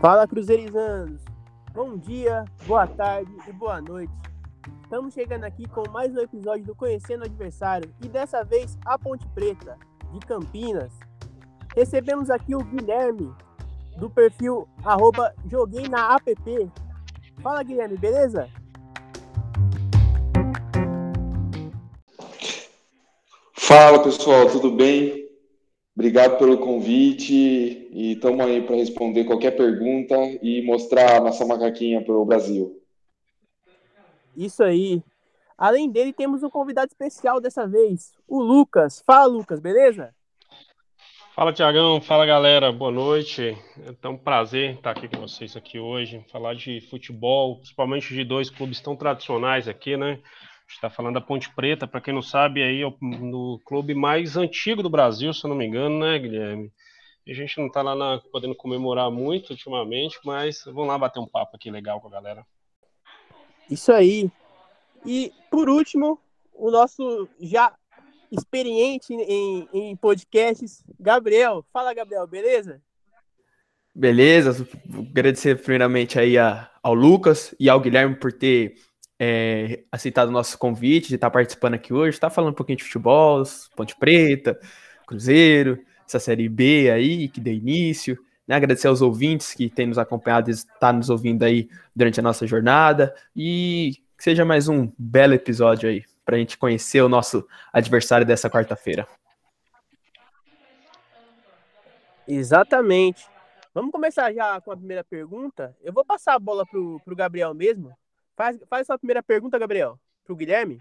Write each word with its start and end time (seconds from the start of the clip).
Fala 0.00 0.28
Cruzeirizandos! 0.28 1.20
Bom 1.74 1.96
dia, 1.96 2.44
boa 2.68 2.86
tarde 2.86 3.32
e 3.48 3.52
boa 3.52 3.80
noite. 3.80 4.12
Estamos 4.84 5.12
chegando 5.12 5.42
aqui 5.42 5.66
com 5.68 5.82
mais 5.90 6.14
um 6.14 6.20
episódio 6.20 6.64
do 6.66 6.74
Conhecendo 6.74 7.22
o 7.22 7.24
Adversário 7.24 7.92
e 8.00 8.06
dessa 8.06 8.44
vez 8.44 8.78
a 8.86 8.96
Ponte 8.96 9.26
Preta, 9.34 9.76
de 10.12 10.20
Campinas. 10.20 10.92
Recebemos 11.74 12.30
aqui 12.30 12.54
o 12.54 12.62
Guilherme, 12.62 13.34
do 13.96 14.08
perfil 14.08 14.68
arroba 14.84 15.34
Joguei 15.50 15.88
na 15.88 16.14
app. 16.14 16.70
Fala 17.42 17.64
Guilherme, 17.64 17.98
beleza? 17.98 18.48
Fala 23.52 24.00
pessoal, 24.04 24.48
tudo 24.48 24.70
bem? 24.70 25.27
Obrigado 25.98 26.38
pelo 26.38 26.58
convite 26.58 27.34
e 27.34 28.12
estamos 28.12 28.38
aí 28.46 28.62
para 28.62 28.76
responder 28.76 29.24
qualquer 29.24 29.56
pergunta 29.56 30.14
e 30.40 30.62
mostrar 30.62 31.16
a 31.16 31.20
nossa 31.20 31.44
macaquinha 31.44 32.00
para 32.04 32.14
o 32.14 32.24
Brasil. 32.24 32.80
Isso 34.36 34.62
aí. 34.62 35.02
Além 35.58 35.90
dele, 35.90 36.12
temos 36.12 36.44
um 36.44 36.50
convidado 36.50 36.86
especial 36.86 37.40
dessa 37.40 37.66
vez, 37.66 38.12
o 38.28 38.40
Lucas. 38.40 39.02
Fala, 39.04 39.26
Lucas, 39.26 39.58
beleza? 39.58 40.14
Fala, 41.34 41.52
Tiagão. 41.52 42.00
Fala, 42.00 42.24
galera. 42.24 42.70
Boa 42.70 42.92
noite. 42.92 43.58
É 44.00 44.08
um 44.08 44.16
prazer 44.16 44.74
estar 44.74 44.92
aqui 44.92 45.08
com 45.08 45.20
vocês 45.22 45.56
aqui 45.56 45.80
hoje, 45.80 46.24
falar 46.30 46.54
de 46.54 46.80
futebol, 46.80 47.56
principalmente 47.56 48.14
de 48.14 48.22
dois 48.22 48.48
clubes 48.48 48.80
tão 48.80 48.94
tradicionais 48.94 49.66
aqui, 49.66 49.96
né? 49.96 50.20
Está 50.68 50.90
falando 50.90 51.14
da 51.14 51.20
Ponte 51.20 51.52
Preta, 51.54 51.86
para 51.86 52.00
quem 52.00 52.14
não 52.14 52.22
sabe, 52.22 52.62
aí 52.62 52.82
é 52.82 52.86
o 52.86 52.96
no 53.00 53.60
clube 53.64 53.94
mais 53.94 54.36
antigo 54.36 54.82
do 54.82 54.90
Brasil, 54.90 55.32
se 55.32 55.44
eu 55.44 55.48
não 55.48 55.56
me 55.56 55.66
engano, 55.66 55.98
né, 55.98 56.18
Guilherme? 56.18 56.70
A 57.26 57.32
gente 57.32 57.58
não 57.58 57.66
está 57.66 57.82
lá 57.82 57.94
na, 57.94 58.22
podendo 58.32 58.54
comemorar 58.54 59.10
muito 59.10 59.50
ultimamente, 59.50 60.18
mas 60.24 60.62
vamos 60.64 60.88
lá 60.88 60.98
bater 60.98 61.20
um 61.20 61.26
papo 61.26 61.56
aqui 61.56 61.70
legal 61.70 62.00
com 62.00 62.08
a 62.08 62.12
galera. 62.12 62.46
Isso 63.70 63.92
aí. 63.92 64.30
E 65.04 65.30
por 65.50 65.68
último, 65.68 66.18
o 66.54 66.70
nosso 66.70 67.28
já 67.38 67.74
experiente 68.30 69.12
em, 69.12 69.68
em 69.72 69.96
podcasts, 69.96 70.82
Gabriel. 70.98 71.64
Fala, 71.72 71.92
Gabriel, 71.92 72.26
beleza? 72.26 72.82
Beleza, 73.94 74.66
agradecer 75.10 75.60
primeiramente 75.60 76.18
aí 76.18 76.38
a, 76.38 76.70
ao 76.82 76.94
Lucas 76.94 77.54
e 77.58 77.68
ao 77.68 77.80
Guilherme 77.80 78.16
por 78.16 78.32
ter 78.32 78.76
é, 79.18 79.82
aceitado 79.90 80.28
o 80.28 80.32
nosso 80.32 80.56
convite 80.58 81.08
de 81.08 81.16
estar 81.16 81.30
participando 81.30 81.74
aqui 81.74 81.92
hoje, 81.92 82.16
está 82.16 82.30
falando 82.30 82.52
um 82.52 82.54
pouquinho 82.54 82.78
de 82.78 82.84
futebol, 82.84 83.42
Ponte 83.74 83.96
Preta, 83.96 84.58
Cruzeiro, 85.06 85.82
essa 86.06 86.18
série 86.20 86.48
B 86.48 86.90
aí 86.90 87.28
que 87.28 87.40
deu 87.40 87.54
início. 87.54 88.18
Né? 88.46 88.54
Agradecer 88.56 88.88
aos 88.88 89.02
ouvintes 89.02 89.52
que 89.54 89.68
têm 89.68 89.86
nos 89.86 89.98
acompanhado 89.98 90.50
e 90.50 90.52
estão 90.52 90.92
nos 90.94 91.10
ouvindo 91.10 91.42
aí 91.42 91.68
durante 91.94 92.20
a 92.20 92.22
nossa 92.22 92.46
jornada. 92.46 93.14
E 93.34 93.96
que 94.16 94.24
seja 94.24 94.44
mais 94.44 94.68
um 94.68 94.90
belo 94.98 95.34
episódio 95.34 95.88
aí, 95.88 96.04
para 96.24 96.36
a 96.36 96.38
gente 96.38 96.56
conhecer 96.56 97.02
o 97.02 97.08
nosso 97.08 97.46
adversário 97.72 98.26
dessa 98.26 98.48
quarta-feira. 98.48 99.06
Exatamente. 102.26 103.26
Vamos 103.72 103.92
começar 103.92 104.32
já 104.32 104.60
com 104.60 104.72
a 104.72 104.76
primeira 104.76 105.04
pergunta. 105.04 105.76
Eu 105.82 105.92
vou 105.92 106.04
passar 106.04 106.34
a 106.34 106.38
bola 106.38 106.66
para 106.66 106.78
o 106.78 107.16
Gabriel 107.16 107.54
mesmo, 107.54 107.96
Faz, 108.38 108.56
faz 108.70 108.86
sua 108.86 108.96
primeira 108.96 109.20
pergunta, 109.20 109.58
Gabriel, 109.58 109.98
para 110.24 110.32
o 110.32 110.36
Guilherme. 110.36 110.80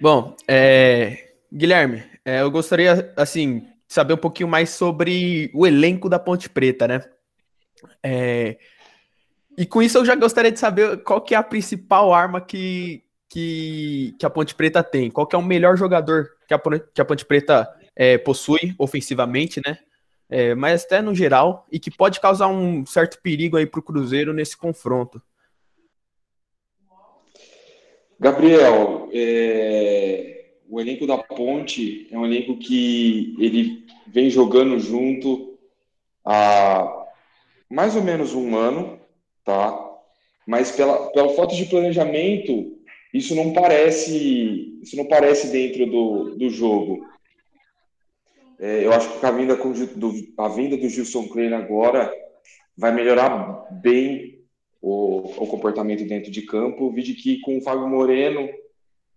Bom, 0.00 0.34
é, 0.48 1.36
Guilherme, 1.54 2.02
é, 2.24 2.40
eu 2.40 2.50
gostaria, 2.50 3.12
assim, 3.16 3.60
de 3.60 3.94
saber 3.94 4.14
um 4.14 4.18
pouquinho 4.18 4.48
mais 4.48 4.70
sobre 4.70 5.52
o 5.54 5.64
elenco 5.64 6.08
da 6.08 6.18
Ponte 6.18 6.50
Preta, 6.50 6.88
né? 6.88 7.00
É, 8.02 8.58
e 9.56 9.64
com 9.64 9.80
isso 9.80 9.98
eu 9.98 10.04
já 10.04 10.16
gostaria 10.16 10.50
de 10.50 10.58
saber 10.58 11.00
qual 11.04 11.20
que 11.20 11.32
é 11.32 11.38
a 11.38 11.44
principal 11.44 12.12
arma 12.12 12.40
que, 12.40 13.04
que, 13.28 14.16
que 14.18 14.26
a 14.26 14.30
Ponte 14.30 14.52
Preta 14.52 14.82
tem. 14.82 15.12
Qual 15.12 15.28
que 15.28 15.36
é 15.36 15.38
o 15.38 15.42
melhor 15.42 15.76
jogador 15.76 16.30
que 16.48 16.54
a, 16.54 16.60
que 16.92 17.00
a 17.00 17.04
Ponte 17.04 17.24
Preta 17.24 17.72
é, 17.94 18.18
possui 18.18 18.74
ofensivamente, 18.80 19.62
né? 19.64 19.78
É, 20.28 20.56
mas 20.56 20.84
até 20.84 21.00
no 21.00 21.14
geral, 21.14 21.68
e 21.70 21.78
que 21.78 21.88
pode 21.88 22.18
causar 22.18 22.48
um 22.48 22.84
certo 22.84 23.22
perigo 23.22 23.56
aí 23.56 23.64
para 23.64 23.78
o 23.78 23.82
Cruzeiro 23.82 24.32
nesse 24.32 24.56
confronto. 24.56 25.22
Gabriel, 28.18 29.08
é, 29.12 30.46
o 30.68 30.80
elenco 30.80 31.06
da 31.06 31.18
Ponte 31.18 32.08
é 32.10 32.18
um 32.18 32.24
elenco 32.24 32.56
que 32.56 33.36
ele 33.38 33.84
vem 34.06 34.30
jogando 34.30 34.78
junto 34.78 35.58
há 36.24 37.06
mais 37.68 37.94
ou 37.94 38.02
menos 38.02 38.34
um 38.34 38.56
ano, 38.56 38.98
tá? 39.44 39.78
Mas 40.46 40.70
pela, 40.72 41.10
pela 41.10 41.34
falta 41.34 41.54
de 41.54 41.66
planejamento, 41.66 42.78
isso 43.12 43.34
não 43.34 43.52
parece, 43.52 44.78
isso 44.82 44.96
não 44.96 45.06
parece 45.06 45.48
dentro 45.50 45.86
do, 45.86 46.36
do 46.36 46.48
jogo. 46.48 47.06
É, 48.58 48.84
eu 48.84 48.92
acho 48.92 49.18
que 49.18 49.26
a 49.26 49.30
vinda, 49.30 49.56
do, 49.56 50.12
a 50.38 50.48
vinda 50.48 50.76
do 50.76 50.88
Gilson 50.88 51.28
Klein 51.28 51.52
agora 51.52 52.10
vai 52.76 52.92
melhorar 52.92 53.66
bem 53.70 54.35
o, 54.80 55.42
o 55.42 55.46
comportamento 55.46 56.06
dentro 56.06 56.30
de 56.30 56.42
campo. 56.42 56.92
Vi 56.92 57.14
que 57.14 57.40
com 57.40 57.58
o 57.58 57.60
Fábio 57.60 57.88
Moreno, 57.88 58.48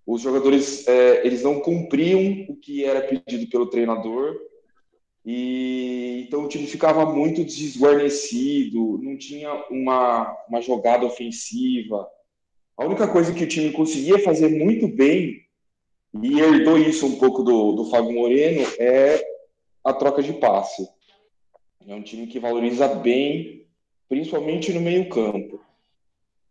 os 0.05 0.21
jogadores 0.21 0.87
é, 0.87 1.25
eles 1.25 1.43
não 1.43 1.59
cumpriam 1.59 2.45
o 2.49 2.55
que 2.55 2.83
era 2.83 3.01
pedido 3.01 3.49
pelo 3.49 3.67
treinador 3.67 4.35
e 5.25 6.25
então 6.27 6.43
o 6.43 6.47
time 6.47 6.65
ficava 6.65 7.05
muito 7.05 7.43
desguarnecido, 7.43 8.97
não 9.01 9.17
tinha 9.17 9.53
uma, 9.69 10.35
uma 10.47 10.61
jogada 10.61 11.05
ofensiva. 11.05 12.07
A 12.77 12.85
única 12.85 13.07
coisa 13.07 13.33
que 13.33 13.43
o 13.43 13.47
time 13.47 13.71
conseguia 13.71 14.17
fazer 14.19 14.49
muito 14.49 14.87
bem 14.87 15.41
e 16.23 16.39
herdou 16.39 16.77
isso 16.77 17.05
um 17.05 17.19
pouco 17.19 17.43
do, 17.43 17.73
do 17.73 17.85
Fábio 17.91 18.13
Moreno 18.13 18.67
é 18.79 19.21
a 19.83 19.93
troca 19.93 20.23
de 20.23 20.33
passe. 20.33 20.87
É 21.87 21.93
um 21.93 22.01
time 22.01 22.27
que 22.27 22.39
valoriza 22.39 22.87
bem 22.87 23.67
principalmente 24.09 24.73
no 24.73 24.81
meio-campo. 24.81 25.61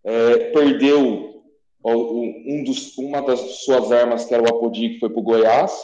É, 0.05 0.51
perdeu 0.53 1.43
um 1.85 2.65
dos, 2.65 2.97
uma 2.97 3.21
das 3.21 3.41
suas 3.65 3.93
armas, 3.93 4.25
que 4.25 4.35
era 4.35 4.43
o 4.43 4.49
Apodi, 4.49 4.91
que 4.91 5.01
foi 5.01 5.11
para 5.11 5.21
o 5.21 5.23
Goiás. 5.23 5.79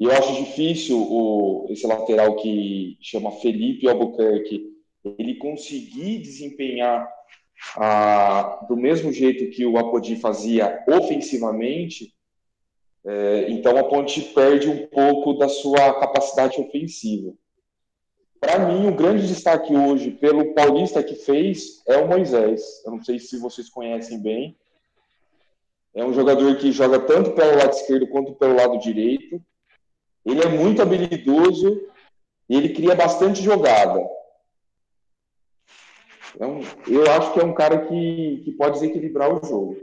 E 0.00 0.04
eu 0.04 0.12
acho 0.12 0.44
difícil 0.44 0.98
o, 0.98 1.66
esse 1.70 1.86
lateral 1.86 2.36
que 2.36 2.96
chama 3.00 3.32
Felipe 3.32 3.88
Albuquerque 3.88 4.76
ele 5.04 5.36
conseguir 5.36 6.18
desempenhar 6.18 7.08
a, 7.76 8.64
do 8.68 8.76
mesmo 8.76 9.12
jeito 9.12 9.50
que 9.50 9.64
o 9.64 9.78
Apodi 9.78 10.16
fazia 10.16 10.84
ofensivamente. 10.86 12.14
É, 13.04 13.46
então 13.50 13.76
a 13.78 13.84
Ponte 13.84 14.20
perde 14.20 14.68
um 14.68 14.86
pouco 14.86 15.34
da 15.34 15.48
sua 15.48 15.94
capacidade 15.94 16.60
ofensiva. 16.60 17.32
Para 18.40 18.58
mim, 18.60 18.86
o 18.86 18.94
grande 18.94 19.26
destaque 19.26 19.74
hoje, 19.74 20.12
pelo 20.12 20.54
paulista 20.54 21.02
que 21.02 21.16
fez, 21.16 21.82
é 21.86 21.96
o 21.96 22.06
Moisés. 22.06 22.82
Eu 22.84 22.92
não 22.92 23.02
sei 23.02 23.18
se 23.18 23.38
vocês 23.38 23.68
conhecem 23.68 24.20
bem. 24.20 24.56
É 25.94 26.04
um 26.04 26.14
jogador 26.14 26.56
que 26.56 26.70
joga 26.70 27.00
tanto 27.00 27.32
pelo 27.32 27.56
lado 27.56 27.72
esquerdo 27.72 28.06
quanto 28.06 28.34
pelo 28.34 28.54
lado 28.54 28.78
direito. 28.78 29.42
Ele 30.24 30.40
é 30.40 30.48
muito 30.48 30.80
habilidoso 30.80 31.82
e 32.48 32.56
ele 32.56 32.68
cria 32.68 32.94
bastante 32.94 33.42
jogada. 33.42 34.06
Então, 36.34 36.60
eu 36.86 37.10
acho 37.10 37.32
que 37.32 37.40
é 37.40 37.44
um 37.44 37.54
cara 37.54 37.86
que, 37.86 38.42
que 38.44 38.52
pode 38.52 38.74
desequilibrar 38.74 39.32
o 39.32 39.44
jogo. 39.44 39.76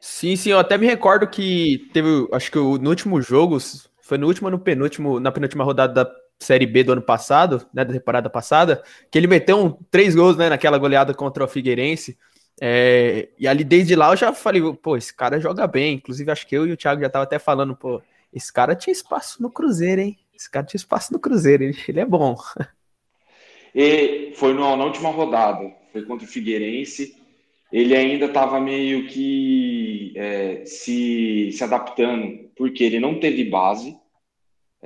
Sim, 0.00 0.34
sim, 0.34 0.50
eu 0.50 0.58
até 0.58 0.76
me 0.76 0.86
recordo 0.86 1.28
que 1.28 1.88
teve, 1.92 2.28
acho 2.32 2.50
que 2.50 2.58
no 2.58 2.90
último 2.90 3.20
jogo, 3.20 3.58
foi 4.00 4.18
no 4.18 4.26
último 4.26 4.48
ou 4.48 4.52
no 4.52 4.58
penúltimo, 4.58 5.20
na 5.20 5.30
penúltima 5.30 5.62
rodada 5.62 6.04
da 6.04 6.25
Série 6.38 6.66
B 6.66 6.84
do 6.84 6.92
ano 6.92 7.02
passado, 7.02 7.66
né, 7.72 7.84
da 7.84 7.92
temporada 7.92 8.28
passada, 8.28 8.82
que 9.10 9.18
ele 9.18 9.26
meteu 9.26 9.64
um, 9.64 9.70
três 9.90 10.14
gols 10.14 10.36
né, 10.36 10.48
naquela 10.48 10.78
goleada 10.78 11.14
contra 11.14 11.44
o 11.44 11.48
Figueirense. 11.48 12.18
É, 12.60 13.28
e 13.38 13.46
ali 13.46 13.64
desde 13.64 13.94
lá 13.94 14.10
eu 14.10 14.16
já 14.16 14.32
falei, 14.32 14.62
pô, 14.82 14.96
esse 14.96 15.14
cara 15.14 15.40
joga 15.40 15.66
bem. 15.66 15.94
Inclusive, 15.94 16.30
acho 16.30 16.46
que 16.46 16.56
eu 16.56 16.66
e 16.66 16.72
o 16.72 16.76
Thiago 16.76 17.00
já 17.00 17.08
tava 17.08 17.24
até 17.24 17.38
falando, 17.38 17.74
pô, 17.74 18.02
esse 18.32 18.52
cara 18.52 18.74
tinha 18.74 18.92
espaço 18.92 19.42
no 19.42 19.50
Cruzeiro, 19.50 20.00
hein? 20.00 20.18
Esse 20.34 20.50
cara 20.50 20.66
tinha 20.66 20.78
espaço 20.78 21.12
no 21.12 21.18
Cruzeiro, 21.18 21.64
ele, 21.64 21.78
ele 21.88 22.00
é 22.00 22.04
bom. 22.04 22.36
E 23.74 24.32
foi 24.36 24.54
no, 24.54 24.76
na 24.76 24.84
última 24.84 25.10
rodada, 25.10 25.70
foi 25.92 26.02
contra 26.04 26.26
o 26.26 26.30
Figueirense. 26.30 27.14
Ele 27.72 27.94
ainda 27.94 28.26
estava 28.26 28.60
meio 28.60 29.06
que 29.06 30.14
é, 30.16 30.64
se, 30.64 31.50
se 31.52 31.64
adaptando, 31.64 32.48
porque 32.56 32.84
ele 32.84 33.00
não 33.00 33.18
teve 33.18 33.44
base 33.44 33.94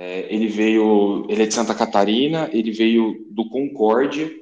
é, 0.03 0.33
ele 0.33 0.47
veio, 0.47 1.27
ele 1.29 1.43
é 1.43 1.45
de 1.45 1.53
Santa 1.53 1.75
Catarina, 1.75 2.49
ele 2.51 2.71
veio 2.71 3.23
do 3.29 3.47
Concórdia, 3.47 4.35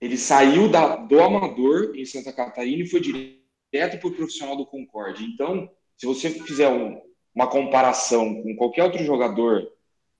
ele 0.00 0.18
saiu 0.18 0.68
da, 0.68 0.96
do 0.96 1.22
amador 1.22 1.92
em 1.94 2.04
Santa 2.04 2.32
Catarina 2.32 2.82
e 2.82 2.88
foi 2.88 2.98
direto 2.98 4.00
para 4.00 4.08
o 4.08 4.12
profissional 4.12 4.56
do 4.56 4.66
Concórdia. 4.66 5.24
Então, 5.24 5.70
se 5.96 6.04
você 6.04 6.30
fizer 6.30 6.68
um, 6.68 7.00
uma 7.32 7.46
comparação 7.46 8.42
com 8.42 8.56
qualquer 8.56 8.82
outro 8.82 9.04
jogador 9.04 9.70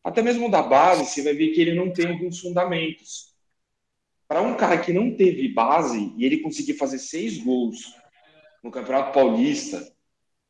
até 0.04 0.22
mesmo 0.22 0.48
da 0.48 0.62
base, 0.62 1.06
você 1.06 1.20
vai 1.20 1.34
ver 1.34 1.48
que 1.48 1.60
ele 1.60 1.74
não 1.74 1.92
tem 1.92 2.06
alguns 2.06 2.38
fundamentos. 2.38 3.34
Para 4.28 4.42
um 4.42 4.54
cara 4.54 4.78
que 4.78 4.92
não 4.92 5.16
teve 5.16 5.48
base 5.48 6.14
e 6.16 6.24
ele 6.24 6.38
conseguir 6.38 6.74
fazer 6.74 7.00
seis 7.00 7.38
gols 7.38 7.92
no 8.62 8.70
Campeonato 8.70 9.12
Paulista, 9.12 9.92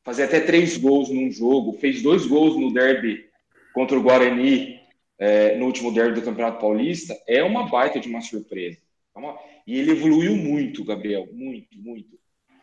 fazer 0.02 0.24
até 0.24 0.38
três 0.40 0.76
gols 0.76 1.08
num 1.08 1.30
jogo, 1.30 1.78
fez 1.78 2.02
dois 2.02 2.26
gols 2.26 2.60
no 2.60 2.70
derby 2.70 3.32
contra 3.74 3.98
o 3.98 4.02
Guarani, 4.02 4.80
é, 5.18 5.56
no 5.56 5.66
último 5.66 5.92
derby 5.92 6.20
do 6.20 6.24
Campeonato 6.24 6.60
Paulista, 6.60 7.20
é 7.26 7.42
uma 7.42 7.68
baita 7.68 7.98
de 7.98 8.08
uma 8.08 8.20
surpresa. 8.20 8.78
É 9.14 9.18
uma... 9.18 9.38
E 9.66 9.78
ele 9.78 9.90
evoluiu 9.90 10.36
muito, 10.36 10.84
Gabriel, 10.84 11.28
muito, 11.32 11.76
muito. 11.78 12.18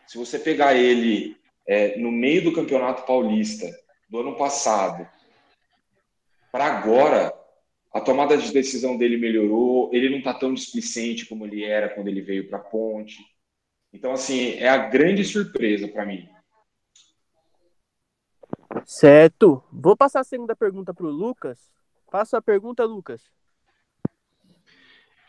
Se 0.08 0.18
você 0.18 0.40
pegar 0.40 0.74
ele 0.74 1.38
é, 1.68 1.98
no 1.98 2.12
meio 2.12 2.44
do 2.44 2.54
Campeonato 2.54 3.06
Paulista 3.06 3.70
do 4.10 4.20
ano 4.20 4.36
passado 4.36 5.08
para 6.52 6.66
agora, 6.66 7.34
a 7.94 8.00
tomada 8.00 8.38
de 8.38 8.52
decisão 8.52 8.98
dele 8.98 9.18
melhorou, 9.18 9.90
ele 9.94 10.10
não 10.10 10.20
está 10.20 10.34
tão 10.34 10.54
displicente 10.54 11.26
como 11.26 11.46
ele 11.46 11.64
era 11.64 11.90
quando 11.90 12.08
ele 12.08 12.22
veio 12.22 12.48
para 12.48 12.58
a 12.58 12.62
Ponte. 12.62 13.18
Então, 13.94 14.12
assim, 14.12 14.54
é 14.58 14.70
a 14.70 14.78
grande 14.78 15.24
surpresa 15.24 15.88
para 15.88 16.06
mim. 16.06 16.28
Certo. 18.86 19.64
Vou 19.72 19.96
passar 19.96 20.22
a 20.22 20.24
segunda 20.24 20.56
pergunta 20.56 20.94
para 20.94 21.06
o 21.06 21.10
Lucas. 21.10 21.60
Faça 22.10 22.38
a 22.38 22.42
pergunta, 22.42 22.84
Lucas. 22.84 23.22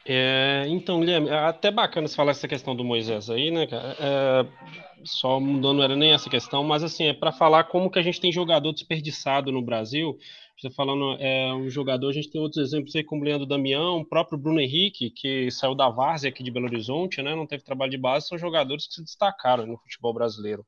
É, 0.04 0.64
então, 0.66 0.98
Guilherme, 0.98 1.28
é 1.28 1.38
até 1.38 1.70
bacana 1.70 2.08
você 2.08 2.16
falar 2.16 2.32
essa 2.32 2.48
questão 2.48 2.74
do 2.74 2.82
Moisés 2.82 3.30
aí, 3.30 3.52
né, 3.52 3.68
cara? 3.68 3.96
É, 4.00 4.46
só 5.04 5.38
mudando, 5.38 5.76
não 5.76 5.84
era 5.84 5.94
nem 5.94 6.12
essa 6.12 6.28
questão, 6.28 6.64
mas 6.64 6.82
assim, 6.82 7.06
é 7.06 7.14
para 7.14 7.30
falar 7.30 7.64
como 7.64 7.90
que 7.90 8.00
a 8.00 8.02
gente 8.02 8.20
tem 8.20 8.32
jogador 8.32 8.72
desperdiçado 8.72 9.52
no 9.52 9.62
Brasil. 9.62 10.18
Você 10.58 10.70
falando, 10.70 11.16
é 11.20 11.54
um 11.54 11.68
jogador, 11.70 12.08
a 12.08 12.12
gente 12.12 12.30
tem 12.30 12.40
outros 12.40 12.64
exemplos 12.64 12.94
aí, 12.94 13.04
como 13.04 13.22
o 13.22 13.24
Leandro 13.24 13.46
Damião, 13.46 13.98
o 13.98 14.04
próprio 14.04 14.38
Bruno 14.38 14.60
Henrique, 14.60 15.10
que 15.10 15.50
saiu 15.50 15.74
da 15.74 15.88
Várzea 15.88 16.30
aqui 16.30 16.42
de 16.42 16.50
Belo 16.50 16.66
Horizonte, 16.66 17.22
né? 17.22 17.34
Não 17.34 17.46
teve 17.46 17.64
trabalho 17.64 17.90
de 17.90 17.98
base, 17.98 18.28
são 18.28 18.38
jogadores 18.38 18.86
que 18.86 18.94
se 18.94 19.02
destacaram 19.02 19.66
no 19.66 19.78
futebol 19.78 20.12
brasileiro. 20.12 20.64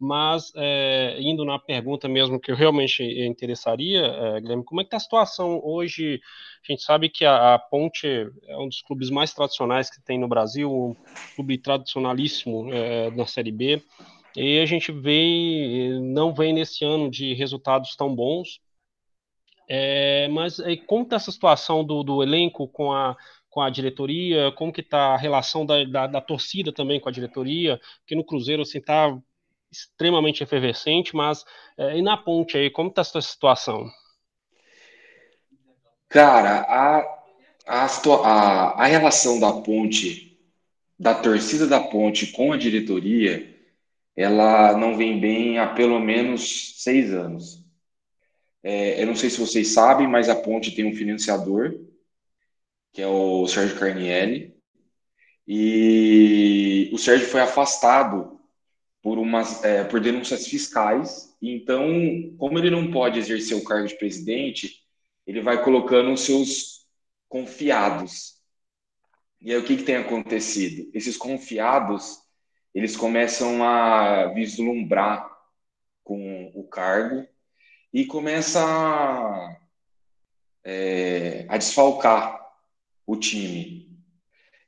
Mas, 0.00 0.52
é, 0.54 1.16
indo 1.20 1.44
na 1.44 1.58
pergunta 1.58 2.08
mesmo 2.08 2.38
que 2.38 2.52
eu 2.52 2.56
realmente 2.56 3.02
interessaria, 3.02 4.06
é, 4.06 4.40
Guilherme, 4.40 4.64
como 4.64 4.80
é 4.80 4.84
que 4.84 4.88
está 4.88 4.96
a 4.96 5.00
situação 5.00 5.60
hoje? 5.64 6.20
A 6.62 6.72
gente 6.72 6.84
sabe 6.84 7.08
que 7.08 7.24
a, 7.24 7.54
a, 7.54 7.58
Ponte 7.58 8.06
é 8.06 8.56
um 8.56 8.68
dos 8.68 8.80
clubes 8.80 9.10
mais 9.10 9.34
tradicionais 9.34 9.90
que 9.90 10.00
tem 10.00 10.16
no 10.16 10.28
Brasil, 10.28 10.72
um 10.72 10.94
clube 11.34 11.58
tradicionalíssimo 11.58 12.72
é, 12.72 13.10
na 13.10 13.26
Série 13.26 13.50
B, 13.50 13.82
e 14.36 14.60
a 14.60 14.66
gente 14.66 14.92
vê, 14.92 15.98
não 16.00 16.32
vem 16.32 16.52
nesse 16.52 16.84
ano 16.84 17.10
de 17.10 17.34
resultados 17.34 17.96
tão 17.96 18.14
bons, 18.14 18.60
é, 19.68 20.28
mas 20.28 20.58
como 20.86 21.02
está 21.02 21.16
essa 21.16 21.32
situação 21.32 21.84
do, 21.84 22.04
do 22.04 22.22
elenco 22.22 22.68
com 22.68 22.92
a, 22.92 23.16
com 23.50 23.60
a 23.60 23.68
diretoria, 23.68 24.52
como 24.52 24.72
que 24.72 24.80
está 24.80 25.14
a 25.14 25.16
relação 25.16 25.66
da, 25.66 25.82
da, 25.84 26.06
da, 26.06 26.20
torcida 26.20 26.72
também 26.72 27.00
com 27.00 27.08
a 27.08 27.12
diretoria, 27.12 27.80
que 28.06 28.14
no 28.14 28.24
Cruzeiro 28.24 28.62
assim 28.62 28.78
está 28.78 29.18
extremamente 29.70 30.42
efervescente, 30.42 31.14
mas 31.14 31.44
é, 31.76 31.98
e 31.98 32.02
na 32.02 32.16
ponte 32.16 32.56
aí, 32.56 32.70
como 32.70 32.88
está 32.88 33.02
essa 33.02 33.20
situação? 33.20 33.88
Cara, 36.08 36.60
a, 36.60 37.00
a, 37.66 37.86
a, 37.86 38.82
a 38.82 38.86
relação 38.86 39.38
da 39.38 39.52
ponte, 39.52 40.38
da 40.98 41.14
torcida 41.14 41.66
da 41.66 41.80
ponte 41.80 42.28
com 42.28 42.52
a 42.52 42.56
diretoria, 42.56 43.54
ela 44.16 44.76
não 44.76 44.96
vem 44.96 45.20
bem 45.20 45.58
há 45.58 45.68
pelo 45.74 46.00
menos 46.00 46.82
seis 46.82 47.12
anos. 47.12 47.64
É, 48.62 49.00
eu 49.00 49.06
não 49.06 49.14
sei 49.14 49.30
se 49.30 49.38
vocês 49.38 49.68
sabem, 49.68 50.08
mas 50.08 50.28
a 50.28 50.34
ponte 50.34 50.74
tem 50.74 50.84
um 50.84 50.94
financiador, 50.94 51.78
que 52.92 53.02
é 53.02 53.06
o 53.06 53.46
Sérgio 53.46 53.78
Carnielli, 53.78 54.56
e 55.46 56.90
o 56.92 56.98
Sérgio 56.98 57.28
foi 57.28 57.40
afastado 57.40 58.37
por, 59.02 59.18
umas, 59.18 59.62
é, 59.64 59.84
por 59.84 60.00
denúncias 60.00 60.46
fiscais. 60.46 61.36
Então, 61.40 61.86
como 62.36 62.58
ele 62.58 62.70
não 62.70 62.90
pode 62.90 63.18
exercer 63.18 63.56
o 63.56 63.64
cargo 63.64 63.86
de 63.86 63.96
presidente, 63.96 64.82
ele 65.26 65.40
vai 65.40 65.62
colocando 65.62 66.12
os 66.12 66.22
seus 66.22 66.86
confiados. 67.28 68.38
E 69.40 69.52
aí, 69.52 69.58
o 69.58 69.64
que, 69.64 69.76
que 69.76 69.84
tem 69.84 69.96
acontecido? 69.96 70.90
Esses 70.92 71.16
confiados, 71.16 72.18
eles 72.74 72.96
começam 72.96 73.62
a 73.62 74.32
vislumbrar 74.34 75.30
com 76.02 76.50
o 76.54 76.64
cargo 76.64 77.26
e 77.92 78.04
começa 78.04 78.64
a, 78.64 79.56
é, 80.64 81.46
a 81.48 81.56
desfalcar 81.56 82.40
o 83.06 83.16
time. 83.16 83.88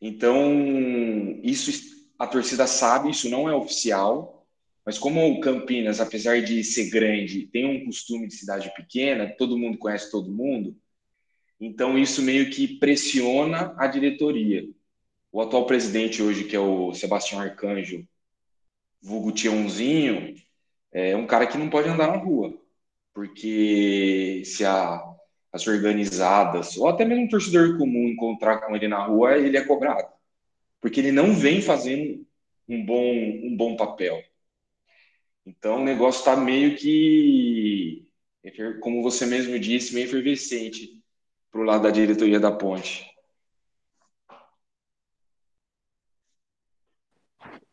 Então, 0.00 1.40
isso 1.42 1.99
a 2.20 2.26
torcida 2.26 2.66
sabe, 2.66 3.08
isso 3.08 3.30
não 3.30 3.48
é 3.48 3.54
oficial, 3.54 4.46
mas 4.84 4.98
como 4.98 5.26
o 5.26 5.40
Campinas, 5.40 6.02
apesar 6.02 6.42
de 6.42 6.62
ser 6.62 6.90
grande, 6.90 7.46
tem 7.46 7.64
um 7.64 7.86
costume 7.86 8.28
de 8.28 8.34
cidade 8.34 8.70
pequena, 8.76 9.34
todo 9.38 9.56
mundo 9.56 9.78
conhece 9.78 10.10
todo 10.10 10.30
mundo, 10.30 10.76
então 11.58 11.98
isso 11.98 12.20
meio 12.20 12.50
que 12.50 12.76
pressiona 12.78 13.74
a 13.78 13.86
diretoria. 13.86 14.68
O 15.32 15.40
atual 15.40 15.64
presidente 15.64 16.22
hoje, 16.22 16.44
que 16.44 16.54
é 16.54 16.60
o 16.60 16.92
Sebastião 16.92 17.40
Arcanjo, 17.40 18.06
vulgo 19.00 19.32
é 20.92 21.16
um 21.16 21.26
cara 21.26 21.46
que 21.46 21.56
não 21.56 21.70
pode 21.70 21.88
andar 21.88 22.08
na 22.08 22.18
rua, 22.18 22.52
porque 23.14 24.42
se 24.44 24.62
a, 24.62 25.02
as 25.50 25.66
organizadas, 25.66 26.76
ou 26.76 26.86
até 26.86 27.02
mesmo 27.02 27.24
um 27.24 27.28
torcedor 27.28 27.78
comum 27.78 28.08
encontrar 28.08 28.58
com 28.58 28.76
ele 28.76 28.88
na 28.88 29.06
rua, 29.06 29.38
ele 29.38 29.56
é 29.56 29.64
cobrado 29.64 30.19
porque 30.80 31.00
ele 31.00 31.12
não 31.12 31.34
vem 31.34 31.60
fazendo 31.60 32.26
um 32.68 32.84
bom, 32.84 33.02
um 33.02 33.56
bom 33.56 33.76
papel. 33.76 34.22
Então 35.44 35.80
o 35.80 35.84
negócio 35.84 36.20
está 36.20 36.36
meio 36.36 36.76
que, 36.76 38.08
como 38.80 39.02
você 39.02 39.26
mesmo 39.26 39.58
disse, 39.58 39.94
meio 39.94 40.06
efervescente 40.06 41.02
para 41.50 41.60
o 41.60 41.64
lado 41.64 41.82
da 41.82 41.90
diretoria 41.90 42.38
da 42.38 42.52
ponte. 42.52 43.10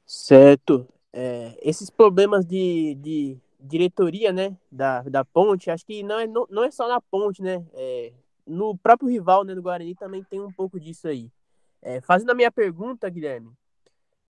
Certo. 0.05 0.87
É, 1.13 1.57
esses 1.61 1.89
problemas 1.89 2.45
de, 2.45 2.95
de 2.95 3.37
diretoria, 3.59 4.31
né, 4.31 4.55
da, 4.71 5.01
da 5.03 5.25
ponte, 5.25 5.69
acho 5.69 5.85
que 5.85 6.03
não 6.03 6.19
é, 6.19 6.27
não, 6.27 6.47
não 6.49 6.63
é 6.63 6.71
só 6.71 6.87
na 6.87 7.01
ponte, 7.01 7.41
né, 7.41 7.65
é, 7.73 8.13
no 8.45 8.77
próprio 8.77 9.09
rival, 9.09 9.43
né, 9.43 9.53
do 9.53 9.61
Guarani 9.61 9.95
também 9.95 10.23
tem 10.23 10.39
um 10.39 10.51
pouco 10.51 10.79
disso 10.79 11.07
aí. 11.07 11.29
É, 11.87 12.01
fazendo 12.01 12.31
a 12.31 12.35
minha 12.35 12.51
pergunta, 12.51 13.09
Guilherme, 13.09 13.49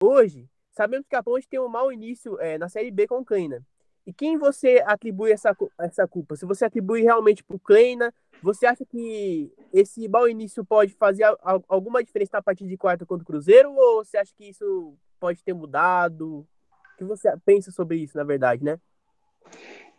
hoje, 0.03 0.45
sabemos 0.73 1.07
que 1.07 1.15
a 1.15 1.23
Ponte 1.23 1.47
tem 1.47 1.57
um 1.57 1.69
mau 1.69 1.89
início 1.89 2.37
é, 2.41 2.57
na 2.57 2.67
Série 2.67 2.91
B 2.91 3.07
com 3.07 3.19
o 3.19 3.25
Kleina. 3.25 3.65
E 4.05 4.11
quem 4.11 4.37
você 4.37 4.83
atribui 4.85 5.31
essa, 5.31 5.55
essa 5.79 6.05
culpa? 6.05 6.35
Se 6.35 6.45
você 6.45 6.65
atribui 6.65 7.01
realmente 7.03 7.45
para 7.45 7.55
o 7.55 7.59
Kleina, 7.59 8.13
você 8.43 8.65
acha 8.65 8.83
que 8.85 9.49
esse 9.71 10.05
mau 10.09 10.27
início 10.27 10.65
pode 10.65 10.93
fazer 10.95 11.23
alguma 11.69 12.03
diferença 12.03 12.31
na 12.33 12.41
partida 12.41 12.69
de 12.69 12.75
quarta 12.75 13.05
contra 13.05 13.23
o 13.23 13.25
Cruzeiro? 13.25 13.73
Ou 13.73 14.03
você 14.03 14.17
acha 14.17 14.33
que 14.35 14.49
isso 14.49 14.93
pode 15.17 15.41
ter 15.41 15.53
mudado? 15.53 16.39
O 16.39 16.97
que 16.97 17.05
você 17.05 17.31
pensa 17.45 17.71
sobre 17.71 17.95
isso, 17.95 18.17
na 18.17 18.25
verdade, 18.25 18.65
né? 18.65 18.77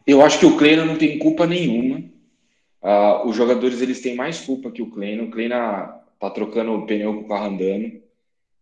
Eu 0.07 0.21
acho 0.21 0.39
que 0.39 0.47
o 0.47 0.59
Kleina 0.59 0.85
não 0.85 0.99
tem 0.99 1.19
culpa 1.19 1.47
nenhuma. 1.47 2.01
Uh, 2.83 3.27
os 3.27 3.35
jogadores 3.35 3.81
eles 3.81 4.03
têm 4.03 4.15
mais 4.15 4.45
culpa 4.45 4.71
que 4.71 4.83
o 4.83 4.91
Kleina. 4.91 5.23
O 5.23 5.31
Kleina 5.31 6.05
tá 6.19 6.31
trocando 6.31 6.73
o 6.73 6.87
pneu 6.87 7.15
com 7.15 7.21
o 7.21 7.29
carro 7.29 7.47
andando. 7.47 8.03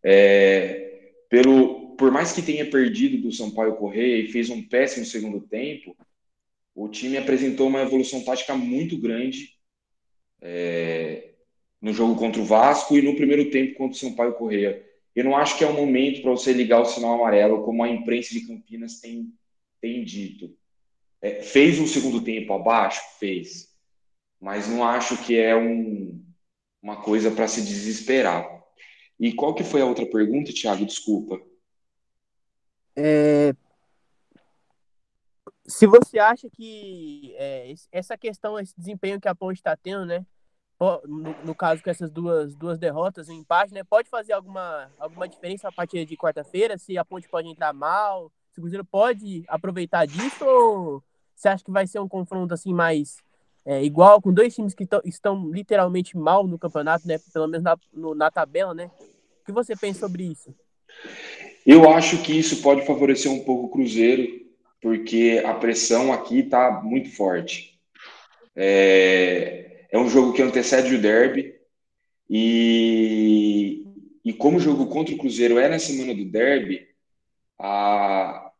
É, 0.02 1.12
pelo, 1.28 1.96
por 1.96 2.11
mais 2.11 2.32
que 2.32 2.42
tenha 2.42 2.68
perdido 2.68 3.23
do 3.23 3.32
Sampaio 3.32 3.76
Correia 3.76 4.18
e 4.18 4.28
fez 4.28 4.50
um 4.50 4.62
péssimo 4.62 5.06
segundo 5.06 5.40
tempo, 5.40 5.96
o 6.75 6.88
time 6.88 7.16
apresentou 7.16 7.68
uma 7.68 7.82
evolução 7.82 8.25
tática 8.25 8.54
muito 8.54 8.99
grande 8.99 9.50
é, 10.40 11.30
no 11.80 11.92
jogo 11.92 12.16
contra 12.16 12.40
o 12.40 12.44
Vasco 12.44 12.96
e 12.96 13.02
no 13.02 13.14
primeiro 13.14 13.50
tempo 13.50 13.76
contra 13.76 13.96
o 13.96 13.99
Sampaio 13.99 14.34
Correia. 14.34 14.84
Eu 15.14 15.25
não 15.25 15.37
acho 15.37 15.56
que 15.56 15.64
é 15.64 15.68
o 15.68 15.75
momento 15.75 16.23
para 16.23 16.32
você 16.32 16.52
ligar 16.52 16.80
o 16.80 16.84
sinal 16.84 17.14
amarelo, 17.14 17.62
como 17.62 17.84
a 17.84 17.88
imprensa 17.88 18.34
de 18.34 18.46
Campinas 18.46 19.00
tem, 19.00 19.32
tem 19.80 20.04
dito. 20.04 20.56
É, 21.23 21.40
fez 21.42 21.78
um 21.78 21.87
segundo 21.87 22.20
tempo 22.20 22.52
abaixo? 22.52 23.00
Fez. 23.18 23.73
Mas 24.40 24.68
não 24.68 24.82
acho 24.82 25.16
que 25.25 25.38
é 25.38 25.54
um, 25.54 26.24
uma 26.84 27.00
coisa 27.00 27.30
para 27.30 27.48
se 27.48 27.62
desesperar. 27.62 28.46
E 29.18 29.32
qual 29.32 29.54
que 29.54 29.64
foi 29.64 29.80
a 29.80 29.86
outra 29.86 30.04
pergunta, 30.04 30.52
Thiago? 30.52 30.84
Desculpa. 30.84 31.40
É... 32.94 33.54
Se 35.66 35.86
você 35.86 36.18
acha 36.18 36.46
que 36.50 37.34
é, 37.38 37.72
essa 37.90 38.18
questão, 38.18 38.58
esse 38.58 38.74
desempenho 38.76 39.18
que 39.18 39.26
a 39.26 39.34
Ponte 39.34 39.56
está 39.56 39.74
tendo, 39.74 40.04
né? 40.04 40.26
No, 40.78 41.00
no, 41.44 41.54
caso 41.54 41.82
com 41.82 41.88
essas 41.88 42.10
duas, 42.10 42.54
duas 42.54 42.78
derrotas, 42.78 43.30
um 43.30 43.32
empate, 43.32 43.72
né? 43.72 43.82
Pode 43.82 44.10
fazer 44.10 44.34
alguma, 44.34 44.92
alguma 44.98 45.26
diferença 45.26 45.68
a 45.68 45.72
partir 45.72 46.04
de 46.04 46.18
quarta-feira? 46.18 46.76
Se 46.76 46.98
a 46.98 47.04
Ponte 47.04 47.26
pode 47.30 47.48
entrar 47.48 47.72
mal? 47.72 48.30
Se 48.50 48.58
o 48.58 48.62
Cruzeiro 48.62 48.84
pode 48.84 49.44
aproveitar 49.48 50.04
disso? 50.04 50.44
Ou 50.44 51.02
você 51.34 51.48
acha 51.48 51.64
que 51.64 51.70
vai 51.70 51.86
ser 51.86 52.00
um 52.00 52.08
confronto 52.08 52.52
assim 52.52 52.74
mais 52.74 53.22
é, 53.66 53.83
igual, 53.83 54.21
com 54.21 54.33
dois 54.33 54.54
times 54.54 54.75
que 54.75 54.87
estão 55.04 55.50
literalmente 55.50 56.16
mal 56.16 56.47
no 56.47 56.59
campeonato, 56.59 57.09
né? 57.09 57.18
Pelo 57.33 57.49
menos 57.49 57.64
na, 57.64 57.76
no, 57.92 58.14
na 58.14 58.30
tabela, 58.30 58.75
né? 58.75 58.90
O 59.42 59.47
que 59.47 59.52
você 59.52 59.75
pensa 59.75 60.00
sobre 60.00 60.25
isso? 60.25 60.54
Eu 61.66 61.88
acho 61.90 62.23
que 62.23 62.38
isso 62.38 62.61
pode 62.62 62.87
favorecer 62.87 63.30
um 63.30 63.42
pouco 63.42 63.66
o 63.66 63.71
Cruzeiro, 63.71 64.28
porque 64.80 65.42
a 65.47 65.54
pressão 65.54 66.12
aqui 66.12 66.40
está 66.40 66.83
muito 66.83 67.11
forte. 67.11 67.80
É, 68.54 69.87
é 69.90 69.99
um 69.99 70.09
jogo 70.09 70.33
que 70.33 70.42
antecede 70.42 70.94
o 70.94 71.00
derby, 71.00 71.54
e, 72.28 73.85
e 74.25 74.33
como 74.33 74.59
o 74.59 74.61
jogo 74.61 74.87
contra 74.87 75.14
o 75.14 75.18
Cruzeiro 75.18 75.59
é 75.59 75.68
na 75.68 75.78
semana 75.78 76.14
do 76.14 76.25
derby, 76.25 76.87
a, 77.59 78.50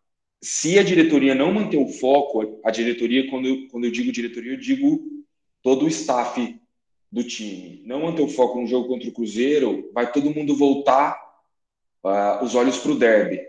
se 0.45 0.79
a 0.79 0.83
diretoria 0.83 1.35
não 1.35 1.55
manter 1.55 1.79
o 1.79 1.89
foco, 1.89 2.61
a 2.63 2.71
diretoria, 2.71 3.31
quando 3.31 3.49
eu, 3.49 3.67
quando 3.69 3.85
eu 3.85 3.91
digo 3.91 4.13
diretoria, 4.13 4.53
eu 4.53 4.59
digo 4.59 5.25
todo 5.63 5.87
o 5.87 5.89
staff 5.89 6.61
do 7.11 7.25
time, 7.25 7.81
não 7.87 8.03
manter 8.03 8.21
o 8.21 8.29
foco 8.29 8.61
no 8.61 8.67
jogo 8.67 8.89
contra 8.89 9.09
o 9.09 9.13
Cruzeiro, 9.13 9.91
vai 9.95 10.13
todo 10.13 10.35
mundo 10.35 10.55
voltar 10.55 11.19
uh, 12.05 12.45
os 12.45 12.55
olhos 12.55 12.77
para 12.77 12.93
o 12.93 12.99
derby. 12.99 13.41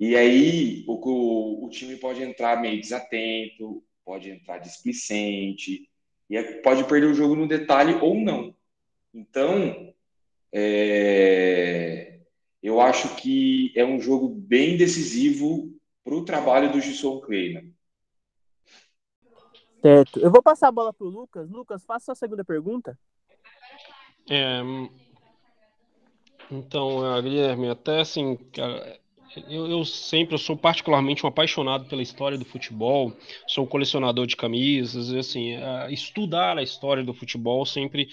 E 0.00 0.16
aí 0.16 0.82
o, 0.88 0.94
o, 0.94 1.66
o, 1.66 1.68
time 1.68 1.96
pode 1.96 2.22
entrar 2.22 2.58
meio 2.58 2.80
desatento, 2.80 3.84
pode 4.02 4.30
entrar 4.30 4.56
displicente, 4.56 5.90
e 6.30 6.42
pode 6.62 6.84
perder 6.84 7.08
o 7.08 7.14
jogo 7.14 7.36
no 7.36 7.46
detalhe 7.46 7.98
ou 8.00 8.14
não. 8.14 8.54
Então, 9.12 9.92
é, 10.50 12.20
eu 12.62 12.80
acho 12.80 13.14
que 13.16 13.74
é 13.76 13.84
um 13.84 14.00
jogo 14.00 14.26
bem 14.26 14.78
decisivo 14.78 15.73
para 16.04 16.14
o 16.14 16.24
trabalho 16.24 16.70
do 16.70 16.80
Gilson 16.80 17.20
Kleina. 17.20 17.64
Certo. 19.80 20.20
Eu 20.20 20.30
vou 20.30 20.42
passar 20.42 20.68
a 20.68 20.72
bola 20.72 20.92
para 20.92 21.06
o 21.06 21.10
Lucas. 21.10 21.50
Lucas, 21.50 21.84
faça 21.84 22.12
a 22.12 22.14
segunda 22.14 22.44
pergunta. 22.44 22.98
É, 24.30 24.60
então, 26.50 27.00
Guilherme, 27.22 27.68
até 27.68 28.00
assim, 28.00 28.38
eu, 29.48 29.66
eu, 29.66 29.84
sempre 29.84 30.34
eu 30.34 30.38
sou 30.38 30.56
particularmente 30.56 31.24
um 31.24 31.28
apaixonado 31.28 31.86
pela 31.86 32.02
história 32.02 32.38
do 32.38 32.44
futebol, 32.44 33.12
sou 33.46 33.66
colecionador 33.66 34.26
de 34.26 34.36
camisas, 34.36 35.10
e, 35.10 35.18
assim, 35.18 35.56
estudar 35.90 36.56
a 36.56 36.62
história 36.62 37.02
do 37.02 37.14
futebol 37.14 37.66
sempre 37.66 38.08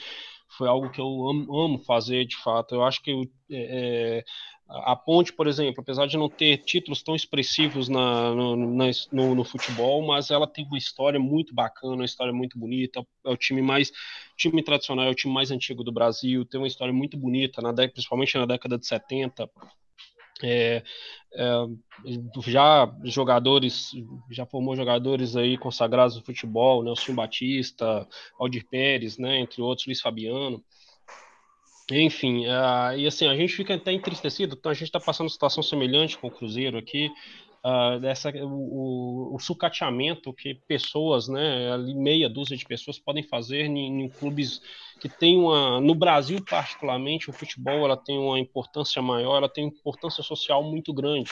foi 0.58 0.68
algo 0.68 0.90
que 0.90 1.00
eu 1.00 1.30
amo, 1.30 1.58
amo 1.58 1.80
fazer 1.80 2.26
de 2.26 2.36
fato. 2.38 2.76
Eu 2.76 2.84
acho 2.84 3.02
que 3.02 3.30
é, 3.50 4.24
a 4.72 4.96
Ponte, 4.96 5.34
por 5.34 5.48
exemplo, 5.48 5.82
apesar 5.82 6.08
de 6.08 6.18
não 6.18 6.30
ter 6.30 6.58
títulos 6.60 7.04
tão 7.04 7.14
expressivos 7.14 7.90
na, 7.90 8.34
no, 8.34 8.56
no, 8.56 9.36
no, 9.36 9.44
futebol, 9.44 10.06
mas 10.06 10.32
ela 10.32 10.48
tem 10.48 10.66
uma 10.66 10.78
história 10.78 11.20
muito 11.20 11.54
bacana, 11.54 11.96
uma 11.96 12.06
história 12.06 12.32
muito 12.32 12.58
bonita. 12.58 13.06
É 13.26 13.30
o 13.30 13.36
time 13.36 13.62
mais 13.62 13.92
time 14.38 14.64
tradicional, 14.64 15.06
é 15.06 15.10
o 15.10 15.16
time 15.16 15.34
mais 15.34 15.52
antigo 15.52 15.84
do 15.84 15.92
Brasil, 15.92 16.46
tem 16.46 16.60
uma 16.60 16.68
história 16.68 16.94
muito 16.94 17.18
bonita, 17.18 17.62
na 17.62 17.72
década, 17.72 17.94
principalmente 17.94 18.38
na 18.38 18.46
década 18.46 18.78
de 18.78 18.88
70. 18.88 19.50
É, 20.44 20.84
é, 21.36 21.46
já 22.48 22.92
jogadores, 23.04 23.92
já 24.32 24.46
formou 24.46 24.76
jogadores 24.76 25.36
aí 25.36 25.58
consagrados 25.58 26.16
no 26.16 26.24
futebol, 26.24 26.84
Nelson 26.84 27.14
Batista, 27.14 28.08
Aldir 28.40 28.66
Pérez, 28.68 29.18
né, 29.18 29.40
entre 29.40 29.62
outros, 29.62 29.86
Luiz 29.86 30.02
Fabiano. 30.02 30.64
Enfim, 31.92 32.46
uh, 32.48 32.98
e 32.98 33.06
assim, 33.06 33.28
a 33.28 33.36
gente 33.36 33.54
fica 33.54 33.76
até 33.76 33.92
entristecido, 33.92 34.56
então 34.58 34.72
a 34.72 34.74
gente 34.74 34.86
está 34.86 35.00
passando 35.00 35.30
situação 35.30 35.62
semelhante 35.62 36.18
com 36.18 36.28
o 36.28 36.32
Cruzeiro 36.32 36.78
aqui, 36.78 37.12
uh, 37.66 38.00
dessa, 38.00 38.30
o, 38.30 39.36
o, 39.36 39.40
sucateamento 39.40 40.34
que 40.34 40.56
pessoas, 40.68 41.28
né, 41.28 41.72
ali 41.72 41.94
meia 41.94 42.30
dúzia 42.30 42.56
de 42.56 42.66
pessoas 42.66 42.98
podem 42.98 43.24
fazer 43.24 43.66
em, 43.66 44.04
em, 44.04 44.10
clubes 44.10 44.62
que 45.02 45.10
tem 45.10 45.38
uma, 45.38 45.82
no 45.82 45.94
Brasil 45.94 46.40
particularmente, 46.50 47.30
o 47.30 47.34
futebol 47.34 47.86
ela 47.86 47.98
tem 47.98 48.18
uma 48.18 48.40
importância 48.40 49.02
maior, 49.02 49.38
ela 49.38 49.50
tem 49.50 49.66
importância 49.66 50.24
social 50.24 50.64
muito 50.64 50.94
grande 50.94 51.32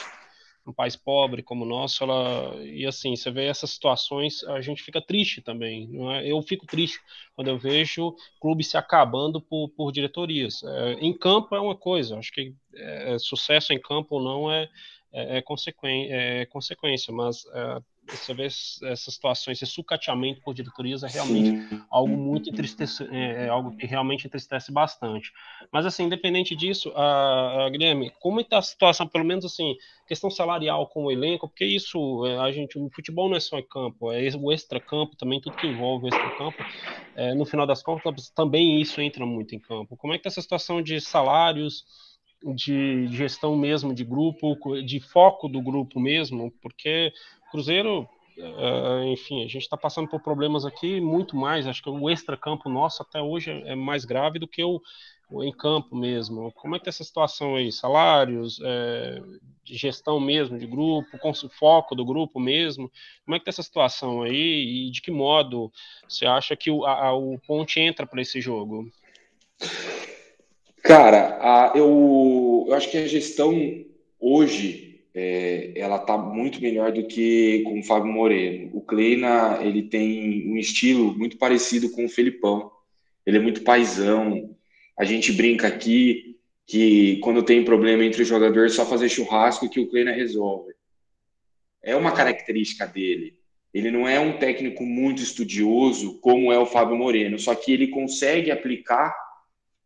um 0.66 0.72
país 0.72 0.94
pobre 0.94 1.42
como 1.42 1.64
o 1.64 1.68
nosso, 1.68 2.04
ela 2.04 2.54
e 2.64 2.86
assim, 2.86 3.16
você 3.16 3.30
vê 3.30 3.46
essas 3.46 3.70
situações, 3.70 4.44
a 4.44 4.60
gente 4.60 4.82
fica 4.82 5.00
triste 5.00 5.40
também, 5.40 5.90
é? 6.12 6.26
Eu 6.30 6.40
fico 6.42 6.66
triste 6.66 6.98
quando 7.34 7.48
eu 7.48 7.58
vejo 7.58 8.14
clubes 8.40 8.68
se 8.68 8.76
acabando 8.76 9.40
por, 9.40 9.70
por 9.70 9.90
diretorias. 9.90 10.62
É, 10.62 10.92
em 10.94 11.16
campo 11.16 11.54
é 11.54 11.60
uma 11.60 11.76
coisa, 11.76 12.18
acho 12.18 12.32
que 12.32 12.54
é, 12.74 13.18
sucesso 13.18 13.72
em 13.72 13.80
campo 13.80 14.16
ou 14.16 14.22
não 14.22 14.52
é, 14.52 14.68
é, 15.12 15.38
é, 15.38 15.42
consequência, 15.42 16.14
é 16.14 16.46
consequência, 16.46 17.12
mas 17.12 17.44
é, 17.46 17.80
você 18.08 18.34
vê 18.34 18.46
essas 18.46 19.14
situações, 19.14 19.60
esse 19.60 19.70
sucateamento 19.70 20.40
por 20.42 20.54
diretorias 20.54 21.02
é 21.02 21.08
realmente 21.08 21.50
Sim. 21.68 21.82
algo 21.90 22.16
muito 22.16 22.50
entristecedor, 22.50 23.14
é, 23.14 23.46
é, 23.46 23.48
algo 23.48 23.76
que 23.76 23.86
realmente 23.86 24.26
entristece 24.26 24.72
bastante. 24.72 25.32
Mas 25.72 25.86
assim, 25.86 26.04
independente 26.04 26.56
disso, 26.56 26.92
a, 26.96 27.66
a 27.66 27.70
Guilherme, 27.70 28.12
como 28.20 28.40
está 28.40 28.58
a 28.58 28.62
situação, 28.62 29.06
pelo 29.06 29.24
menos 29.24 29.44
assim, 29.44 29.76
questão 30.06 30.30
salarial 30.30 30.86
com 30.88 31.04
o 31.04 31.10
elenco, 31.10 31.48
porque 31.48 31.64
isso, 31.64 32.26
é, 32.26 32.38
a 32.38 32.50
gente, 32.50 32.78
o 32.78 32.90
futebol 32.90 33.28
não 33.28 33.36
é 33.36 33.40
só 33.40 33.58
em 33.58 33.66
campo, 33.66 34.12
é 34.12 34.28
o 34.36 34.50
extra-campo 34.50 35.16
também, 35.16 35.40
tudo 35.40 35.56
que 35.56 35.66
envolve 35.66 36.06
o 36.06 36.08
extra-campo, 36.08 36.58
é, 37.14 37.34
no 37.34 37.44
final 37.44 37.66
das 37.66 37.82
contas, 37.82 38.30
também 38.30 38.80
isso 38.80 39.00
entra 39.00 39.24
muito 39.24 39.54
em 39.54 39.60
campo. 39.60 39.96
Como 39.96 40.12
é 40.12 40.16
que 40.16 40.20
está 40.26 40.30
essa 40.30 40.42
situação 40.42 40.82
de 40.82 41.00
salários, 41.00 41.84
de 42.54 43.06
gestão 43.08 43.56
mesmo 43.56 43.94
de 43.94 44.04
grupo, 44.04 44.56
de 44.82 44.98
foco 45.00 45.48
do 45.48 45.60
grupo 45.60 46.00
mesmo, 46.00 46.50
porque 46.62 47.12
Cruzeiro, 47.50 48.08
uh, 48.38 49.04
enfim, 49.04 49.40
a 49.44 49.48
gente 49.48 49.62
está 49.62 49.76
passando 49.76 50.08
por 50.08 50.20
problemas 50.20 50.64
aqui 50.64 51.00
muito 51.00 51.36
mais. 51.36 51.66
Acho 51.66 51.82
que 51.82 51.90
o 51.90 52.08
extra-campo 52.08 52.68
nosso 52.68 53.02
até 53.02 53.20
hoje 53.20 53.50
é 53.66 53.74
mais 53.74 54.04
grave 54.04 54.38
do 54.38 54.48
que 54.48 54.62
o, 54.62 54.80
o 55.30 55.42
em 55.42 55.52
campo 55.52 55.96
mesmo. 55.96 56.52
Como 56.52 56.74
é 56.74 56.78
que 56.78 56.84
tá 56.84 56.90
essa 56.90 57.04
situação 57.04 57.56
aí? 57.56 57.70
Salários, 57.70 58.60
é, 58.62 59.22
gestão 59.64 60.18
mesmo 60.20 60.58
de 60.58 60.66
grupo, 60.66 61.18
com 61.18 61.32
foco 61.34 61.94
do 61.94 62.04
grupo 62.04 62.40
mesmo? 62.40 62.90
Como 63.24 63.34
é 63.34 63.38
que 63.38 63.44
tá 63.44 63.50
essa 63.50 63.62
situação 63.62 64.22
aí 64.22 64.86
e 64.86 64.90
de 64.90 65.02
que 65.02 65.10
modo 65.10 65.72
você 66.08 66.26
acha 66.26 66.56
que 66.56 66.70
o, 66.70 66.84
a, 66.84 67.12
o 67.14 67.38
Ponte 67.46 67.80
entra 67.80 68.06
para 68.06 68.22
esse 68.22 68.40
jogo? 68.40 68.90
Cara, 70.82 71.38
a, 71.40 71.72
eu, 71.76 72.64
eu 72.68 72.74
acho 72.74 72.90
que 72.90 72.96
a 72.96 73.06
gestão 73.06 73.84
hoje 74.18 74.89
é, 75.14 75.72
ela 75.76 75.96
está 75.96 76.16
muito 76.16 76.60
melhor 76.60 76.92
do 76.92 77.06
que 77.06 77.62
com 77.64 77.80
o 77.80 77.82
Fábio 77.82 78.12
Moreno. 78.12 78.70
O 78.72 78.80
Kleina, 78.80 79.58
ele 79.62 79.82
tem 79.82 80.50
um 80.50 80.56
estilo 80.56 81.16
muito 81.16 81.36
parecido 81.36 81.90
com 81.90 82.04
o 82.04 82.08
Felipão. 82.08 82.70
Ele 83.26 83.38
é 83.38 83.40
muito 83.40 83.62
paisão. 83.62 84.56
A 84.98 85.04
gente 85.04 85.32
brinca 85.32 85.66
aqui 85.66 86.36
que 86.66 87.16
quando 87.16 87.42
tem 87.42 87.64
problema 87.64 88.04
entre 88.04 88.22
os 88.22 88.28
jogadores, 88.28 88.72
é 88.72 88.76
só 88.76 88.86
fazer 88.86 89.08
churrasco 89.08 89.68
que 89.68 89.80
o 89.80 89.88
Kleina 89.88 90.12
resolve. 90.12 90.72
É 91.82 91.96
uma 91.96 92.12
característica 92.12 92.86
dele. 92.86 93.38
Ele 93.72 93.90
não 93.90 94.08
é 94.08 94.18
um 94.20 94.38
técnico 94.38 94.84
muito 94.84 95.22
estudioso 95.22 96.20
como 96.20 96.52
é 96.52 96.58
o 96.58 96.66
Fábio 96.66 96.96
Moreno, 96.96 97.38
só 97.38 97.54
que 97.54 97.72
ele 97.72 97.88
consegue 97.88 98.50
aplicar, 98.50 99.14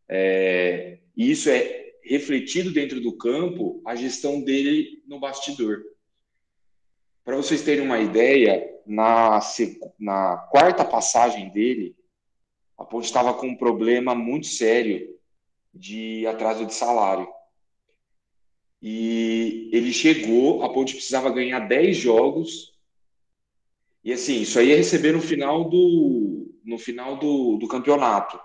é, 0.09 0.99
e 1.17 1.31
isso 1.31 1.51
é 1.51 1.84
refletido 2.05 2.71
dentro 2.71 3.01
do 3.01 3.17
campo 3.17 3.83
a 3.85 3.95
gestão 3.95 4.43
dele 4.43 5.03
no 5.07 5.19
bastidor. 5.19 5.83
Para 7.25 7.37
vocês 7.37 7.63
terem 7.63 7.85
uma 7.85 7.99
ideia, 7.99 8.71
na, 8.87 9.41
na 9.99 10.37
quarta 10.51 10.85
passagem 10.85 11.49
dele, 11.51 11.97
a 12.77 12.85
Ponte 12.85 13.07
estava 13.07 13.33
com 13.33 13.47
um 13.47 13.57
problema 13.57 14.15
muito 14.15 14.47
sério 14.47 15.09
de 15.73 16.27
atraso 16.27 16.67
de 16.67 16.75
salário. 16.75 17.27
E 18.83 19.71
ele 19.73 19.93
chegou, 19.93 20.63
a 20.63 20.73
Ponte 20.73 20.93
precisava 20.93 21.31
ganhar 21.31 21.61
10 21.61 21.97
jogos. 21.97 22.75
E 24.05 24.13
assim, 24.13 24.43
isso 24.43 24.59
aí 24.59 24.69
ia 24.69 24.77
receber 24.77 25.13
no 25.13 25.23
final 25.23 25.65
do, 25.65 26.55
no 26.63 26.77
final 26.77 27.17
do, 27.17 27.57
do 27.57 27.67
campeonato. 27.67 28.39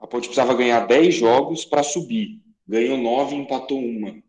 A 0.00 0.06
Ponte 0.08 0.26
precisava 0.26 0.54
ganhar 0.54 0.80
10 0.80 1.14
jogos 1.14 1.64
para 1.64 1.84
subir 1.84 2.44
ganhou 2.66 2.96
nove 2.96 3.34
e 3.34 3.38
empatou 3.38 3.78
uma. 3.78 4.22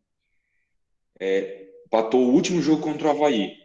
É, 1.20 1.67
empatou 1.86 2.25
o 2.25 2.34
último 2.34 2.62
jogo 2.62 2.82
contra 2.82 3.08
o 3.08 3.12
Havaí. 3.12 3.58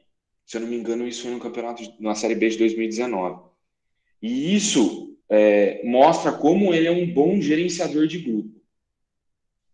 Se 0.46 0.56
eu 0.56 0.62
não 0.62 0.68
me 0.68 0.76
engano, 0.76 1.06
isso 1.06 1.22
foi 1.22 1.30
no 1.30 1.40
campeonato, 1.40 1.82
na 2.00 2.14
Série 2.14 2.34
B 2.34 2.48
de 2.48 2.58
2019. 2.58 3.42
E 4.20 4.54
isso 4.54 5.16
é, 5.28 5.82
mostra 5.84 6.32
como 6.32 6.72
ele 6.72 6.86
é 6.86 6.90
um 6.90 7.12
bom 7.12 7.40
gerenciador 7.40 8.06
de 8.06 8.18
grupo. 8.18 8.60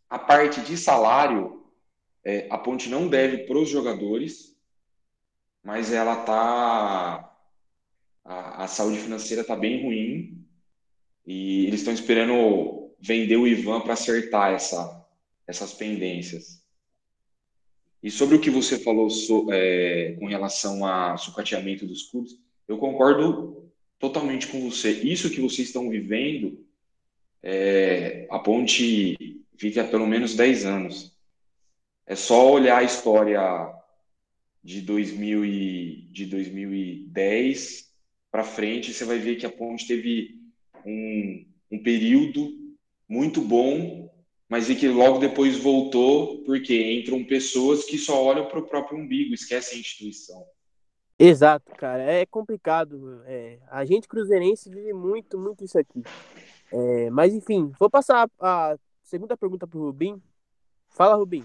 A 0.08 0.18
parte 0.18 0.60
de 0.60 0.76
salário, 0.76 1.64
é, 2.24 2.46
a 2.50 2.56
Ponte 2.56 2.88
não 2.88 3.08
deve 3.08 3.38
para 3.38 3.58
os 3.58 3.68
jogadores, 3.68 4.56
mas 5.62 5.92
ela 5.92 6.16
tá. 6.16 7.24
A, 8.24 8.64
a 8.64 8.68
saúde 8.68 8.98
financeira 8.98 9.42
está 9.42 9.56
bem 9.56 9.82
ruim 9.82 10.46
e 11.26 11.66
eles 11.66 11.80
estão 11.80 11.92
esperando 11.92 12.77
vender 12.98 13.36
o 13.36 13.46
Ivan 13.46 13.80
para 13.80 13.92
acertar 13.92 14.52
essa, 14.52 15.06
essas 15.46 15.72
pendências. 15.72 16.62
E 18.02 18.10
sobre 18.10 18.36
o 18.36 18.40
que 18.40 18.50
você 18.50 18.78
falou 18.78 19.10
so, 19.10 19.46
é, 19.50 20.16
com 20.18 20.26
relação 20.26 20.84
a 20.84 21.16
sucateamento 21.16 21.86
dos 21.86 22.04
clubes, 22.04 22.38
eu 22.66 22.78
concordo 22.78 23.70
totalmente 23.98 24.46
com 24.46 24.70
você. 24.70 24.92
Isso 24.92 25.30
que 25.30 25.40
vocês 25.40 25.68
estão 25.68 25.90
vivendo, 25.90 26.64
é, 27.42 28.26
a 28.30 28.38
Ponte 28.38 29.16
vive 29.56 29.80
há 29.80 29.84
pelo 29.84 30.06
menos 30.06 30.34
10 30.34 30.64
anos. 30.64 31.16
É 32.06 32.14
só 32.14 32.50
olhar 32.52 32.78
a 32.78 32.84
história 32.84 33.40
de, 34.62 34.80
2000 34.80 35.44
e, 35.44 36.08
de 36.12 36.26
2010 36.26 37.88
para 38.30 38.44
frente, 38.44 38.92
você 38.92 39.04
vai 39.04 39.18
ver 39.18 39.36
que 39.36 39.46
a 39.46 39.50
Ponte 39.50 39.86
teve 39.86 40.38
um, 40.84 41.46
um 41.72 41.82
período 41.82 42.67
muito 43.08 43.40
bom, 43.40 44.10
mas 44.48 44.68
e 44.68 44.74
que 44.74 44.88
logo 44.88 45.18
depois 45.18 45.56
voltou, 45.58 46.42
porque 46.44 46.92
entram 46.92 47.24
pessoas 47.24 47.84
que 47.84 47.98
só 47.98 48.22
olham 48.22 48.46
para 48.46 48.58
o 48.58 48.66
próprio 48.66 48.98
umbigo, 48.98 49.34
esquecem 49.34 49.78
a 49.78 49.80
instituição. 49.80 50.44
Exato, 51.18 51.72
cara. 51.72 52.02
É 52.02 52.24
complicado. 52.24 53.22
É, 53.26 53.58
a 53.70 53.84
gente 53.84 54.06
cruzeirense 54.06 54.70
vive 54.70 54.92
muito, 54.92 55.38
muito 55.38 55.64
isso 55.64 55.78
aqui. 55.78 56.02
É, 56.72 57.10
mas 57.10 57.34
enfim, 57.34 57.72
vou 57.78 57.90
passar 57.90 58.30
a 58.40 58.76
segunda 59.02 59.36
pergunta 59.36 59.66
para 59.66 59.78
o 59.78 59.86
Rubim. 59.86 60.22
Fala, 60.90 61.16
Rubim. 61.16 61.44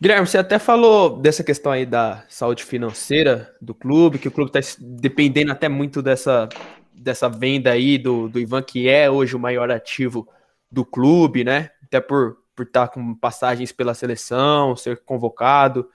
Guilherme, 0.00 0.26
você 0.26 0.36
até 0.36 0.58
falou 0.58 1.18
dessa 1.18 1.42
questão 1.42 1.72
aí 1.72 1.86
da 1.86 2.24
saúde 2.28 2.64
financeira 2.64 3.54
do 3.60 3.74
clube, 3.74 4.18
que 4.18 4.28
o 4.28 4.30
clube 4.30 4.50
está 4.54 4.76
dependendo 4.80 5.52
até 5.52 5.68
muito 5.68 6.02
dessa, 6.02 6.48
dessa 6.94 7.28
venda 7.28 7.72
aí 7.72 7.98
do, 7.98 8.28
do 8.28 8.38
Ivan, 8.38 8.62
que 8.62 8.88
é 8.88 9.10
hoje 9.10 9.34
o 9.34 9.40
maior 9.40 9.70
ativo 9.70 10.28
do 10.70 10.84
clube, 10.84 11.44
né? 11.44 11.70
Até 11.82 12.00
por, 12.00 12.38
por 12.54 12.64
estar 12.64 12.88
tá 12.88 12.94
com 12.94 13.14
passagens 13.14 13.72
pela 13.72 13.94
seleção, 13.94 14.76
ser 14.76 15.02
convocado. 15.04 15.88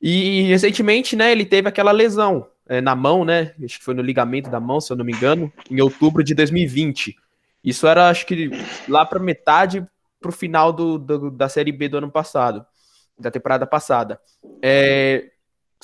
E 0.00 0.42
recentemente, 0.42 1.16
né, 1.16 1.32
ele 1.32 1.44
teve 1.44 1.68
aquela 1.68 1.92
lesão 1.92 2.46
é, 2.68 2.80
na 2.80 2.94
mão, 2.94 3.24
né? 3.24 3.54
Acho 3.62 3.78
que 3.78 3.84
foi 3.84 3.94
no 3.94 4.02
ligamento 4.02 4.50
da 4.50 4.60
mão, 4.60 4.80
se 4.80 4.92
eu 4.92 4.96
não 4.96 5.04
me 5.04 5.12
engano, 5.12 5.52
em 5.70 5.80
outubro 5.80 6.22
de 6.22 6.34
2020. 6.34 7.16
Isso 7.62 7.86
era, 7.86 8.08
acho 8.08 8.26
que, 8.26 8.50
lá 8.88 9.06
para 9.06 9.18
metade 9.18 9.86
para 10.20 10.28
o 10.28 10.32
final 10.32 10.72
do, 10.72 10.98
do, 10.98 11.30
da 11.30 11.48
Série 11.48 11.72
B 11.72 11.88
do 11.88 11.98
ano 11.98 12.10
passado, 12.10 12.64
da 13.18 13.30
temporada 13.30 13.66
passada. 13.66 14.20
É, 14.62 15.30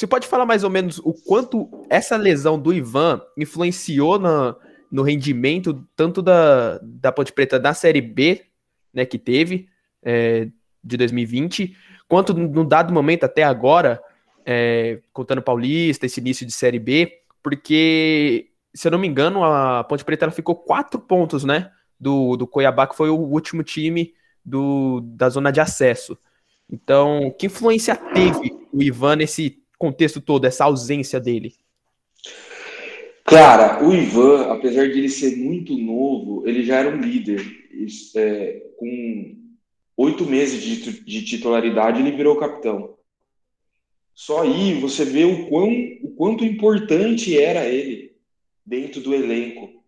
você 0.00 0.06
pode 0.06 0.26
falar 0.26 0.46
mais 0.46 0.64
ou 0.64 0.70
menos 0.70 0.98
o 0.98 1.12
quanto 1.12 1.68
essa 1.90 2.16
lesão 2.16 2.58
do 2.58 2.72
Ivan 2.72 3.20
influenciou 3.36 4.18
na, 4.18 4.56
no 4.90 5.02
rendimento 5.02 5.86
tanto 5.94 6.22
da, 6.22 6.78
da 6.82 7.12
Ponte 7.12 7.30
Preta 7.34 7.60
da 7.60 7.74
Série 7.74 8.00
B, 8.00 8.46
né, 8.94 9.04
que 9.04 9.18
teve, 9.18 9.68
é, 10.02 10.48
de 10.82 10.96
2020, 10.96 11.76
quanto 12.08 12.32
no 12.32 12.64
dado 12.64 12.94
momento 12.94 13.24
até 13.24 13.42
agora, 13.42 14.02
é, 14.46 15.00
contando 15.12 15.42
Paulista, 15.42 16.06
esse 16.06 16.18
início 16.18 16.46
de 16.46 16.52
Série 16.52 16.78
B, 16.78 17.18
porque, 17.42 18.48
se 18.74 18.88
eu 18.88 18.92
não 18.92 18.98
me 18.98 19.06
engano, 19.06 19.44
a 19.44 19.84
Ponte 19.84 20.02
Preta 20.02 20.24
ela 20.24 20.32
ficou 20.32 20.56
quatro 20.56 20.98
pontos, 20.98 21.44
né? 21.44 21.70
Do, 22.00 22.38
do 22.38 22.46
Cuiabá, 22.46 22.86
que 22.86 22.96
foi 22.96 23.10
o 23.10 23.18
último 23.18 23.62
time 23.62 24.14
do, 24.42 25.02
da 25.02 25.28
zona 25.28 25.52
de 25.52 25.60
acesso. 25.60 26.16
Então, 26.70 27.34
que 27.38 27.46
influência 27.46 27.94
teve 27.94 28.58
o 28.72 28.82
Ivan 28.82 29.16
nesse 29.16 29.59
contexto 29.80 30.20
todo, 30.20 30.44
essa 30.44 30.64
ausência 30.64 31.18
dele? 31.18 31.54
Cara, 33.24 33.82
o 33.82 33.94
Ivan, 33.94 34.52
apesar 34.52 34.86
de 34.88 34.98
ele 34.98 35.08
ser 35.08 35.36
muito 35.36 35.76
novo, 35.78 36.46
ele 36.46 36.62
já 36.62 36.76
era 36.76 36.94
um 36.94 37.00
líder. 37.00 37.40
É, 38.14 38.62
com 38.76 39.36
oito 39.96 40.26
meses 40.26 40.62
de, 40.62 41.00
de 41.02 41.24
titularidade, 41.24 42.00
ele 42.00 42.10
virou 42.10 42.36
capitão. 42.36 42.94
Só 44.14 44.42
aí 44.42 44.74
você 44.74 45.04
vê 45.04 45.24
o, 45.24 45.48
quão, 45.48 45.70
o 46.02 46.10
quanto 46.10 46.44
importante 46.44 47.38
era 47.38 47.66
ele 47.66 48.16
dentro 48.66 49.00
do 49.00 49.14
elenco. 49.14 49.82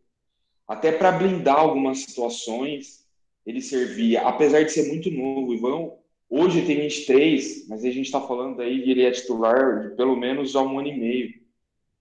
Até 0.67 0.91
para 0.91 1.13
blindar 1.13 1.59
algumas 1.59 1.99
situações, 1.99 3.05
ele 3.45 3.61
servia. 3.61 4.23
Apesar 4.23 4.63
de 4.63 4.73
ser 4.73 4.89
muito 4.89 5.11
novo, 5.11 5.51
o 5.51 5.55
Ivan 5.55 5.91
hoje 6.33 6.65
tem 6.65 6.81
23, 6.81 7.69
mas 7.69 7.85
a 7.85 7.91
gente 7.91 8.07
está 8.07 8.21
falando 8.21 8.63
aí 8.63 8.83
que 8.83 8.91
ele 8.91 9.05
é 9.05 9.11
titular 9.11 9.83
de 9.83 9.97
pelo 9.97 10.17
menos 10.17 10.57
há 10.57 10.63
um 10.63 10.79
ano 10.79 10.89
e 10.89 10.99
meio. 10.99 11.35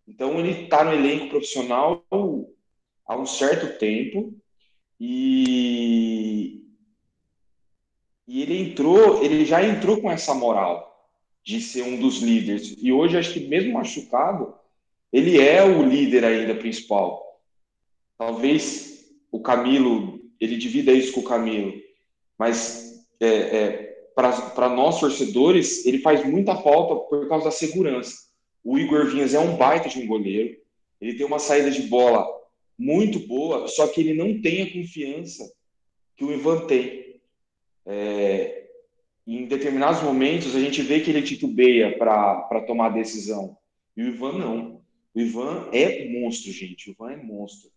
Então 0.08 0.40
ele 0.40 0.64
está 0.64 0.86
no 0.86 0.94
elenco 0.94 1.28
profissional 1.28 2.06
há 3.06 3.18
um 3.18 3.26
certo 3.26 3.78
tempo 3.78 4.34
e, 4.98 6.64
e 8.26 8.42
ele 8.42 8.58
entrou, 8.58 9.22
ele 9.22 9.44
já 9.44 9.62
entrou 9.62 10.00
com 10.00 10.10
essa 10.10 10.34
moral 10.34 11.10
de 11.44 11.60
ser 11.60 11.82
um 11.84 12.00
dos 12.00 12.22
líderes. 12.22 12.76
E 12.78 12.92
hoje, 12.94 13.18
acho 13.18 13.34
que 13.34 13.48
mesmo 13.48 13.74
machucado, 13.74 14.54
ele 15.12 15.42
é 15.42 15.62
o 15.62 15.84
líder 15.84 16.24
ainda 16.24 16.56
principal. 16.56 17.42
Talvez 18.18 19.12
o 19.30 19.42
Camilo, 19.42 20.22
ele 20.40 20.56
divida 20.56 20.94
isso 20.94 21.12
com 21.14 21.20
o 21.20 21.26
Camilo, 21.26 21.74
mas 22.38 23.06
é, 23.20 23.28
é, 23.28 23.91
para 24.16 24.70
nós 24.70 25.00
torcedores, 25.00 25.86
ele 25.86 26.00
faz 26.00 26.26
muita 26.26 26.56
falta 26.56 26.96
por 26.96 27.28
causa 27.28 27.46
da 27.46 27.52
segurança. 27.52 28.16
O 28.64 28.78
Igor 28.78 29.08
Vinhas 29.08 29.34
é 29.34 29.40
um 29.40 29.56
baita 29.56 29.90
de 29.90 30.00
um 30.00 30.08
goleiro, 30.08 30.58
ele 31.00 31.16
tem 31.16 31.26
uma 31.26 31.40
saída 31.40 31.72
de 31.72 31.84
bola 31.84 32.28
muito 32.78 33.20
boa, 33.20 33.68
só 33.68 33.88
que 33.88 34.02
ele 34.02 34.14
não 34.14 34.42
tem 34.42 34.62
a 34.62 34.74
confiança 34.74 35.52
que 36.16 36.24
o 36.24 36.32
Ivan 36.32 36.66
tem. 36.66 37.20
É, 37.86 38.68
em 39.26 39.46
determinados 39.46 40.04
momentos 40.04 40.56
a 40.56 40.60
gente 40.60 40.82
vê 40.82 41.00
que 41.00 41.10
ele 41.10 41.22
titubeia 41.22 41.98
para 41.98 42.62
tomar 42.68 42.88
a 42.88 42.96
decisão. 42.96 43.58
E 43.96 44.04
o 44.04 44.08
Ivan 44.08 44.38
não. 44.38 44.82
O 45.14 45.20
Ivan 45.20 45.70
é 45.72 46.08
monstro, 46.10 46.52
gente. 46.52 46.90
O 46.90 46.94
Ivan 46.94 47.12
é 47.12 47.18
monstro. 47.18 47.70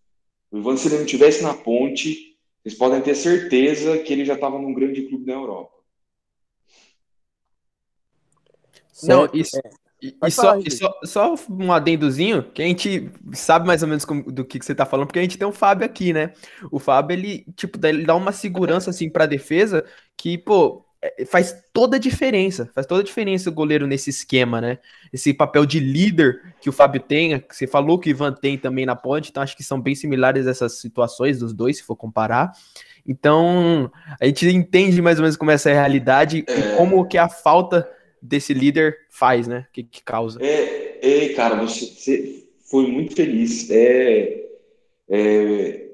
O 0.50 0.58
Ivan, 0.58 0.76
se 0.76 0.88
ele 0.88 0.98
não 0.98 1.06
tivesse 1.06 1.42
na 1.42 1.54
ponte, 1.54 2.36
vocês 2.62 2.74
podem 2.74 3.02
ter 3.02 3.14
certeza 3.14 3.98
que 3.98 4.12
ele 4.12 4.24
já 4.24 4.34
estava 4.34 4.58
num 4.58 4.72
grande 4.72 5.02
clube 5.02 5.26
da 5.26 5.32
Europa. 5.32 5.73
Não, 9.02 9.28
isso, 9.32 9.56
é. 9.58 9.62
e, 10.00 10.16
e 10.24 10.30
só, 10.30 10.58
e 10.58 10.70
só, 10.70 11.00
só, 11.04 11.34
um 11.50 11.72
adendozinho, 11.72 12.42
que 12.42 12.62
a 12.62 12.66
gente 12.66 13.10
sabe 13.32 13.66
mais 13.66 13.82
ou 13.82 13.88
menos 13.88 14.04
como, 14.04 14.30
do 14.30 14.44
que, 14.44 14.58
que 14.58 14.64
você 14.64 14.72
está 14.72 14.86
falando, 14.86 15.06
porque 15.06 15.18
a 15.18 15.22
gente 15.22 15.38
tem 15.38 15.46
o 15.46 15.52
Fábio 15.52 15.84
aqui, 15.84 16.12
né? 16.12 16.32
O 16.70 16.78
Fábio, 16.78 17.14
ele, 17.14 17.46
tipo, 17.56 17.84
ele 17.86 18.04
dá 18.04 18.14
uma 18.14 18.32
segurança, 18.32 18.90
assim, 18.90 19.10
pra 19.10 19.26
defesa, 19.26 19.84
que, 20.16 20.38
pô, 20.38 20.84
é, 21.04 21.26
faz 21.26 21.54
toda 21.70 21.96
a 21.96 22.00
diferença, 22.00 22.70
faz 22.74 22.86
toda 22.86 23.02
a 23.02 23.04
diferença 23.04 23.50
o 23.50 23.52
goleiro 23.52 23.86
nesse 23.86 24.08
esquema, 24.08 24.58
né? 24.58 24.78
Esse 25.12 25.34
papel 25.34 25.66
de 25.66 25.78
líder 25.78 26.54
que 26.62 26.70
o 26.70 26.72
Fábio 26.72 26.98
tem, 26.98 27.38
que 27.40 27.54
você 27.54 27.66
falou 27.66 27.98
que 27.98 28.08
o 28.08 28.10
Ivan 28.10 28.32
tem 28.32 28.56
também 28.56 28.86
na 28.86 28.96
ponte, 28.96 29.28
então 29.28 29.42
acho 29.42 29.54
que 29.54 29.62
são 29.62 29.78
bem 29.78 29.94
similares 29.94 30.46
essas 30.46 30.80
situações 30.80 31.38
dos 31.40 31.52
dois, 31.52 31.76
se 31.76 31.82
for 31.82 31.94
comparar. 31.94 32.52
Então, 33.06 33.92
a 34.18 34.24
gente 34.24 34.48
entende 34.48 35.02
mais 35.02 35.18
ou 35.18 35.24
menos 35.24 35.36
como 35.36 35.50
é 35.50 35.54
essa 35.54 35.70
realidade 35.70 36.42
é... 36.48 36.58
e 36.58 36.76
como 36.76 37.06
que 37.06 37.18
a 37.18 37.28
falta 37.28 37.86
desse 38.24 38.54
líder 38.54 38.96
faz, 39.10 39.46
né? 39.46 39.66
Que, 39.70 39.82
que 39.82 40.02
causa. 40.02 40.42
É, 40.42 40.98
é, 41.02 41.28
cara, 41.34 41.56
você, 41.56 41.84
você 41.84 42.46
foi 42.70 42.86
muito 42.86 43.14
feliz. 43.14 43.70
É, 43.70 44.46
é, 45.08 45.88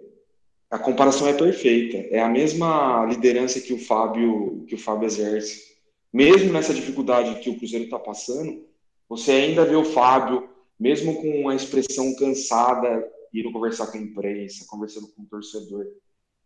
a 0.70 0.78
comparação 0.78 1.26
é 1.26 1.32
perfeita. 1.32 1.96
É 2.14 2.20
a 2.20 2.28
mesma 2.28 3.04
liderança 3.06 3.60
que 3.60 3.72
o 3.72 3.78
Fábio 3.78 4.64
que 4.68 4.76
o 4.76 4.78
Fábio 4.78 5.06
exerce. 5.06 5.70
Mesmo 6.12 6.52
nessa 6.52 6.72
dificuldade 6.72 7.40
que 7.40 7.50
o 7.50 7.58
Cruzeiro 7.58 7.84
está 7.84 7.98
passando, 7.98 8.64
você 9.08 9.32
ainda 9.32 9.64
vê 9.64 9.74
o 9.74 9.84
Fábio, 9.84 10.48
mesmo 10.78 11.20
com 11.20 11.48
a 11.48 11.54
expressão 11.54 12.14
cansada, 12.14 13.04
indo 13.34 13.52
conversar 13.52 13.88
com 13.88 13.98
a 13.98 14.00
imprensa, 14.00 14.66
conversando 14.68 15.08
com 15.08 15.22
o 15.22 15.26
torcedor. 15.26 15.86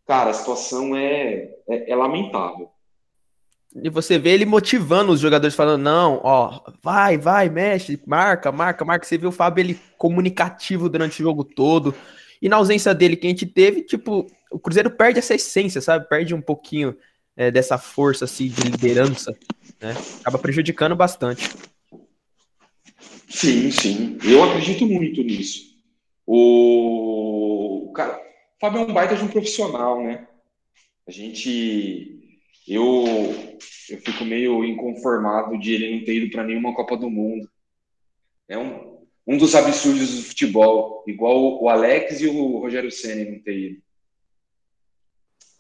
Cara, 0.07 0.31
a 0.31 0.35
situação 0.35 0.97
é, 0.97 1.55
é, 1.69 1.91
é 1.91 1.97
lamentável. 1.97 2.71
E 3.83 3.91
você 3.91 4.19
vê 4.19 4.31
ele 4.31 4.45
motivando 4.45 5.11
os 5.11 5.21
jogadores, 5.21 5.55
falando: 5.55 5.83
não, 5.83 6.21
ó, 6.23 6.61
vai, 6.83 7.19
vai, 7.19 7.49
mexe, 7.49 8.01
marca, 8.07 8.53
marca, 8.53 8.85
marca. 8.85 9.07
Você 9.07 9.19
vê 9.19 9.27
o 9.27 9.33
Fábio 9.33 9.63
ele 9.63 9.81
comunicativo 9.99 10.89
durante 10.89 11.21
o 11.21 11.25
jogo 11.25 11.43
todo. 11.43 11.95
E 12.41 12.49
na 12.49 12.57
ausência 12.57 12.95
dele 12.95 13.17
que 13.17 13.27
a 13.27 13.31
gente 13.31 13.47
teve, 13.47 13.83
tipo, 13.83 14.27
o 14.51 14.59
Cruzeiro 14.59 14.91
perde 14.91 15.19
essa 15.19 15.35
essência, 15.35 15.81
sabe? 15.81 16.09
Perde 16.09 16.35
um 16.35 16.41
pouquinho 16.41 16.97
é, 17.37 17.51
dessa 17.51 17.77
força 17.77 18.27
assim, 18.27 18.49
de 18.49 18.63
liderança, 18.63 19.37
né? 19.81 19.95
Acaba 20.21 20.39
prejudicando 20.39 20.95
bastante. 20.95 21.51
Sim, 23.29 23.71
sim. 23.73 24.19
Eu 24.23 24.45
acredito 24.45 24.87
muito 24.87 25.23
nisso. 25.23 25.75
O 26.27 27.93
cara, 27.95 28.17
o 28.17 28.61
Fábio 28.61 28.81
é 28.81 28.85
um 28.85 28.93
baita 28.93 29.17
de 29.17 29.25
um 29.25 29.29
profissional, 29.29 30.01
né? 30.03 30.29
A 31.07 31.11
gente 31.11 32.14
eu 32.67 33.05
eu 33.91 33.99
fico 33.99 34.25
meio 34.25 34.65
inconformado 34.65 35.59
de 35.59 35.75
ele 35.75 35.99
não 35.99 36.05
ter 36.05 36.15
ido 36.15 36.31
para 36.31 36.45
nenhuma 36.45 36.75
Copa 36.75 36.97
do 36.97 37.11
Mundo. 37.11 37.49
É 38.49 38.59
um 38.59 38.95
um 39.27 39.39
dos 39.39 39.55
absurdos 39.55 40.15
do 40.17 40.23
futebol, 40.23 41.03
igual 41.07 41.63
o 41.63 41.69
Alex 41.69 42.21
e 42.21 42.27
o 42.27 42.59
Rogério 42.59 42.91
Senna 42.91 43.31
não 43.31 43.43
ter 43.43 43.59
ido. 43.59 43.83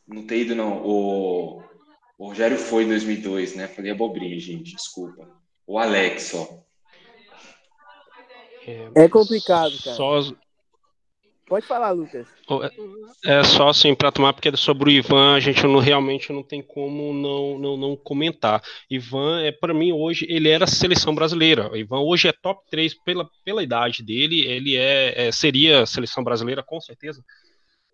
Não 0.06 0.26
ter 0.26 0.40
ido, 0.40 0.54
não. 0.54 0.84
O, 0.84 1.62
o 2.18 2.28
Rogério 2.28 2.58
foi 2.58 2.84
em 2.84 2.88
2002, 2.88 3.54
né? 3.54 3.66
Falei 3.66 3.90
abobrinha, 3.90 4.38
gente, 4.38 4.74
desculpa. 4.74 5.26
O 5.66 5.78
Alex, 5.78 6.34
ó. 6.34 6.62
É, 8.66 9.04
é 9.04 9.08
complicado, 9.08 9.72
cara. 9.82 9.96
Só, 9.96 10.20
Pode 11.46 11.66
falar, 11.66 11.90
Lucas. 11.90 12.26
É, 13.24 13.38
é 13.38 13.44
só 13.44 13.68
assim, 13.68 13.94
para 13.94 14.11
tomar, 14.11 14.33
porque 14.33 14.57
sobre 14.57 14.88
o 14.88 14.92
Ivan 14.92 15.35
a 15.35 15.40
gente 15.40 15.62
não, 15.64 15.78
realmente 15.78 16.33
não 16.33 16.42
tem 16.42 16.62
como 16.62 17.12
não, 17.12 17.59
não, 17.59 17.76
não 17.76 17.96
comentar. 17.96 18.62
Ivan, 18.90 19.42
é 19.42 19.52
para 19.52 19.74
mim, 19.74 19.92
hoje, 19.92 20.26
ele 20.28 20.48
era 20.48 20.66
seleção 20.66 21.14
brasileira. 21.14 21.70
O 21.70 21.76
Ivan 21.76 22.00
hoje 22.00 22.28
é 22.28 22.33
top 22.33 22.62
3 22.70 22.94
pela, 23.04 23.28
pela 23.44 23.62
idade 23.62 24.02
dele, 24.02 24.40
ele 24.40 24.76
é, 24.76 25.26
é 25.26 25.33
seria 25.33 25.85
seleção 25.85 26.24
brasileira, 26.24 26.62
com 26.62 26.80
certeza. 26.80 27.22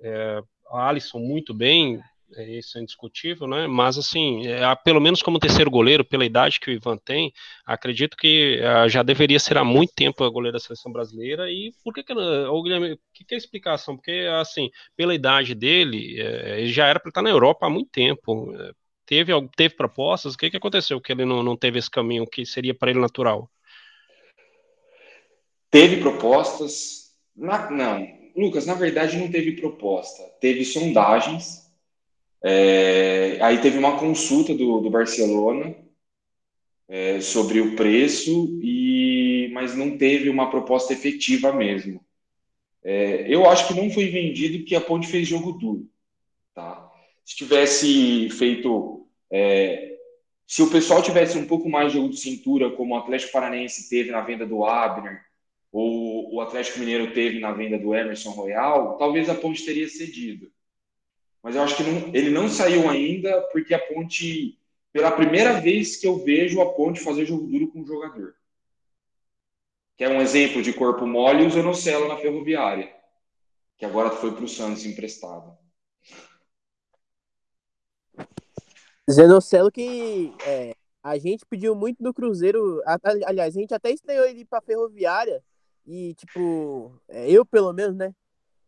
É, 0.00 0.40
a 0.70 0.88
Alisson 0.88 1.18
muito 1.18 1.52
bem, 1.52 2.00
isso 2.38 2.78
é 2.78 2.80
indiscutível, 2.80 3.46
né? 3.46 3.66
Mas 3.66 3.98
assim, 3.98 4.46
é, 4.46 4.62
pelo 4.76 5.00
menos 5.00 5.22
como 5.22 5.38
terceiro 5.38 5.70
goleiro, 5.70 6.04
pela 6.04 6.24
idade 6.24 6.60
que 6.60 6.70
o 6.70 6.72
Ivan 6.72 6.96
tem, 6.96 7.32
acredito 7.64 8.16
que 8.16 8.60
é, 8.62 8.88
já 8.88 9.02
deveria 9.02 9.38
ser 9.38 9.58
há 9.58 9.64
muito 9.64 9.92
tempo 9.94 10.22
a 10.22 10.30
goleira 10.30 10.58
da 10.58 10.60
seleção 10.60 10.92
brasileira. 10.92 11.50
E 11.50 11.72
por 11.82 11.92
que 11.92 12.02
que, 12.02 12.12
o 12.12 12.62
Guilherme, 12.62 12.98
que, 13.12 13.24
que 13.24 13.34
é 13.34 13.36
a 13.36 13.38
explicação? 13.38 13.96
Porque 13.96 14.28
assim, 14.40 14.70
pela 14.96 15.14
idade 15.14 15.54
dele, 15.54 16.20
é, 16.20 16.60
ele 16.60 16.72
já 16.72 16.86
era 16.86 17.00
para 17.00 17.08
estar 17.08 17.22
na 17.22 17.30
Europa 17.30 17.66
há 17.66 17.70
muito 17.70 17.90
tempo. 17.90 18.54
É, 18.56 18.72
teve, 19.06 19.32
teve 19.56 19.74
propostas? 19.74 20.34
O 20.34 20.38
que, 20.38 20.50
que 20.50 20.56
aconteceu 20.56 21.00
que 21.00 21.12
ele 21.12 21.24
não, 21.24 21.42
não 21.42 21.56
teve 21.56 21.78
esse 21.78 21.90
caminho 21.90 22.26
que 22.26 22.46
seria 22.46 22.74
para 22.74 22.90
ele 22.90 23.00
natural? 23.00 23.50
Teve 25.70 25.98
propostas? 25.98 27.10
Na, 27.34 27.70
não, 27.70 28.06
Lucas, 28.36 28.66
na 28.66 28.74
verdade 28.74 29.16
não 29.16 29.30
teve 29.30 29.52
proposta. 29.52 30.22
Teve 30.40 30.64
sondagens 30.64 31.69
é, 32.42 33.38
aí 33.42 33.59
teve 33.59 33.79
uma 33.79 33.98
consulta 33.98 34.55
do, 34.55 34.81
do 34.81 34.90
Barcelona 34.90 35.74
é, 36.88 37.20
sobre 37.20 37.61
o 37.61 37.76
preço, 37.76 38.59
e, 38.62 39.50
mas 39.53 39.76
não 39.76 39.96
teve 39.96 40.29
uma 40.29 40.50
proposta 40.50 40.92
efetiva 40.92 41.53
mesmo. 41.53 42.05
É, 42.83 43.26
eu 43.29 43.48
acho 43.48 43.68
que 43.68 43.74
não 43.74 43.90
foi 43.90 44.09
vendido 44.09 44.59
porque 44.59 44.74
a 44.74 44.81
Ponte 44.81 45.07
fez 45.07 45.29
jogo 45.29 45.53
duro. 45.53 45.87
Tá? 46.55 46.90
Se 47.24 47.37
tivesse 47.37 48.31
feito. 48.31 49.07
É, 49.31 49.98
se 50.46 50.62
o 50.62 50.70
pessoal 50.70 51.00
tivesse 51.00 51.38
um 51.38 51.46
pouco 51.46 51.68
mais 51.68 51.92
de 51.92 51.98
jogo 51.98 52.11
de 52.11 52.18
cintura, 52.18 52.70
como 52.72 52.94
o 52.94 52.98
Atlético 52.98 53.33
Paranaense 53.33 53.88
teve 53.88 54.11
na 54.11 54.20
venda 54.20 54.44
do 54.44 54.64
Abner, 54.64 55.20
ou 55.70 56.35
o 56.35 56.40
Atlético 56.40 56.81
Mineiro 56.81 57.12
teve 57.12 57.38
na 57.38 57.53
venda 57.53 57.79
do 57.79 57.94
Emerson 57.94 58.31
Royal, 58.31 58.98
talvez 58.98 59.29
a 59.29 59.35
Ponte 59.37 59.64
teria 59.64 59.87
cedido 59.87 60.50
mas 61.42 61.57
eu 61.57 61.62
acho 61.62 61.76
que 61.76 61.83
não, 61.83 62.14
ele 62.14 62.31
não 62.31 62.48
saiu 62.48 62.88
ainda 62.88 63.40
porque 63.53 63.72
a 63.72 63.79
Ponte, 63.79 64.59
pela 64.92 65.11
primeira 65.11 65.61
vez 65.61 65.96
que 65.96 66.07
eu 66.07 66.18
vejo 66.18 66.61
a 66.61 66.72
Ponte 66.72 67.00
fazer 67.00 67.24
jogo 67.26 67.46
duro 67.46 67.68
com 67.68 67.83
o 67.83 67.87
jogador. 67.87 68.35
Que 69.96 70.05
é 70.05 70.09
um 70.09 70.20
exemplo 70.20 70.62
de 70.62 70.72
corpo 70.72 71.07
mole, 71.07 71.46
o 71.46 71.50
Zanocelo 71.50 72.09
na 72.09 72.16
Ferroviária, 72.16 72.94
que 73.76 73.85
agora 73.85 74.11
foi 74.11 74.33
para 74.33 74.44
o 74.44 74.48
Santos 74.48 74.85
emprestado. 74.85 75.57
Zanocelo 79.11 79.70
que 79.70 80.33
é, 80.46 80.74
a 81.03 81.18
gente 81.18 81.44
pediu 81.46 81.74
muito 81.74 82.03
do 82.03 82.12
Cruzeiro, 82.14 82.83
aliás, 83.26 83.57
a 83.57 83.61
gente 83.61 83.74
até 83.74 83.90
estreou 83.90 84.26
ele 84.26 84.44
para 84.44 84.61
Ferroviária 84.61 85.42
e 85.87 86.14
tipo, 86.14 86.92
é, 87.09 87.31
eu 87.31 87.44
pelo 87.44 87.72
menos, 87.72 87.96
né? 87.96 88.14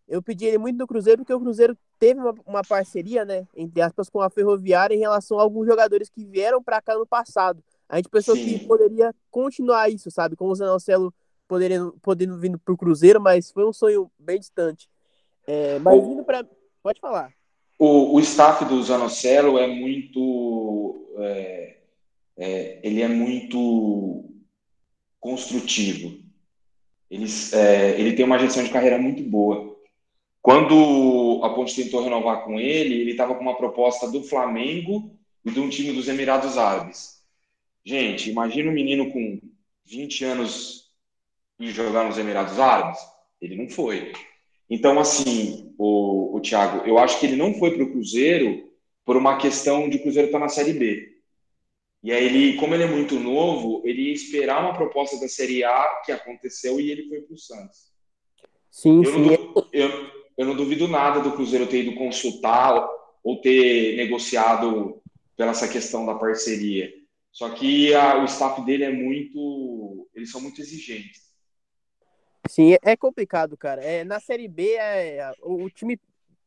Eu 0.09 0.23
pedi 0.23 0.47
ele 0.47 0.59
muito 0.59 0.77
do 0.77 0.87
Cruzeiro 0.87 1.19
porque 1.19 1.33
o 1.33 1.41
Cruzeiro 1.41 1.77
teve 2.03 2.19
uma, 2.19 2.35
uma, 2.45 2.63
parceria, 2.65 3.25
né, 3.25 3.47
entre 3.55 3.81
aspas, 3.81 4.11
com 4.11 4.21
a 4.21 4.29
Ferroviária 4.29 4.93
em 4.93 4.99
relação 4.99 5.39
a 5.39 5.43
alguns 5.43 5.69
jogadores 5.69 6.11
que 6.11 6.25
vieram 6.25 6.61
para 6.61 6.83
cá 6.83 6.99
no 6.99 7.07
passado. 7.07 7.63
A 7.89 7.97
gente 7.97 8.09
pensou 8.09 8.35
Sim. 8.35 8.59
que 8.59 8.67
poderia 8.67 9.15
continuar 9.31 9.89
isso, 9.89 10.11
sabe? 10.11 10.35
Com 10.35 10.47
o 10.47 10.55
Zanocelo 10.55 11.15
podendo, 11.47 11.97
podendo 12.03 12.37
vir 12.37 12.59
para 12.59 12.75
o 12.75 12.77
Cruzeiro, 12.77 13.21
mas 13.21 13.53
foi 13.53 13.65
um 13.65 13.73
sonho 13.73 14.11
bem 14.19 14.41
distante. 14.41 14.91
É, 15.47 15.79
mas 15.79 16.03
indo 16.03 16.25
para. 16.25 16.45
Pode 16.83 17.01
falar. 17.01 17.33
O, 17.79 18.17
o 18.17 18.21
staff 18.21 18.65
do 18.65 18.83
Zanocelo 18.83 19.57
é 19.57 19.69
muito. 19.69 21.07
É, 21.19 21.77
é, 22.37 22.81
ele 22.83 23.01
é 23.01 23.07
muito 23.07 24.25
construtivo. 25.21 26.19
Ele, 27.09 27.27
é, 27.53 28.01
ele 28.01 28.15
tem 28.15 28.25
uma 28.25 28.41
gestão 28.41 28.65
de 28.65 28.71
carreira 28.71 28.99
muito 28.99 29.23
boa. 29.23 29.72
Quando 30.43 31.41
a 31.45 31.51
Ponte 31.51 31.81
tentou 31.81 32.03
renovar 32.03 32.45
com 32.45 32.59
ele, 32.59 33.01
ele 33.01 33.13
estava 33.13 33.35
com 33.37 33.41
uma 33.41 33.57
proposta 33.57 34.11
do 34.11 34.25
Flamengo 34.25 35.17
e 35.45 35.53
de 35.53 35.61
um 35.61 35.69
time 35.69 35.93
dos 35.93 36.09
Emirados 36.09 36.59
Árabes. 36.59 37.23
Gente, 37.85 38.29
imagina 38.29 38.69
um 38.69 38.75
menino 38.75 39.13
com 39.13 39.41
20 39.87 40.25
anos 40.25 40.93
e 41.61 41.71
jogar 41.71 42.05
nos 42.05 42.19
Emirados 42.19 42.59
Árabes. 42.59 42.99
Ele 43.41 43.57
não 43.57 43.69
foi. 43.71 44.13
Então, 44.69 44.99
assim, 44.99 45.73
o, 45.79 46.37
o 46.37 46.41
Thiago, 46.41 46.85
eu 46.89 46.99
acho 46.99 47.21
que 47.21 47.27
ele 47.27 47.37
não 47.37 47.55
foi 47.55 47.75
para 47.75 47.85
o 47.85 47.93
Cruzeiro 47.93 48.69
por 49.05 49.17
uma 49.17 49.37
questão 49.37 49.89
de 49.89 49.99
o 49.99 50.03
Cruzeiro 50.03 50.27
estar 50.27 50.39
tá 50.39 50.45
na 50.45 50.49
Série 50.49 50.73
B. 50.73 51.09
E 52.03 52.11
aí, 52.11 52.25
ele, 52.25 52.57
como 52.57 52.75
ele 52.75 52.83
é 52.83 52.89
muito 52.89 53.15
novo, 53.21 53.81
ele 53.85 54.09
ia 54.09 54.13
esperar 54.13 54.61
uma 54.61 54.75
proposta 54.75 55.21
da 55.21 55.29
Série 55.29 55.63
A 55.63 56.03
que 56.05 56.11
aconteceu 56.11 56.81
e 56.81 56.91
ele 56.91 57.09
foi 57.09 57.21
para 57.21 57.35
o 57.35 57.39
Santos. 57.39 57.93
Sim, 58.73 59.05
eu 59.05 59.13
sim. 59.13 59.21
Não, 59.21 59.69
eu, 59.73 60.12
eu 60.37 60.47
não 60.47 60.57
duvido 60.57 60.89
nada 60.89 61.21
do 61.21 61.33
Cruzeiro 61.33 61.67
ter 61.67 61.85
ido 61.85 61.97
consultar 61.97 62.89
ou 63.23 63.41
ter 63.41 63.97
negociado 63.97 65.01
pela 65.37 65.51
essa 65.51 65.69
questão 65.69 66.05
da 66.05 66.15
parceria. 66.15 66.93
Só 67.31 67.49
que 67.51 67.95
a, 67.95 68.23
o 68.23 68.25
staff 68.27 68.61
dele 68.63 68.85
é 68.85 68.93
muito. 68.93 70.09
Eles 70.15 70.31
são 70.31 70.41
muito 70.41 70.61
exigentes. 70.61 71.23
Sim, 72.49 72.77
é 72.83 72.97
complicado, 72.97 73.57
cara. 73.57 73.83
É, 73.83 74.05
na 74.05 74.21
Série 74.21 74.49
B, 74.49 74.75
é, 74.75 75.33
o, 75.41 75.65
o 75.65 75.71
time 75.71 75.99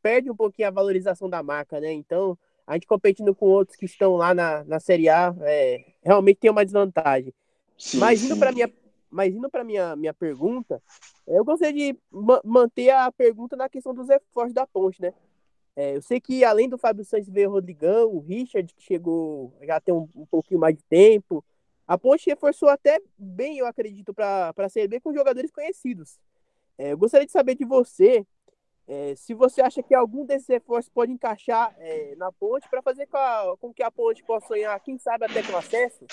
perde 0.04 0.30
um 0.30 0.36
pouquinho 0.36 0.68
a 0.68 0.72
valorização 0.72 1.30
da 1.30 1.42
marca, 1.42 1.80
né? 1.80 1.92
Então, 1.92 2.38
a 2.68 2.74
gente 2.74 2.86
competindo 2.86 3.34
com 3.34 3.48
outros 3.48 3.78
que 3.78 3.86
estão 3.86 4.16
lá 4.16 4.34
na, 4.34 4.64
na 4.66 4.80
Série 4.80 5.10
A, 5.10 5.34
é, 5.42 5.84
realmente 6.04 6.38
tem 6.38 6.52
uma 6.52 6.66
desvantagem. 6.66 7.34
Sim, 7.78 7.98
Mas 7.98 8.24
indo 8.24 8.38
para 8.38 8.52
minha 8.52 8.72
mas 9.16 9.34
indo 9.34 9.50
para 9.50 9.64
minha 9.64 9.96
minha 9.96 10.14
pergunta, 10.14 10.82
eu 11.26 11.44
gostaria 11.46 11.94
de 11.94 12.00
ma 12.12 12.42
manter 12.44 12.90
a 12.90 13.12
pergunta 13.12 13.56
na 13.56 13.70
questão 13.70 13.94
dos 13.94 14.10
reforços 14.10 14.54
da 14.54 14.68
ponte, 14.68 15.02
né? 15.02 15.14
É, 15.76 15.96
eu 15.96 16.02
sei 16.02 16.20
que 16.22 16.44
além 16.44 16.70
do 16.70 16.78
Fábio 16.78 17.04
Santos 17.06 17.30
veio 17.30 17.50
o 17.50 17.54
Rodrigão, 17.54 18.10
o 18.10 18.20
Richard, 18.20 18.74
que 18.74 18.84
chegou 18.84 19.54
já 19.64 19.80
tem 19.80 19.94
um, 19.94 20.08
um 20.16 20.26
pouquinho 20.26 20.60
mais 20.60 20.76
de 20.76 20.84
tempo. 20.84 21.44
A 21.88 21.98
ponte 21.98 22.30
reforçou 22.30 22.70
até 22.70 23.00
bem, 23.18 23.60
eu 23.60 23.68
acredito, 23.68 24.14
para 24.14 24.54
a 24.56 24.70
Série 24.70 25.00
com 25.00 25.14
jogadores 25.14 25.52
conhecidos. 25.52 26.20
É, 26.78 26.92
eu 26.94 26.98
gostaria 26.98 27.26
de 27.26 27.32
saber 27.32 27.56
de 27.56 27.66
você 27.66 28.26
é, 28.88 29.16
se 29.16 29.34
você 29.34 29.62
acha 29.62 29.82
que 29.82 29.96
algum 29.96 30.26
desses 30.26 30.48
reforços 30.48 30.90
pode 30.90 31.12
encaixar 31.12 31.74
é, 31.80 32.16
na 32.18 32.32
ponte 32.32 32.70
para 32.70 32.82
fazer 32.82 33.08
com, 33.08 33.18
a, 33.18 33.56
com, 33.60 33.74
que 33.74 33.82
a 33.82 33.90
ponte 33.90 34.24
possa 34.24 34.48
sonhar, 34.48 34.80
quem 34.82 34.98
sabe 34.98 35.26
até 35.26 35.42
com 35.42 35.58
acesso. 35.58 36.06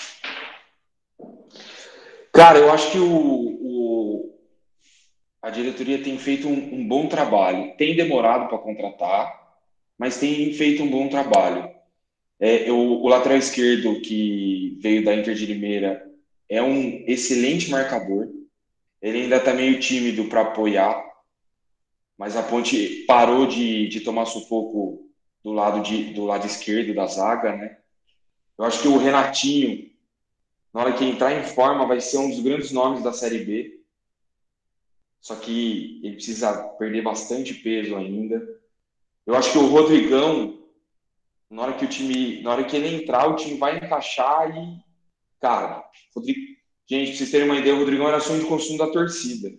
Cara, 2.33 2.57
eu 2.57 2.71
acho 2.71 2.91
que 2.91 2.97
o, 2.97 3.05
o 3.05 4.39
a 5.39 5.51
diretoria 5.51 6.01
tem 6.01 6.17
feito 6.17 6.47
um, 6.47 6.75
um 6.75 6.87
bom 6.87 7.07
trabalho. 7.07 7.77
Tem 7.77 7.95
demorado 7.95 8.49
para 8.49 8.57
contratar, 8.57 9.55
mas 9.97 10.19
tem 10.19 10.51
feito 10.53 10.81
um 10.81 10.89
bom 10.89 11.07
trabalho. 11.07 11.69
É, 12.39 12.67
eu, 12.67 12.75
o 12.75 13.07
lateral 13.07 13.37
esquerdo 13.37 14.01
que 14.01 14.79
veio 14.81 15.05
da 15.05 15.13
Inter 15.13 15.35
de 15.35 15.45
Limeira 15.45 16.09
é 16.49 16.61
um 16.61 17.03
excelente 17.07 17.69
marcador. 17.69 18.27
Ele 18.99 19.23
ainda 19.23 19.35
está 19.35 19.53
meio 19.53 19.79
tímido 19.79 20.25
para 20.25 20.41
apoiar, 20.41 21.05
mas 22.17 22.35
a 22.35 22.41
Ponte 22.41 23.05
parou 23.05 23.45
de, 23.45 23.87
de 23.89 23.99
tomar 23.99 24.25
sufoco 24.25 25.07
do 25.43 25.51
lado, 25.51 25.83
de, 25.83 26.13
do 26.13 26.25
lado 26.25 26.47
esquerdo 26.47 26.95
da 26.95 27.05
zaga, 27.05 27.55
né? 27.55 27.77
Eu 28.57 28.65
acho 28.65 28.81
que 28.81 28.87
o 28.87 28.97
Renatinho 28.97 29.92
na 30.73 30.81
hora 30.81 30.93
que 30.93 31.05
entrar 31.05 31.31
em 31.33 31.43
forma, 31.43 31.85
vai 31.85 32.01
ser 32.01 32.17
um 32.17 32.29
dos 32.29 32.39
grandes 32.39 32.71
nomes 32.71 33.03
da 33.03 33.13
Série 33.13 33.43
B. 33.45 33.79
Só 35.21 35.35
que 35.35 36.01
ele 36.03 36.15
precisa 36.15 36.51
perder 36.79 37.03
bastante 37.03 37.53
peso 37.53 37.95
ainda. 37.95 38.41
Eu 39.25 39.35
acho 39.35 39.51
que 39.51 39.57
o 39.57 39.67
Rodrigão, 39.67 40.59
na 41.49 41.61
hora 41.61 41.73
que 41.73 41.85
o 41.85 41.87
time, 41.87 42.41
na 42.41 42.51
hora 42.51 42.63
que 42.63 42.75
ele 42.75 43.03
entrar, 43.03 43.27
o 43.27 43.35
time 43.35 43.57
vai 43.57 43.77
encaixar 43.77 44.49
e, 44.49 44.83
cara, 45.39 45.87
gente, 46.85 47.09
pra 47.09 47.17
vocês 47.17 47.31
terem 47.31 47.45
uma 47.45 47.59
ideia, 47.59 47.75
o 47.75 47.79
Rodrigão 47.79 48.07
era 48.07 48.19
sonho 48.19 48.41
de 48.41 48.47
consumo 48.47 48.79
da 48.79 48.87
torcida. 48.87 49.55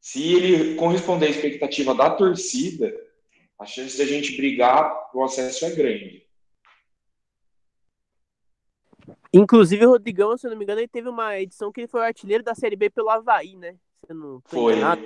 Se 0.00 0.32
ele 0.32 0.74
corresponder 0.76 1.26
à 1.26 1.30
expectativa 1.30 1.94
da 1.94 2.10
torcida, 2.10 2.90
a 3.58 3.66
chance 3.66 3.96
de 3.96 4.02
a 4.02 4.06
gente 4.06 4.34
brigar 4.36 5.10
o 5.14 5.22
acesso 5.22 5.66
é 5.66 5.70
grande. 5.70 6.26
Inclusive, 9.32 9.86
o 9.86 9.90
Rodrigão, 9.90 10.36
se 10.36 10.46
eu 10.46 10.50
não 10.50 10.58
me 10.58 10.64
engano, 10.64 10.80
ele 10.80 10.88
teve 10.88 11.08
uma 11.08 11.38
edição 11.38 11.70
que 11.70 11.80
ele 11.80 11.88
foi 11.88 12.00
o 12.00 12.04
artilheiro 12.04 12.42
da 12.42 12.54
Série 12.54 12.74
B 12.74 12.90
pelo 12.90 13.08
Havaí, 13.08 13.56
né? 13.56 13.76
foi, 14.44 14.74
enganado. 14.74 15.02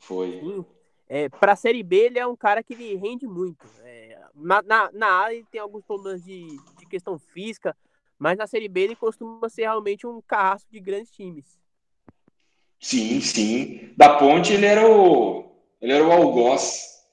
foi. 0.00 0.64
É, 1.08 1.28
pra 1.28 1.54
Série 1.54 1.82
B, 1.82 1.96
ele 2.06 2.18
é 2.18 2.26
um 2.26 2.34
cara 2.34 2.62
que 2.62 2.72
ele 2.72 2.96
rende 2.96 3.26
muito. 3.26 3.64
É, 3.84 4.18
na, 4.34 4.62
na, 4.62 4.90
na 4.92 5.06
área, 5.06 5.34
ele 5.34 5.46
tem 5.50 5.60
alguns 5.60 5.84
problemas 5.84 6.24
de, 6.24 6.46
de 6.78 6.86
questão 6.86 7.18
física, 7.18 7.76
mas 8.18 8.36
na 8.36 8.46
Série 8.46 8.68
B, 8.68 8.80
ele 8.80 8.96
costuma 8.96 9.48
ser 9.48 9.62
realmente 9.62 10.06
um 10.06 10.20
carrasco 10.22 10.70
de 10.72 10.80
grandes 10.80 11.10
times. 11.12 11.44
Sim, 12.80 13.20
sim. 13.20 13.92
Da 13.96 14.16
Ponte, 14.16 14.52
ele 14.52 14.66
era 14.66 14.88
o, 14.88 15.54
Ele 15.80 15.92
era 15.92 16.04
o 16.04 16.10
algoz. 16.10 17.04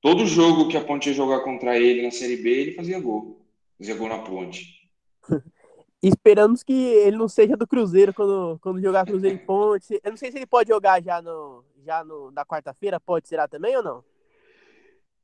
Todo 0.00 0.26
jogo 0.26 0.68
que 0.68 0.76
a 0.76 0.80
Ponte 0.80 1.10
ia 1.10 1.14
jogar 1.14 1.40
contra 1.40 1.78
ele 1.78 2.02
na 2.02 2.10
Série 2.10 2.36
B, 2.36 2.48
ele 2.48 2.72
fazia 2.72 2.98
gol. 2.98 3.44
Fazia 3.76 3.94
gol 3.94 4.08
na 4.08 4.18
Ponte. 4.18 4.88
Esperamos 6.02 6.62
que 6.64 6.72
ele 6.72 7.16
não 7.16 7.28
seja 7.28 7.56
do 7.56 7.66
Cruzeiro 7.66 8.12
quando, 8.12 8.58
quando 8.60 8.80
jogar 8.80 9.06
Cruzeiro 9.06 9.36
em 9.36 9.38
Ponte. 9.38 10.00
Eu 10.02 10.10
não 10.10 10.16
sei 10.16 10.32
se 10.32 10.38
ele 10.38 10.46
pode 10.46 10.68
jogar 10.68 11.00
já 11.02 11.22
no 11.22 11.64
já 11.84 12.04
no, 12.04 12.30
na 12.30 12.44
quarta-feira, 12.44 13.00
pode 13.00 13.28
ser 13.28 13.46
também 13.48 13.76
ou 13.76 13.82
não? 13.82 14.04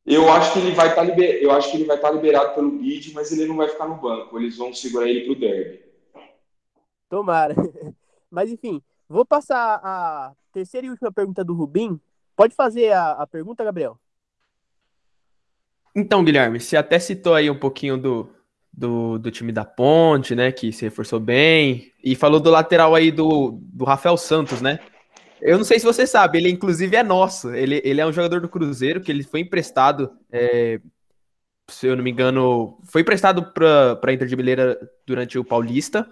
Eu 0.04 0.30
acho 0.32 0.52
que 0.52 0.58
ele 0.58 0.72
vai 0.72 0.88
estar 0.88 1.02
tá 1.02 1.08
liber... 1.08 1.42
eu 1.42 1.50
acho 1.50 1.70
que 1.70 1.76
ele 1.76 1.84
vai 1.84 1.96
estar 1.96 2.08
tá 2.08 2.14
liberado 2.14 2.54
pelo 2.54 2.70
bid, 2.70 3.12
mas 3.12 3.30
ele 3.30 3.46
não 3.46 3.56
vai 3.56 3.68
ficar 3.68 3.86
no 3.86 3.96
banco. 3.96 4.38
Eles 4.38 4.56
vão 4.56 4.72
segurar 4.72 5.08
ele 5.08 5.26
pro 5.26 5.38
derby. 5.38 5.82
Tomara. 7.08 7.54
Mas 8.30 8.50
enfim, 8.50 8.82
vou 9.08 9.24
passar 9.24 9.80
a 9.82 10.34
terceira 10.52 10.86
e 10.86 10.90
última 10.90 11.10
pergunta 11.10 11.42
do 11.42 11.54
Rubim. 11.54 11.98
Pode 12.36 12.54
fazer 12.54 12.92
a, 12.92 13.12
a 13.12 13.26
pergunta, 13.26 13.64
Gabriel? 13.64 13.98
Então, 15.94 16.22
Guilherme, 16.22 16.60
você 16.60 16.76
até 16.76 16.98
citou 16.98 17.34
aí 17.34 17.48
um 17.48 17.58
pouquinho 17.58 17.96
do, 17.96 18.28
do, 18.72 19.18
do, 19.18 19.30
time 19.30 19.52
da 19.52 19.64
Ponte, 19.64 20.34
né? 20.34 20.52
Que 20.52 20.72
se 20.72 20.84
reforçou 20.84 21.18
bem. 21.20 21.92
E 22.02 22.14
falou 22.14 22.40
do 22.40 22.50
lateral 22.50 22.94
aí 22.94 23.10
do, 23.10 23.58
do 23.60 23.84
Rafael 23.84 24.16
Santos, 24.16 24.60
né? 24.60 24.78
Eu 25.40 25.56
não 25.56 25.64
sei 25.64 25.78
se 25.78 25.86
você 25.86 26.06
sabe, 26.06 26.38
ele 26.38 26.50
inclusive 26.50 26.96
é 26.96 27.02
nosso. 27.02 27.54
Ele, 27.54 27.80
ele 27.84 28.00
é 28.00 28.06
um 28.06 28.12
jogador 28.12 28.40
do 28.40 28.48
Cruzeiro 28.48 29.00
que 29.00 29.10
ele 29.10 29.22
foi 29.22 29.40
emprestado, 29.40 30.10
é, 30.32 30.80
se 31.68 31.86
eu 31.86 31.96
não 31.96 32.02
me 32.02 32.10
engano, 32.10 32.78
foi 32.84 33.02
emprestado 33.02 33.52
para 33.52 33.98
a 34.02 34.12
Inter 34.12 34.26
de 34.26 34.36
Mineira 34.36 34.78
durante 35.06 35.38
o 35.38 35.44
Paulista. 35.44 36.08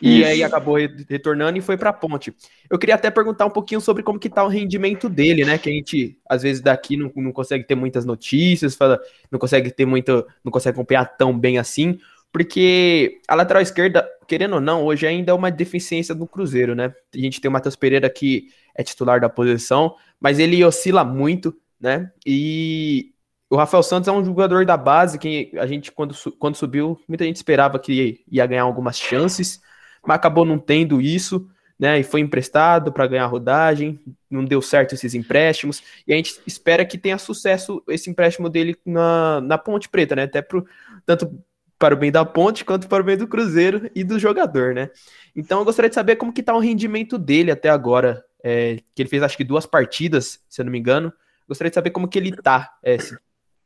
E 0.00 0.20
Isso. 0.20 0.28
aí 0.28 0.42
acabou 0.42 0.76
retornando 1.08 1.58
e 1.58 1.60
foi 1.60 1.76
para 1.76 1.90
a 1.90 1.92
Ponte. 1.92 2.32
Eu 2.70 2.78
queria 2.78 2.94
até 2.94 3.10
perguntar 3.10 3.46
um 3.46 3.50
pouquinho 3.50 3.80
sobre 3.80 4.02
como 4.02 4.18
que 4.18 4.28
tá 4.28 4.44
o 4.44 4.48
rendimento 4.48 5.08
dele, 5.08 5.44
né? 5.44 5.58
Que 5.58 5.68
a 5.68 5.72
gente, 5.72 6.18
às 6.28 6.42
vezes, 6.42 6.62
daqui 6.62 6.96
não, 6.96 7.10
não 7.16 7.32
consegue 7.32 7.64
ter 7.64 7.74
muitas 7.74 8.04
notícias, 8.04 8.76
fala, 8.76 9.00
não 9.30 9.38
consegue 9.38 9.70
ter 9.70 9.86
muito, 9.86 10.24
não 10.44 10.52
consegue 10.52 10.76
acompanhar 10.76 11.04
tão 11.04 11.36
bem 11.36 11.58
assim, 11.58 11.98
porque 12.32 13.20
a 13.26 13.34
lateral 13.34 13.62
esquerda, 13.62 14.08
querendo 14.26 14.54
ou 14.54 14.60
não, 14.60 14.84
hoje 14.84 15.06
ainda 15.06 15.32
é 15.32 15.34
uma 15.34 15.50
deficiência 15.50 16.14
do 16.14 16.26
Cruzeiro, 16.26 16.74
né? 16.74 16.94
A 17.14 17.18
gente 17.18 17.40
tem 17.40 17.48
o 17.48 17.52
Matheus 17.52 17.74
Pereira 17.74 18.08
que 18.08 18.48
é 18.74 18.82
titular 18.82 19.20
da 19.20 19.28
posição, 19.28 19.96
mas 20.20 20.38
ele 20.38 20.62
oscila 20.64 21.02
muito, 21.04 21.56
né? 21.80 22.12
E 22.24 23.12
o 23.50 23.56
Rafael 23.56 23.82
Santos 23.82 24.08
é 24.08 24.12
um 24.12 24.24
jogador 24.24 24.64
da 24.64 24.76
base 24.76 25.18
que 25.18 25.50
a 25.58 25.66
gente, 25.66 25.90
quando, 25.90 26.14
quando 26.38 26.54
subiu, 26.54 27.00
muita 27.08 27.24
gente 27.24 27.36
esperava 27.36 27.78
que 27.78 28.22
ia 28.30 28.46
ganhar 28.46 28.62
algumas 28.62 28.96
chances 28.96 29.60
mas 30.06 30.16
acabou 30.16 30.44
não 30.44 30.58
tendo 30.58 31.00
isso, 31.00 31.48
né? 31.78 32.00
E 32.00 32.02
foi 32.02 32.20
emprestado 32.20 32.92
para 32.92 33.06
ganhar 33.06 33.26
rodagem, 33.26 34.00
não 34.30 34.44
deu 34.44 34.60
certo 34.60 34.94
esses 34.94 35.14
empréstimos, 35.14 35.82
e 36.06 36.12
a 36.12 36.16
gente 36.16 36.40
espera 36.46 36.84
que 36.84 36.98
tenha 36.98 37.18
sucesso 37.18 37.82
esse 37.88 38.10
empréstimo 38.10 38.48
dele 38.48 38.76
na, 38.84 39.40
na 39.40 39.56
Ponte 39.56 39.88
Preta, 39.88 40.16
né? 40.16 40.24
Até 40.24 40.42
pro, 40.42 40.66
tanto 41.06 41.42
para 41.78 41.94
o 41.94 41.98
bem 41.98 42.10
da 42.10 42.24
Ponte 42.24 42.64
quanto 42.64 42.88
para 42.88 43.02
o 43.02 43.06
bem 43.06 43.16
do 43.16 43.28
Cruzeiro 43.28 43.88
e 43.94 44.02
do 44.02 44.18
jogador, 44.18 44.74
né? 44.74 44.90
Então 45.36 45.60
eu 45.60 45.64
gostaria 45.64 45.88
de 45.88 45.94
saber 45.94 46.16
como 46.16 46.32
que 46.32 46.42
tá 46.42 46.54
o 46.54 46.58
rendimento 46.58 47.16
dele 47.16 47.52
até 47.52 47.68
agora, 47.68 48.24
é, 48.42 48.78
que 48.94 49.02
ele 49.02 49.08
fez 49.08 49.22
acho 49.22 49.36
que 49.36 49.44
duas 49.44 49.64
partidas, 49.64 50.40
se 50.48 50.60
eu 50.60 50.64
não 50.64 50.72
me 50.72 50.78
engano. 50.78 51.12
Gostaria 51.46 51.70
de 51.70 51.74
saber 51.74 51.90
como 51.90 52.08
que 52.08 52.18
ele 52.18 52.32
tá, 52.32 52.76
é, 52.82 52.98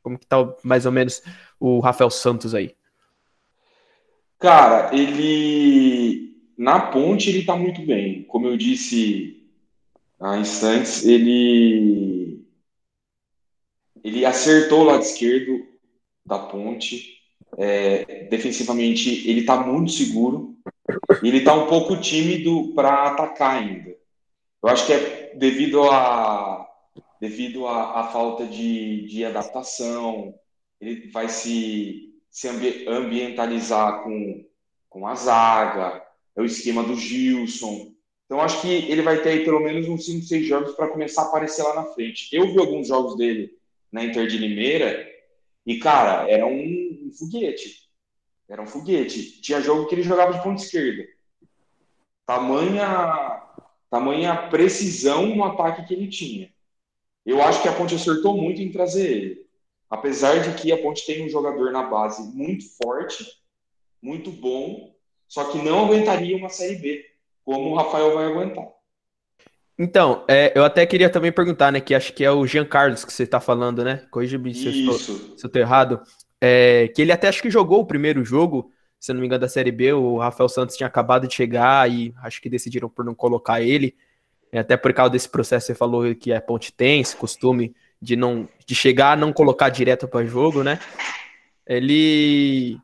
como 0.03 0.19
que 0.19 0.27
tá 0.27 0.37
mais 0.63 0.85
ou 0.85 0.93
menos 0.93 1.23
o 1.59 1.81
Rafael 1.81 2.11
Santos 2.11 2.55
aí. 2.55 2.75
Cara, 4.43 4.93
ele 4.93 6.35
na 6.59 6.91
ponte 6.91 7.31
ele 7.31 7.45
tá 7.45 7.55
muito 7.55 7.81
bem. 7.87 8.25
Como 8.25 8.49
eu 8.49 8.57
disse 8.57 9.49
há 10.19 10.37
instantes, 10.37 11.07
ele 11.07 12.45
ele 14.03 14.25
acertou 14.25 14.81
o 14.81 14.85
lado 14.85 15.03
esquerdo 15.03 15.65
da 16.27 16.41
ponte. 16.41 17.21
É, 17.57 18.25
defensivamente 18.25 19.31
ele 19.31 19.45
tá 19.45 19.65
muito 19.65 19.93
seguro. 19.93 20.57
Ele 21.23 21.43
tá 21.45 21.55
um 21.55 21.69
pouco 21.69 21.97
tímido 22.01 22.73
para 22.75 23.11
atacar 23.11 23.63
ainda. 23.63 23.97
Eu 24.63 24.69
acho 24.69 24.87
que 24.87 24.93
é 24.93 25.35
devido 25.37 25.85
a 25.85 26.69
devido 27.21 27.69
à 27.69 28.09
falta 28.09 28.45
de, 28.45 29.07
de 29.07 29.25
adaptação. 29.25 30.35
Ele 30.81 31.09
vai 31.13 31.29
se 31.29 32.12
se 32.33 32.49
ambientalizar 32.89 34.03
com, 34.03 34.43
com 34.89 35.07
a 35.07 35.15
zaga, 35.15 36.03
é 36.35 36.41
o 36.41 36.47
esquema 36.47 36.83
do 36.83 36.97
Gilson. 36.97 37.93
Então, 38.25 38.41
acho 38.41 38.63
que 38.63 38.69
ele 38.69 39.03
vai 39.03 39.23
ter 39.23 39.29
aí 39.29 39.45
pelo 39.45 39.61
menos 39.61 39.87
uns 39.87 40.07
5, 40.07 40.25
6 40.25 40.47
jogos 40.47 40.75
para 40.75 40.89
começar 40.89 41.23
a 41.23 41.27
aparecer 41.27 41.63
lá 41.63 41.75
na 41.75 41.85
frente. 41.85 42.35
Eu 42.35 42.51
vi 42.51 42.59
alguns 42.59 42.89
jogos 42.89 43.17
dele 43.17 43.55
na 43.93 44.03
Inter 44.03 44.27
de 44.27 44.39
Limeira 44.39 45.07
e, 45.67 45.79
cara, 45.79 46.27
era 46.31 46.47
um, 46.47 47.07
um 47.07 47.13
foguete. 47.13 47.83
Era 48.49 48.63
um 48.63 48.67
foguete. 48.67 49.43
Tinha 49.43 49.61
jogo 49.61 49.87
que 49.87 49.95
ele 49.95 50.03
jogava 50.03 50.33
de 50.33 50.43
ponta 50.43 50.63
esquerda. 50.63 51.07
Tamanha, 52.25 53.43
tamanha 53.91 54.49
precisão 54.49 55.27
no 55.27 55.45
ataque 55.45 55.87
que 55.87 55.93
ele 55.93 56.09
tinha. 56.09 56.51
Eu 57.27 57.43
acho 57.43 57.61
que 57.61 57.69
a 57.69 57.73
Ponte 57.73 57.95
acertou 57.95 58.37
muito 58.37 58.61
em 58.63 58.73
trazer 58.73 59.11
ele. 59.11 59.42
Apesar 59.93 60.41
de 60.41 60.55
que 60.55 60.73
a 60.73 60.79
Ponte 60.79 61.05
tem 61.05 61.23
um 61.23 61.29
jogador 61.29 61.71
na 61.71 61.83
base 61.83 62.23
muito 62.35 62.65
forte, 62.83 63.27
muito 64.01 64.31
bom, 64.31 64.91
só 65.29 65.45
que 65.45 65.59
não 65.59 65.85
aguentaria 65.85 66.35
uma 66.35 66.49
Série 66.49 66.77
B, 66.77 67.05
como 67.45 67.69
o 67.69 67.75
Rafael 67.75 68.15
vai 68.15 68.25
aguentar. 68.25 68.69
Então, 69.79 70.25
é, 70.27 70.51
eu 70.57 70.65
até 70.65 70.87
queria 70.87 71.11
também 71.11 71.31
perguntar, 71.31 71.71
né, 71.71 71.79
que 71.79 71.95
acho 71.95 72.15
que 72.15 72.25
é 72.25 72.31
o 72.31 72.47
Jean 72.47 72.65
Carlos 72.65 73.05
que 73.05 73.13
você 73.13 73.25
está 73.25 73.39
falando, 73.39 73.85
né? 73.85 74.07
Corrija-me 74.11 74.55
se, 74.55 74.87
eu 74.87 74.97
estou 75.37 75.61
errado. 75.61 76.01
É, 76.41 76.89
que 76.89 77.03
ele 77.03 77.13
até 77.13 77.29
acho 77.29 77.43
que 77.43 77.51
jogou 77.51 77.81
o 77.81 77.87
primeiro 77.87 78.25
jogo, 78.25 78.73
se 78.99 79.13
não 79.13 79.21
me 79.21 79.27
engano, 79.27 79.43
da 79.43 79.49
Série 79.49 79.71
B. 79.71 79.93
O 79.93 80.17
Rafael 80.17 80.49
Santos 80.49 80.75
tinha 80.75 80.87
acabado 80.87 81.29
de 81.29 81.35
chegar 81.35 81.91
e 81.91 82.15
acho 82.23 82.41
que 82.41 82.49
decidiram 82.49 82.89
por 82.89 83.05
não 83.05 83.15
colocar 83.15 83.61
ele. 83.61 83.95
É, 84.51 84.61
até 84.61 84.75
por 84.75 84.95
causa 84.95 85.11
desse 85.11 85.29
processo, 85.29 85.67
você 85.67 85.75
falou 85.75 86.15
que 86.15 86.33
a 86.33 86.41
Ponte 86.41 86.73
tem 86.73 87.03
esse 87.03 87.15
costume 87.15 87.75
de 88.03 88.17
não 88.17 88.49
de 88.67 88.75
chegar, 88.75 89.17
não 89.17 89.33
colocar 89.33 89.69
direto 89.69 90.09
para 90.09 90.27
jogo, 90.27 90.65
né? 90.65 90.81
Ele 91.65 92.77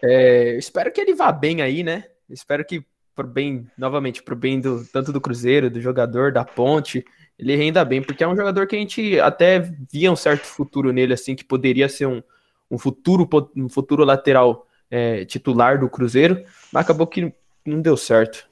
é, 0.00 0.56
espero 0.56 0.92
que 0.92 1.00
ele 1.00 1.14
vá 1.14 1.32
bem 1.32 1.60
aí, 1.60 1.82
né? 1.82 2.04
Espero 2.30 2.64
que 2.64 2.84
pro 3.12 3.26
bem, 3.26 3.66
novamente, 3.76 4.22
pro 4.22 4.36
bem 4.36 4.60
do 4.60 4.84
tanto 4.86 5.12
do 5.12 5.20
Cruzeiro, 5.20 5.68
do 5.68 5.80
jogador, 5.80 6.30
da 6.30 6.44
Ponte, 6.44 7.04
ele 7.36 7.56
renda 7.56 7.84
bem, 7.84 8.00
porque 8.00 8.22
é 8.22 8.28
um 8.28 8.36
jogador 8.36 8.66
que 8.66 8.76
a 8.76 8.78
gente 8.78 9.18
até 9.18 9.58
via 9.90 10.12
um 10.12 10.16
certo 10.16 10.44
futuro 10.44 10.92
nele, 10.92 11.14
assim, 11.14 11.34
que 11.34 11.44
poderia 11.44 11.88
ser 11.88 12.06
um, 12.06 12.22
um 12.70 12.78
futuro 12.78 13.28
um 13.56 13.68
futuro 13.68 14.04
lateral 14.04 14.66
é, 14.88 15.24
titular 15.24 15.80
do 15.80 15.88
Cruzeiro, 15.88 16.44
mas 16.72 16.84
acabou 16.84 17.06
que 17.06 17.32
não 17.64 17.80
deu 17.80 17.96
certo. 17.96 18.48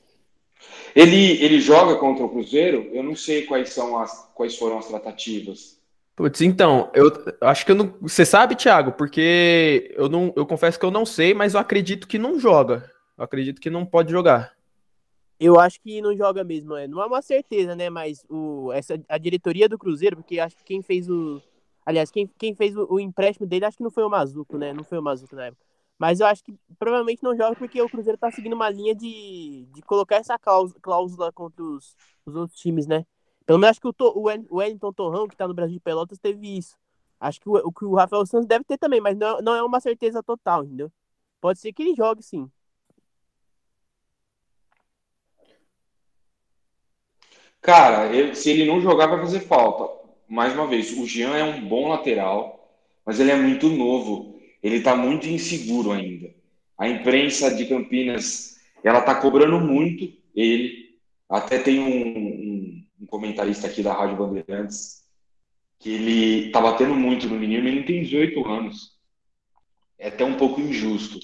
Ele, 0.96 1.42
ele 1.44 1.60
joga 1.60 1.96
contra 1.96 2.24
o 2.24 2.28
Cruzeiro? 2.28 2.88
Eu 2.92 3.02
não 3.02 3.14
sei 3.14 3.42
quais 3.42 3.68
são 3.70 3.98
as 3.98 4.24
quais 4.34 4.56
foram 4.56 4.78
as 4.78 4.88
tratativas. 4.88 5.78
Putz, 6.16 6.40
então, 6.42 6.90
eu 6.94 7.10
acho 7.40 7.66
que 7.66 7.72
eu 7.72 7.76
não. 7.76 7.92
Você 8.00 8.24
sabe, 8.24 8.54
Thiago, 8.54 8.92
porque 8.92 9.92
eu 9.96 10.08
não. 10.08 10.32
Eu 10.36 10.46
confesso 10.46 10.78
que 10.78 10.84
eu 10.84 10.90
não 10.90 11.04
sei, 11.04 11.34
mas 11.34 11.54
eu 11.54 11.60
acredito 11.60 12.06
que 12.06 12.18
não 12.18 12.38
joga. 12.38 12.88
Eu 13.18 13.24
acredito 13.24 13.60
que 13.60 13.68
não 13.68 13.84
pode 13.84 14.12
jogar. 14.12 14.54
Eu 15.40 15.58
acho 15.58 15.80
que 15.80 16.00
não 16.00 16.16
joga 16.16 16.44
mesmo, 16.44 16.76
é. 16.76 16.86
Não 16.86 17.02
é 17.02 17.06
uma 17.06 17.20
certeza, 17.20 17.74
né? 17.74 17.90
Mas 17.90 18.24
o, 18.28 18.72
essa, 18.72 19.00
a 19.08 19.18
diretoria 19.18 19.68
do 19.68 19.76
Cruzeiro, 19.76 20.16
porque 20.16 20.38
acho 20.38 20.56
que 20.56 20.64
quem 20.64 20.82
fez 20.82 21.08
o. 21.10 21.42
Aliás, 21.84 22.10
quem, 22.10 22.30
quem 22.38 22.54
fez 22.54 22.76
o, 22.76 22.86
o 22.88 23.00
empréstimo 23.00 23.46
dele, 23.46 23.64
acho 23.64 23.76
que 23.76 23.82
não 23.82 23.90
foi 23.90 24.04
o 24.04 24.08
Mazuco, 24.08 24.56
né? 24.56 24.72
Não 24.72 24.84
foi 24.84 24.98
o 24.98 25.02
Mazuco 25.02 25.34
na 25.34 25.46
época. 25.46 25.64
Mas 25.98 26.20
eu 26.20 26.26
acho 26.26 26.42
que 26.44 26.54
provavelmente 26.78 27.22
não 27.22 27.36
joga 27.36 27.56
porque 27.56 27.80
o 27.80 27.88
Cruzeiro 27.88 28.18
tá 28.18 28.30
seguindo 28.30 28.54
uma 28.54 28.70
linha 28.70 28.94
de, 28.94 29.66
de 29.72 29.82
colocar 29.82 30.16
essa 30.16 30.38
cláusula, 30.38 31.32
contra 31.32 31.62
os, 31.62 31.96
os 32.24 32.36
outros 32.36 32.58
times, 32.58 32.86
né? 32.86 33.04
Pelo 33.46 33.58
menos 33.58 33.72
acho 33.72 33.80
que 33.80 33.88
o, 33.88 33.94
o 34.14 34.56
Wellington 34.56 34.92
Torrão, 34.92 35.28
que 35.28 35.36
tá 35.36 35.46
no 35.46 35.54
Brasil 35.54 35.74
de 35.74 35.80
Pelotas, 35.80 36.18
teve 36.18 36.56
isso. 36.58 36.76
Acho 37.20 37.40
que 37.40 37.48
o, 37.48 37.56
o, 37.56 37.72
o 37.86 37.94
Rafael 37.94 38.24
Santos 38.26 38.46
deve 38.46 38.64
ter 38.64 38.78
também, 38.78 39.00
mas 39.00 39.16
não, 39.16 39.40
não 39.40 39.54
é 39.54 39.62
uma 39.62 39.80
certeza 39.80 40.22
total, 40.22 40.64
entendeu? 40.64 40.90
Pode 41.40 41.58
ser 41.58 41.72
que 41.72 41.82
ele 41.82 41.94
jogue 41.94 42.22
sim. 42.22 42.50
Cara, 47.60 48.14
ele, 48.14 48.34
se 48.34 48.50
ele 48.50 48.66
não 48.66 48.80
jogar, 48.80 49.06
vai 49.06 49.18
fazer 49.20 49.40
falta. 49.40 49.90
Mais 50.28 50.52
uma 50.54 50.66
vez, 50.66 50.92
o 50.92 51.06
Jean 51.06 51.34
é 51.36 51.44
um 51.44 51.66
bom 51.66 51.88
lateral, 51.88 52.76
mas 53.06 53.20
ele 53.20 53.30
é 53.30 53.36
muito 53.36 53.68
novo. 53.68 54.38
Ele 54.62 54.80
tá 54.82 54.94
muito 54.96 55.26
inseguro 55.26 55.92
ainda. 55.92 56.30
A 56.78 56.88
imprensa 56.88 57.54
de 57.54 57.66
Campinas, 57.66 58.58
ela 58.82 59.00
tá 59.00 59.14
cobrando 59.14 59.60
muito 59.60 60.12
ele. 60.34 60.98
Até 61.28 61.58
tem 61.58 61.80
um, 61.80 61.96
um 61.96 62.83
um 63.00 63.06
comentarista 63.06 63.66
aqui 63.66 63.82
da 63.82 63.92
Rádio 63.92 64.16
Bandeirantes, 64.16 65.04
que 65.78 65.90
ele 65.90 66.50
tá 66.50 66.60
batendo 66.60 66.94
muito 66.94 67.28
no 67.28 67.38
menino, 67.38 67.68
ele 67.68 67.84
tem 67.84 68.02
18 68.02 68.46
anos. 68.46 68.98
É 69.98 70.08
até 70.08 70.24
um 70.24 70.36
pouco 70.36 70.60
injusto. 70.60 71.18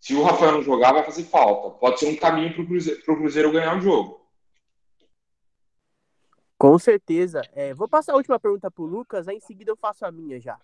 Se 0.00 0.14
o 0.14 0.22
Rafael 0.22 0.52
não 0.52 0.62
jogar, 0.62 0.92
vai 0.92 1.04
fazer 1.04 1.24
falta. 1.24 1.76
Pode 1.78 2.00
ser 2.00 2.08
um 2.08 2.16
caminho 2.16 2.52
para 2.54 2.62
o 2.62 2.66
Cruzeiro, 2.66 3.02
Cruzeiro 3.02 3.52
ganhar 3.52 3.76
o 3.76 3.80
jogo. 3.80 4.26
Com 6.56 6.78
certeza. 6.78 7.42
É, 7.52 7.72
vou 7.72 7.88
passar 7.88 8.12
a 8.12 8.16
última 8.16 8.40
pergunta 8.40 8.70
para 8.70 8.82
o 8.82 8.86
Lucas, 8.86 9.28
aí 9.28 9.36
em 9.36 9.40
seguida 9.40 9.70
eu 9.70 9.76
faço 9.76 10.04
a 10.04 10.10
minha 10.10 10.40
já. 10.40 10.58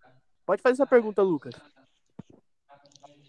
Pode 0.45 0.61
fazer 0.61 0.75
essa 0.75 0.87
pergunta, 0.87 1.23
Lucas. 1.23 1.55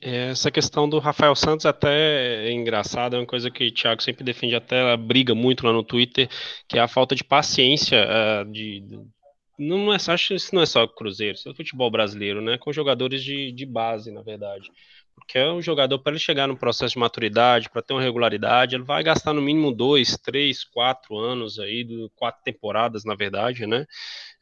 Essa 0.02 0.52
questão 0.52 0.88
do 0.88 1.00
Rafael 1.00 1.36
Santos 1.36 1.66
até 1.66 2.48
é 2.48 2.52
engraçada, 2.52 3.16
é 3.16 3.20
uma 3.20 3.26
coisa 3.26 3.50
que 3.50 3.68
o 3.68 3.74
Thiago 3.74 4.04
sempre 4.04 4.24
defende, 4.24 4.56
até 4.56 4.96
briga 4.98 5.34
muito 5.34 5.66
lá 5.66 5.74
no 5.74 5.84
Twitter, 5.84 6.30
que 6.68 6.78
é 6.78 6.82
a 6.82 6.88
falta 6.88 7.16
de 7.16 7.24
paciência 7.24 8.06
uh, 8.06 8.52
de, 8.52 8.82
de, 8.82 9.00
não 9.58 9.94
é, 9.94 9.96
acho 9.96 10.28
que 10.28 10.34
isso 10.36 10.54
não 10.54 10.62
é 10.62 10.66
só 10.66 10.86
Cruzeiro, 10.88 11.38
isso 11.38 11.50
é 11.50 11.54
futebol 11.54 11.90
brasileiro, 11.90 12.42
né? 12.42 12.58
Com 12.58 12.74
jogadores 12.74 13.24
de, 13.24 13.52
de 13.52 13.66
base, 13.66 14.12
na 14.12 14.22
verdade. 14.22 14.70
Porque 15.16 15.38
é 15.38 15.50
um 15.50 15.62
jogador, 15.62 15.98
para 16.00 16.12
ele 16.12 16.20
chegar 16.20 16.46
no 16.46 16.58
processo 16.58 16.94
de 16.94 17.00
maturidade, 17.00 17.70
para 17.70 17.82
ter 17.82 17.94
uma 17.94 18.02
regularidade, 18.02 18.76
ele 18.76 18.84
vai 18.84 19.02
gastar 19.02 19.34
no 19.34 19.42
mínimo 19.42 19.72
dois, 19.72 20.18
três, 20.18 20.66
quatro 20.66 21.18
anos 21.18 21.58
aí, 21.58 21.88
quatro 22.16 22.44
temporadas, 22.44 23.06
na 23.06 23.16
verdade, 23.16 23.66
né? 23.66 23.86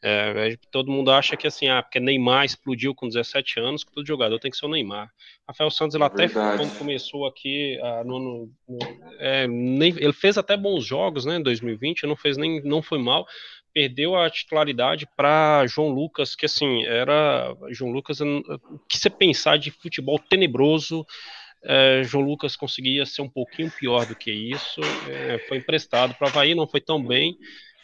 É, 0.06 0.50
é, 0.52 0.56
todo 0.70 0.92
mundo 0.92 1.10
acha 1.10 1.34
que 1.34 1.46
assim, 1.46 1.66
ah, 1.68 1.82
porque 1.82 1.98
Neymar 1.98 2.44
explodiu 2.44 2.94
com 2.94 3.08
17 3.08 3.58
anos, 3.58 3.82
que 3.82 3.90
todo 3.90 4.06
jogador 4.06 4.38
tem 4.38 4.50
que 4.50 4.56
ser 4.58 4.66
o 4.66 4.68
Neymar. 4.68 5.10
Rafael 5.48 5.70
Santos, 5.70 5.94
ele 5.94 6.04
é 6.04 6.06
até 6.06 6.28
quando 6.28 6.76
começou 6.76 7.26
aqui, 7.26 7.80
ah, 7.82 8.04
no, 8.04 8.18
no, 8.18 8.52
no 8.68 8.78
é, 9.18 9.46
nem, 9.48 9.94
ele 9.96 10.12
fez 10.12 10.36
até 10.36 10.58
bons 10.58 10.84
jogos, 10.84 11.24
né, 11.24 11.36
em 11.36 11.42
2020, 11.42 12.06
não 12.06 12.16
fez 12.16 12.36
nem, 12.36 12.62
não 12.62 12.82
foi 12.82 12.98
mal, 12.98 13.26
perdeu 13.72 14.14
a 14.14 14.28
titularidade 14.28 15.08
para 15.16 15.66
João 15.66 15.88
Lucas, 15.88 16.36
que 16.36 16.44
assim, 16.44 16.84
era 16.84 17.56
João 17.70 17.90
Lucas, 17.90 18.20
o 18.20 18.78
que 18.86 18.98
você 18.98 19.08
pensar 19.08 19.56
de 19.56 19.70
futebol 19.70 20.18
tenebroso, 20.18 21.06
é, 21.64 22.02
João 22.04 22.24
Lucas 22.24 22.56
conseguia 22.56 23.06
ser 23.06 23.22
um 23.22 23.28
pouquinho 23.30 23.70
pior 23.70 24.04
do 24.04 24.14
que 24.14 24.30
isso, 24.30 24.82
é, 25.08 25.38
foi 25.48 25.56
emprestado 25.56 26.14
para 26.14 26.26
o 26.26 26.28
Havaí, 26.28 26.54
não 26.54 26.68
foi 26.68 26.82
tão 26.82 27.02
bem, 27.02 27.38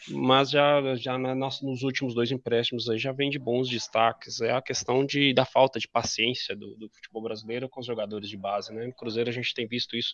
mas 0.09 0.49
já, 0.49 0.95
já 0.95 1.17
na, 1.17 1.35
nos 1.35 1.83
últimos 1.83 2.13
dois 2.13 2.31
empréstimos 2.31 2.89
aí 2.89 2.97
já 2.97 3.11
vem 3.11 3.29
de 3.29 3.39
bons 3.39 3.69
destaques, 3.69 4.41
é 4.41 4.51
a 4.51 4.61
questão 4.61 5.05
de, 5.05 5.33
da 5.33 5.45
falta 5.45 5.79
de 5.79 5.87
paciência 5.87 6.55
do, 6.55 6.75
do 6.75 6.89
futebol 6.89 7.21
brasileiro 7.21 7.69
com 7.69 7.79
os 7.79 7.85
jogadores 7.85 8.29
de 8.29 8.37
base, 8.37 8.73
né, 8.73 8.85
no 8.85 8.93
Cruzeiro 8.93 9.29
a 9.29 9.33
gente 9.33 9.53
tem 9.53 9.67
visto 9.67 9.95
isso 9.95 10.13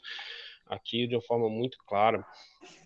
aqui 0.69 1.07
de 1.07 1.15
uma 1.15 1.21
forma 1.21 1.49
muito 1.49 1.77
clara. 1.85 2.25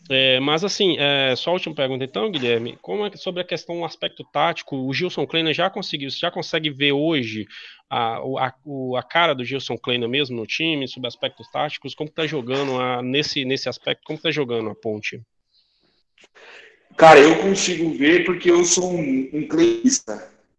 É, 0.10 0.40
mas 0.40 0.64
assim, 0.64 0.96
é, 1.00 1.36
só 1.36 1.52
a 1.52 1.54
última 1.54 1.74
pergunta 1.74 2.04
então, 2.04 2.30
Guilherme, 2.30 2.78
como 2.82 3.06
é 3.06 3.16
sobre 3.16 3.42
a 3.42 3.46
questão 3.46 3.78
do 3.78 3.86
aspecto 3.86 4.24
tático, 4.32 4.76
o 4.76 4.94
Gilson 4.94 5.26
Kleiner 5.26 5.54
já 5.54 5.70
conseguiu, 5.70 6.10
já 6.10 6.30
consegue 6.30 6.70
ver 6.70 6.92
hoje 6.92 7.46
a, 7.90 8.18
a, 8.18 8.54
a 8.98 9.04
cara 9.04 9.34
do 9.34 9.44
Gilson 9.44 9.78
Kleiner 9.78 10.10
mesmo 10.10 10.36
no 10.36 10.46
time, 10.46 10.88
sobre 10.88 11.08
aspectos 11.08 11.50
táticos, 11.50 11.96
como 11.96 12.10
está 12.10 12.28
jogando 12.28 12.80
a, 12.80 13.02
nesse, 13.02 13.46
nesse 13.46 13.70
aspecto, 13.70 14.04
como 14.06 14.18
está 14.18 14.32
jogando 14.32 14.70
a 14.70 14.76
ponte? 14.76 15.22
Cara, 17.02 17.20
eu 17.20 17.36
consigo 17.42 17.90
ver 17.98 18.26
porque 18.26 18.52
eu 18.52 18.64
sou 18.64 18.94
um, 18.94 19.28
um 19.34 19.48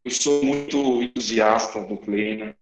eu 0.05 0.11
sou 0.11 0.45
muito 0.45 1.01
entusiasta 1.01 1.81
do 1.85 1.97
Kleiner, 1.97 2.57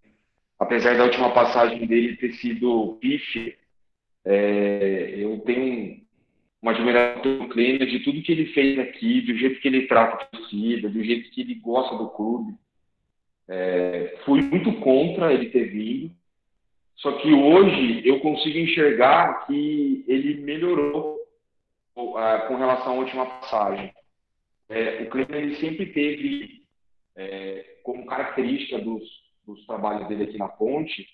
apesar 0.58 0.98
da 0.98 1.04
última 1.04 1.32
passagem 1.32 1.86
dele 1.86 2.14
ter 2.18 2.34
sido 2.34 2.98
pife, 3.00 3.56
é, 4.22 5.14
eu 5.16 5.38
tenho 5.46 5.98
uma 6.60 6.72
admiração 6.72 7.22
pelo 7.22 7.48
Kleiner, 7.48 7.88
de 7.88 8.00
tudo 8.00 8.20
que 8.20 8.32
ele 8.32 8.52
fez 8.52 8.78
aqui, 8.78 9.22
do 9.22 9.34
jeito 9.34 9.58
que 9.62 9.68
ele 9.68 9.86
trata 9.86 10.24
a 10.24 10.26
torcida, 10.26 10.90
do 10.90 11.02
jeito 11.02 11.30
que 11.30 11.40
ele 11.40 11.54
gosta 11.54 11.96
do 11.96 12.10
clube. 12.10 12.52
É, 13.48 14.18
fui 14.26 14.42
muito 14.42 14.74
contra 14.80 15.32
ele 15.32 15.48
ter 15.48 15.70
vindo, 15.70 16.12
só 16.96 17.12
que 17.12 17.32
hoje 17.32 18.02
eu 18.06 18.20
consigo 18.20 18.58
enxergar 18.58 19.46
que 19.46 20.04
ele 20.06 20.38
melhorou 20.42 21.19
com 21.94 22.56
relação 22.56 22.92
à 22.92 22.96
última 22.96 23.26
passagem. 23.26 23.92
É, 24.68 25.02
o 25.02 25.10
Kleiner 25.10 25.42
ele 25.42 25.56
sempre 25.56 25.86
teve 25.86 26.64
é, 27.16 27.78
como 27.82 28.06
característica 28.06 28.78
dos, 28.78 29.02
dos, 29.44 29.66
trabalhos 29.66 30.08
dele 30.08 30.24
aqui 30.24 30.38
na 30.38 30.48
ponte 30.48 31.06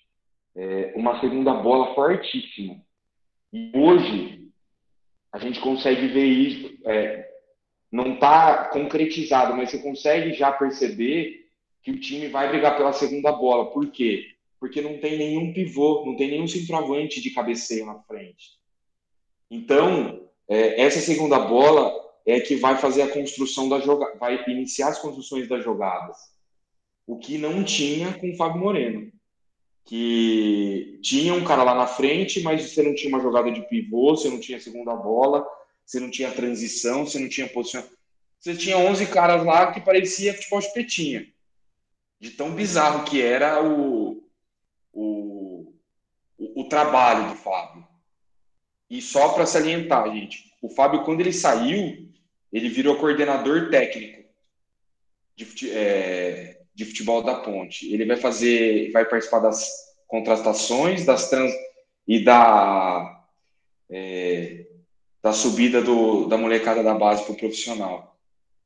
é, 0.55 0.93
uma 0.95 1.19
segunda 1.19 1.53
bola 1.53 1.93
fortíssima. 1.95 2.79
E 3.51 3.71
hoje 3.73 4.47
a 5.31 5.39
gente 5.39 5.59
consegue 5.59 6.07
ver 6.07 6.25
isso, 6.25 6.77
é, 6.85 7.27
não 7.91 8.13
está 8.13 8.65
concretizado, 8.65 9.55
mas 9.55 9.71
você 9.71 9.79
consegue 9.79 10.33
já 10.33 10.51
perceber 10.51 11.47
que 11.81 11.91
o 11.91 11.99
time 11.99 12.27
vai 12.27 12.49
brigar 12.49 12.77
pela 12.77 12.93
segunda 12.93 13.31
bola. 13.31 13.71
Por 13.71 13.89
quê? 13.91 14.35
Porque 14.59 14.81
não 14.81 14.99
tem 14.99 15.17
nenhum 15.17 15.53
pivô, 15.53 16.03
não 16.05 16.15
tem 16.15 16.29
nenhum 16.29 16.47
centroavante 16.47 17.21
de 17.21 17.31
cabeceio 17.31 17.85
na 17.85 17.99
frente. 18.01 18.57
Então, 19.49 20.26
é, 20.47 20.81
essa 20.81 20.99
segunda 20.99 21.39
bola 21.39 21.93
é 22.25 22.39
que 22.39 22.55
vai 22.55 22.77
fazer 22.77 23.01
a 23.03 23.11
construção 23.11 23.69
da 23.69 23.79
jogada, 23.79 24.17
vai 24.17 24.43
iniciar 24.47 24.89
as 24.89 24.99
construções 24.99 25.47
das 25.47 25.63
jogadas. 25.63 26.17
O 27.05 27.17
que 27.17 27.37
não 27.37 27.63
tinha 27.63 28.13
com 28.13 28.31
o 28.31 28.35
Fábio 28.35 28.59
Moreno 28.59 29.11
que 29.87 30.99
tinha 31.01 31.33
um 31.33 31.45
cara 31.45 31.63
lá 31.63 31.73
na 31.73 31.87
frente, 31.87 32.41
mas 32.41 32.61
você 32.61 32.83
não 32.83 32.93
tinha 32.93 33.07
uma 33.07 33.21
jogada 33.21 33.49
de 33.49 33.61
pivô, 33.69 34.15
você 34.15 34.29
não 34.29 34.37
tinha 34.37 34.59
segunda 34.59 34.93
bola, 34.93 35.47
você 35.85 35.97
não 35.97 36.11
tinha 36.11 36.29
transição, 36.29 37.05
você 37.05 37.17
não 37.17 37.29
tinha 37.29 37.47
posição. 37.47 37.81
Você 38.37 38.53
tinha 38.53 38.77
11 38.77 39.07
caras 39.07 39.45
lá 39.45 39.71
que 39.71 39.79
parecia 39.79 40.33
futebol 40.33 40.59
de 40.59 40.73
petinha. 40.73 41.25
De 42.19 42.31
tão 42.31 42.51
bizarro 42.51 43.05
que 43.05 43.21
era 43.21 43.63
o, 43.63 44.21
o, 44.91 45.73
o, 46.37 46.61
o 46.61 46.63
trabalho 46.67 47.29
do 47.29 47.35
Fábio. 47.35 47.86
E 48.89 49.01
só 49.01 49.29
para 49.29 49.45
salientar, 49.45 50.11
gente, 50.13 50.53
o 50.61 50.69
Fábio, 50.69 51.03
quando 51.03 51.21
ele 51.21 51.33
saiu, 51.33 52.07
ele 52.51 52.69
virou 52.69 52.95
coordenador 52.95 53.69
técnico 53.69 54.23
de, 55.35 55.71
é, 55.71 56.61
de 56.73 56.85
futebol 56.85 57.21
da 57.21 57.35
Ponte. 57.35 57.91
Ele 57.93 58.05
vai 58.05 58.17
fazer, 58.17 58.91
vai 58.91 59.05
participar 59.05 59.39
das 59.39 59.69
contratações, 60.07 61.05
das 61.05 61.29
trans 61.29 61.51
e 62.07 62.23
da 62.23 63.25
é, 63.89 64.65
da 65.21 65.33
subida 65.33 65.81
do, 65.81 66.25
da 66.27 66.37
molecada 66.37 66.81
da 66.81 66.93
base 66.93 67.23
para 67.23 67.33
o 67.33 67.37
profissional. 67.37 68.17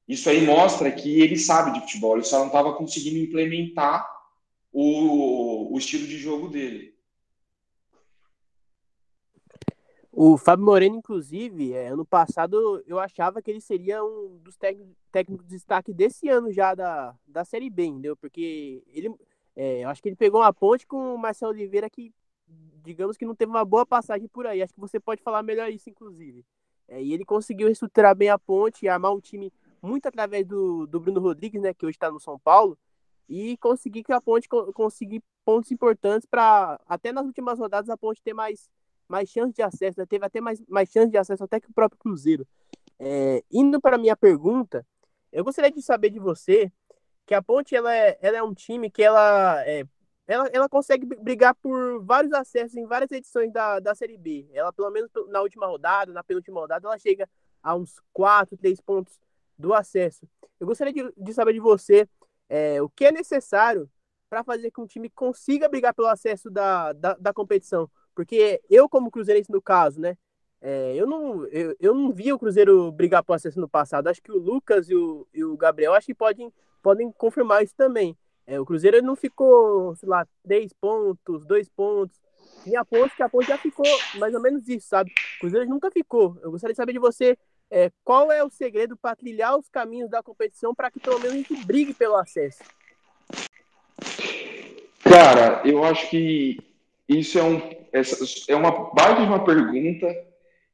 Isso 0.08 0.30
aí 0.30 0.46
mostra 0.46 0.92
que 0.92 1.22
ele 1.22 1.38
sabe 1.38 1.74
de 1.74 1.80
futebol, 1.82 2.16
ele 2.16 2.26
só 2.26 2.40
não 2.40 2.48
estava 2.48 2.74
conseguindo 2.74 3.18
implementar 3.18 4.08
o, 4.72 5.74
o 5.74 5.78
estilo 5.78 6.06
de 6.06 6.18
jogo 6.18 6.48
dele. 6.50 6.91
O 10.14 10.38
Fábio 10.38 10.66
Moreno, 10.66 10.98
inclusive, 10.98 11.74
é, 11.74 11.88
ano 11.88 12.06
passado 12.06 12.84
eu 12.86 13.00
achava 13.00 13.42
que 13.42 13.50
ele 13.50 13.62
seria 13.62 14.04
um 14.04 14.38
dos 14.44 14.58
técnicos 14.58 15.48
de 15.48 15.56
destaque 15.56 15.94
desse 15.94 16.28
ano 16.28 16.52
já 16.52 16.76
da, 16.76 17.16
da 17.26 17.46
Série 17.46 17.70
B, 17.70 17.86
entendeu? 17.86 18.18
Porque 18.18 18.84
ele, 18.88 19.10
é, 19.56 19.86
eu 19.86 19.90
acho 19.90 20.02
que 20.02 20.10
ele 20.10 20.18
pegou 20.18 20.42
uma 20.42 20.54
ponte 20.54 20.86
com 20.86 21.16
o 21.16 21.18
Marcelo 21.18 21.54
Oliveira 21.54 21.90
que, 21.90 22.14
digamos 22.84 23.16
que 23.16 23.26
não 23.26 23.34
teve 23.34 23.50
uma 23.50 23.64
boa 23.64 23.86
passagem 23.86 24.28
por 24.28 24.46
aí. 24.46 24.62
Acho 24.62 24.74
que 24.74 24.82
você 24.82 25.00
pode 25.00 25.22
falar 25.22 25.44
melhor 25.44 25.72
isso, 25.72 25.90
inclusive. 25.90 26.46
É, 26.90 27.02
e 27.02 27.14
ele 27.14 27.24
conseguiu 27.24 27.68
reestruturar 27.68 28.14
bem 28.14 28.30
a 28.30 28.38
ponte 28.38 28.90
armar 28.90 29.14
um 29.14 29.22
time 29.22 29.52
muito 29.82 30.08
através 30.08 30.46
do, 30.46 30.86
do 30.88 31.00
Bruno 31.00 31.22
Rodrigues, 31.22 31.62
né, 31.62 31.74
que 31.74 31.86
hoje 31.86 31.96
está 31.96 32.12
no 32.12 32.20
São 32.20 32.38
Paulo, 32.38 32.78
e 33.30 33.56
conseguir 33.58 34.04
que 34.04 34.12
a 34.12 34.20
ponte 34.20 34.50
conseguir 34.50 35.24
pontos 35.46 35.72
importantes 35.72 36.26
para 36.26 36.78
até 36.86 37.14
nas 37.14 37.26
últimas 37.26 37.58
rodadas 37.58 37.90
a 37.90 37.96
ponte 37.96 38.22
ter 38.22 38.34
mais 38.34 38.70
mais 39.12 39.30
chance 39.30 39.54
de 39.54 39.62
acesso, 39.62 40.00
né? 40.00 40.06
teve 40.06 40.26
até 40.26 40.40
mais, 40.40 40.62
mais 40.68 40.90
chance 40.90 41.12
de 41.12 41.18
acesso 41.18 41.44
até 41.44 41.60
que 41.60 41.70
o 41.70 41.74
próprio 41.74 42.00
Cruzeiro. 42.00 42.48
É, 42.98 43.44
indo 43.52 43.80
para 43.82 43.98
minha 43.98 44.16
pergunta, 44.16 44.88
eu 45.32 45.44
gostaria 45.44 45.72
de 45.72 45.82
saber 45.82 46.10
de 46.10 46.20
você 46.20 46.72
que 47.26 47.34
a 47.34 47.42
Ponte 47.42 47.76
ela 47.76 47.94
é, 47.94 48.18
ela 48.22 48.38
é 48.38 48.44
um 48.44 48.54
time 48.54 48.90
que 48.90 49.04
ela, 49.04 49.62
é, 49.68 49.86
ela, 50.26 50.50
ela 50.54 50.70
consegue 50.70 51.06
brigar 51.06 51.54
por 51.56 52.02
vários 52.04 52.32
acessos 52.32 52.78
em 52.78 52.86
várias 52.86 53.12
edições 53.12 53.52
da, 53.52 53.80
da 53.80 53.94
Série 53.94 54.18
B. 54.18 54.50
Ela, 54.54 54.72
pelo 54.72 54.90
menos 54.90 55.12
na 55.28 55.42
última 55.42 55.68
rodada, 55.68 56.14
na 56.14 56.24
penúltima 56.24 56.62
rodada, 56.62 56.88
ela 56.88 56.98
chega 56.98 57.28
a 57.62 57.76
uns 57.76 58.00
4, 58.14 58.56
3 58.58 58.80
pontos 58.80 59.20
do 59.58 59.74
acesso. 59.74 60.28
Eu 60.60 60.68
gostaria 60.68 60.94
de, 60.94 61.14
de 61.16 61.34
saber 61.34 61.54
de 61.54 61.60
você 61.60 62.08
é, 62.50 62.82
o 62.82 62.90
que 62.90 63.06
é 63.06 63.12
necessário 63.12 63.90
para 64.30 64.44
fazer 64.44 64.72
com 64.72 64.84
que 64.84 64.86
o 64.86 64.88
time 64.88 65.10
consiga 65.10 65.68
brigar 65.68 65.94
pelo 65.94 66.08
acesso 66.08 66.50
da, 66.50 66.94
da, 66.94 67.14
da 67.16 67.34
competição. 67.34 67.90
Porque 68.16 68.62
eu, 68.70 68.90
como 68.90 69.12
cruzeirense 69.12 69.52
no 69.52 69.62
caso, 69.62 70.00
né? 70.00 70.18
É, 70.62 70.94
eu, 70.96 71.08
não, 71.08 71.46
eu, 71.48 71.76
eu 71.80 71.96
não 71.96 72.12
vi 72.12 72.32
o 72.32 72.38
Cruzeiro 72.38 72.92
brigar 72.92 73.24
por 73.24 73.34
acesso 73.34 73.60
no 73.60 73.68
passado. 73.68 74.08
Acho 74.08 74.22
que 74.22 74.32
o 74.32 74.38
Lucas 74.38 74.90
e 74.90 74.96
o, 74.96 75.28
e 75.34 75.44
o 75.44 75.58
Gabriel 75.58 75.94
acho 75.94 76.06
que 76.06 76.14
podem, 76.14 76.54
podem 76.84 77.12
confirmar 77.12 77.64
isso 77.64 77.74
também. 77.76 78.16
É, 78.46 78.60
o 78.60 78.66
Cruzeiro 78.66 79.02
não 79.02 79.16
ficou, 79.16 79.96
sei 79.96 80.08
lá, 80.08 80.28
três 80.44 80.72
pontos, 80.74 81.46
dois 81.46 81.68
pontos. 81.70 82.20
E 82.66 82.76
a 82.76 82.86
que 82.86 83.24
a 83.24 83.30
ponte 83.30 83.48
já 83.48 83.58
ficou 83.58 83.86
mais 84.20 84.36
ou 84.36 84.42
menos 84.42 84.68
isso, 84.68 84.88
sabe? 84.88 85.12
O 85.38 85.40
Cruzeiro 85.40 85.68
nunca 85.68 85.90
ficou. 85.90 86.38
Eu 86.44 86.52
gostaria 86.52 86.74
de 86.74 86.78
saber 86.78 86.94
de 86.94 87.00
você 87.00 87.36
é, 87.72 87.92
qual 88.04 88.32
é 88.32 88.44
o 88.44 88.50
segredo 88.50 88.96
para 88.96 89.16
trilhar 89.16 89.58
os 89.58 89.68
caminhos 89.68 90.10
da 90.12 90.22
competição 90.22 90.76
para 90.76 90.92
que 90.92 91.00
pelo 91.00 91.18
menos 91.18 91.34
a 91.34 91.38
gente 91.38 91.66
brigue 91.66 91.94
pelo 91.94 92.16
acesso. 92.16 92.62
Cara, 95.04 95.62
eu 95.66 95.84
acho 95.84 96.10
que 96.10 96.58
isso 97.20 97.38
é, 97.38 97.44
um, 97.44 97.62
é 98.48 98.56
uma 98.56 98.94
baita 98.94 99.22
de 99.22 99.28
uma 99.28 99.44
pergunta 99.44 100.08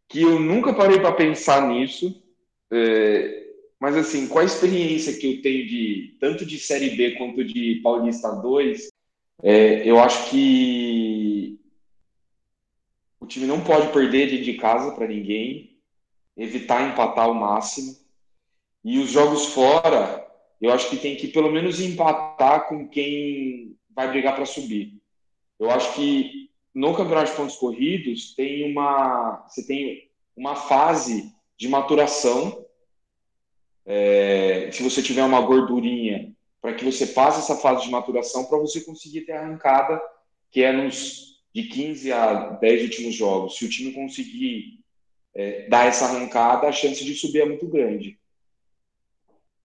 que 0.08 0.22
eu 0.22 0.40
nunca 0.40 0.74
parei 0.74 1.00
para 1.00 1.12
pensar 1.12 1.68
nisso. 1.68 2.24
É, 2.72 3.46
mas 3.80 3.96
assim, 3.96 4.28
com 4.28 4.40
a 4.40 4.44
experiência 4.44 5.18
que 5.18 5.36
eu 5.36 5.42
tenho 5.42 5.68
de 5.68 6.18
tanto 6.20 6.46
de 6.46 6.60
Série 6.60 6.92
B 6.92 7.12
quanto 7.12 7.44
de 7.44 7.80
Paulista 7.84 8.32
2, 8.32 8.90
é, 9.44 9.88
eu 9.88 10.00
acho 10.00 10.30
que 10.30 11.60
o 13.20 13.26
time 13.26 13.46
não 13.46 13.62
pode 13.62 13.92
perder 13.92 14.42
de 14.42 14.54
casa 14.54 14.92
para 14.92 15.08
ninguém, 15.08 15.78
evitar 16.36 16.90
empatar 16.90 17.26
ao 17.26 17.34
máximo. 17.34 17.96
E 18.84 19.00
os 19.00 19.10
jogos 19.10 19.48
fora, 19.48 20.26
eu 20.62 20.72
acho 20.72 20.90
que 20.90 20.98
tem 20.98 21.16
que 21.16 21.28
pelo 21.28 21.52
menos 21.52 21.80
empatar 21.80 22.68
com 22.68 22.88
quem 22.88 23.78
vai 23.94 24.10
brigar 24.10 24.36
para 24.36 24.46
subir. 24.46 24.98
Eu 25.60 25.72
acho 25.72 25.94
que 25.96 26.50
no 26.74 26.96
campeonato 26.96 27.32
de 27.32 27.38
pontos 27.38 27.56
corridos 27.56 28.36
tem 28.36 28.72
uma 28.72 29.46
você 29.48 29.66
tem 29.66 30.12
uma 30.36 30.56
fase 30.56 31.34
de 31.58 31.68
maturação. 31.68 32.66
É, 33.86 34.70
se 34.72 34.84
você 34.84 35.02
tiver 35.02 35.24
uma 35.24 35.42
gordurinha, 35.42 36.36
para 36.62 36.74
que 36.74 36.86
você 36.86 37.08
passe 37.08 37.40
essa 37.40 37.56
fase 37.56 37.84
de 37.84 37.90
maturação 37.90 38.46
para 38.46 38.58
você 38.58 38.82
conseguir 38.82 39.22
ter 39.22 39.32
arrancada, 39.32 40.02
que 40.52 40.62
é 40.62 40.72
nos 40.72 41.42
de 41.54 41.64
15 41.64 42.12
a 42.12 42.50
10 42.52 42.84
últimos 42.84 43.16
jogos. 43.16 43.58
Se 43.58 43.66
o 43.66 43.70
time 43.70 43.92
conseguir 43.92 44.80
é, 45.34 45.68
dar 45.68 45.88
essa 45.88 46.06
arrancada, 46.06 46.68
a 46.68 46.72
chance 46.72 47.04
de 47.04 47.16
subir 47.16 47.42
é 47.42 47.46
muito 47.46 47.68
grande. 47.68 48.20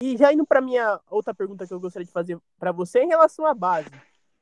E 0.03 0.17
já 0.17 0.33
indo 0.33 0.47
para 0.47 0.61
minha 0.61 1.01
outra 1.11 1.35
pergunta 1.35 1.67
que 1.67 1.73
eu 1.73 1.81
gostaria 1.81 2.05
de 2.07 2.13
fazer 2.13 2.39
para 2.59 2.73
você 2.73 3.01
em 3.01 3.09
relação 3.09 3.47
à 3.47 3.55
base. 3.55 3.91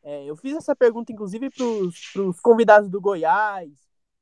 É, 0.07 0.25
eu 0.25 0.37
fiz 0.37 0.57
essa 0.57 0.77
pergunta, 0.77 1.11
inclusive, 1.11 1.51
para 1.51 1.65
os 2.23 2.39
convidados 2.41 2.89
do 2.89 3.01
Goiás, 3.01 3.73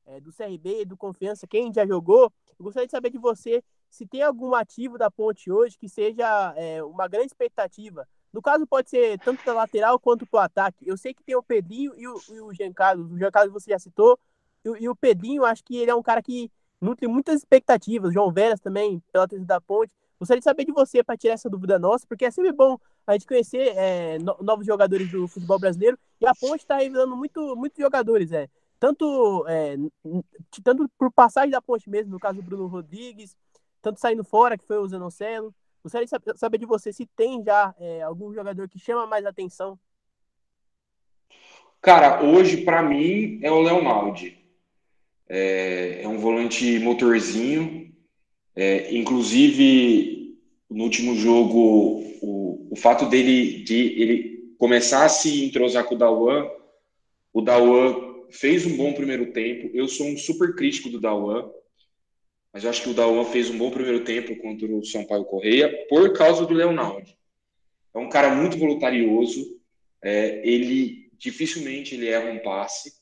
é, 0.07 0.19
do 0.19 0.33
CRB, 0.33 0.83
do 0.83 0.97
Confiança, 0.97 1.45
quem 1.45 1.71
já 1.71 1.85
jogou. 1.85 2.33
Eu 2.57 2.63
gostaria 2.63 2.87
de 2.87 2.91
saber 2.91 3.11
de 3.11 3.19
você 3.19 3.63
se 3.87 4.03
tem 4.07 4.23
algum 4.23 4.55
ativo 4.55 4.97
da 4.97 5.11
ponte 5.11 5.51
hoje 5.51 5.77
que 5.77 5.87
seja 5.87 6.55
é, 6.57 6.83
uma 6.83 7.07
grande 7.07 7.27
expectativa. 7.27 8.07
No 8.33 8.41
caso, 8.41 8.65
pode 8.65 8.89
ser 8.89 9.19
tanto 9.19 9.45
da 9.45 9.53
lateral 9.53 9.99
quanto 9.99 10.25
para 10.25 10.37
o 10.39 10.41
ataque. 10.41 10.89
Eu 10.89 10.97
sei 10.97 11.13
que 11.13 11.23
tem 11.23 11.35
o 11.35 11.43
Pedrinho 11.43 11.93
e 11.95 12.07
o, 12.07 12.19
e 12.29 12.41
o 12.41 12.51
Jean 12.51 12.73
Carlos. 12.73 13.11
O 13.11 13.17
Jean 13.19 13.29
Carlos 13.29 13.53
você 13.53 13.69
já 13.69 13.77
citou. 13.77 14.19
E, 14.65 14.69
e, 14.85 14.89
o 14.89 14.95
Pedrinho, 14.95 15.45
acho 15.45 15.63
que 15.63 15.77
ele 15.77 15.91
é 15.91 15.95
um 15.95 16.01
cara 16.01 16.19
que 16.19 16.51
nutre 16.81 17.07
muitas 17.07 17.35
expectativas. 17.35 18.11
João 18.11 18.33
Veras 18.33 18.59
também, 18.59 19.03
pela 19.13 19.27
terceira 19.27 19.45
da 19.45 19.61
ponte. 19.61 19.95
Gostaria 20.19 20.39
de 20.39 20.43
saber 20.45 20.65
de 20.65 20.71
você 20.71 21.03
para 21.03 21.17
tirar 21.17 21.33
essa 21.33 21.49
dúvida 21.49 21.77
nossa, 21.77 22.05
porque 22.07 22.25
é 22.25 22.31
sempre 22.31 22.51
bom 22.51 22.79
a 23.05 23.13
gente 23.13 23.27
conhecer 23.27 23.75
é, 23.75 24.17
no, 24.19 24.37
novos 24.41 24.65
jogadores 24.65 25.11
do 25.11 25.27
futebol 25.27 25.59
brasileiro. 25.59 25.97
E 26.21 26.25
a 26.25 26.33
Ponte 26.33 26.61
está 26.61 26.77
revelando 26.77 27.15
muito, 27.15 27.55
muitos 27.55 27.77
jogadores, 27.77 28.31
é, 28.31 28.47
tanto, 28.79 29.45
é, 29.47 29.75
tanto 30.63 30.89
por 30.97 31.11
passagem 31.11 31.51
da 31.51 31.61
Ponte 31.61 31.89
mesmo, 31.89 32.11
no 32.11 32.19
caso 32.19 32.41
do 32.41 32.43
Bruno 32.43 32.67
Rodrigues, 32.67 33.35
tanto 33.81 33.99
saindo 33.99 34.23
fora, 34.23 34.57
que 34.57 34.65
foi 34.65 34.77
o 34.77 34.87
Zanocelo. 34.87 35.53
Gostaria 35.83 36.07
de 36.07 36.39
saber 36.39 36.57
de 36.57 36.65
você 36.65 36.91
se 36.91 37.05
tem 37.05 37.43
já 37.43 37.75
é, 37.77 38.01
algum 38.01 38.33
jogador 38.33 38.67
que 38.67 38.79
chama 38.79 39.05
mais 39.05 39.25
atenção. 39.25 39.77
Cara, 41.79 42.23
hoje 42.23 42.63
para 42.63 42.81
mim 42.81 43.39
é 43.43 43.51
o 43.51 43.61
Leonaldi. 43.61 44.43
É, 45.27 46.01
é 46.01 46.07
um 46.07 46.17
volante 46.17 46.79
motorzinho, 46.79 47.94
é, 48.55 48.95
inclusive, 48.95 50.37
no 50.69 50.83
último 50.83 51.15
jogo, 51.15 52.03
o, 52.21 52.67
o 52.71 52.75
fato 52.75 53.05
dele 53.07 53.63
de 53.63 54.01
ele 54.01 54.55
começar 54.57 55.05
a 55.05 55.09
se 55.09 55.43
entrosar 55.43 55.83
com 55.83 55.95
o 55.95 55.97
Dawan, 55.97 56.49
o 57.33 57.41
Dawan 57.41 58.25
fez 58.31 58.65
um 58.65 58.77
bom 58.77 58.93
primeiro 58.93 59.33
tempo. 59.33 59.69
Eu 59.73 59.87
sou 59.87 60.07
um 60.07 60.17
super 60.17 60.55
crítico 60.55 60.89
do 60.89 61.01
Dawan, 61.01 61.49
mas 62.53 62.63
eu 62.63 62.69
acho 62.69 62.83
que 62.83 62.89
o 62.89 62.93
Dawan 62.93 63.25
fez 63.25 63.49
um 63.49 63.57
bom 63.57 63.69
primeiro 63.69 64.03
tempo 64.05 64.35
contra 64.37 64.65
o 64.65 64.85
São 64.85 65.03
Paulo 65.05 65.25
Correia 65.25 65.85
por 65.89 66.13
causa 66.13 66.45
do 66.45 66.53
Leonardo. 66.53 67.11
É 67.93 67.99
um 67.99 68.09
cara 68.09 68.33
muito 68.33 68.57
voluntarioso. 68.57 69.59
É, 70.01 70.47
ele 70.47 71.09
dificilmente 71.17 71.95
ele 71.95 72.07
erra 72.07 72.31
um 72.31 72.39
passe. 72.39 72.93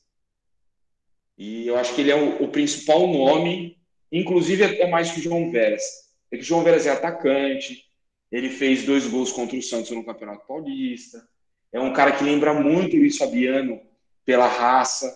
E 1.38 1.66
eu 1.66 1.76
acho 1.76 1.94
que 1.94 2.00
ele 2.00 2.10
é 2.10 2.16
o, 2.16 2.44
o 2.44 2.48
principal 2.48 3.06
nome 3.06 3.76
inclusive 4.20 4.62
até 4.62 4.86
mais 4.86 5.10
que 5.10 5.18
o 5.18 5.22
João 5.22 5.50
Veras. 5.50 5.82
É 6.30 6.36
que 6.36 6.42
o 6.42 6.46
João 6.46 6.62
Veras 6.62 6.86
é 6.86 6.90
atacante, 6.90 7.84
ele 8.30 8.48
fez 8.48 8.84
dois 8.84 9.06
gols 9.08 9.32
contra 9.32 9.56
o 9.56 9.62
Santos 9.62 9.90
no 9.90 10.04
Campeonato 10.04 10.46
Paulista. 10.46 11.26
É 11.72 11.80
um 11.80 11.92
cara 11.92 12.12
que 12.12 12.22
lembra 12.22 12.54
muito 12.54 12.96
o 12.96 13.00
Luiz 13.00 13.16
Fabiano 13.16 13.80
pela 14.24 14.46
raça, 14.46 15.12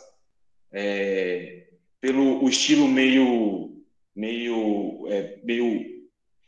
é, 0.72 1.68
pelo 2.00 2.42
o 2.44 2.48
estilo 2.48 2.88
meio, 2.88 3.82
meio, 4.14 5.06
é, 5.08 5.38
meio. 5.44 5.98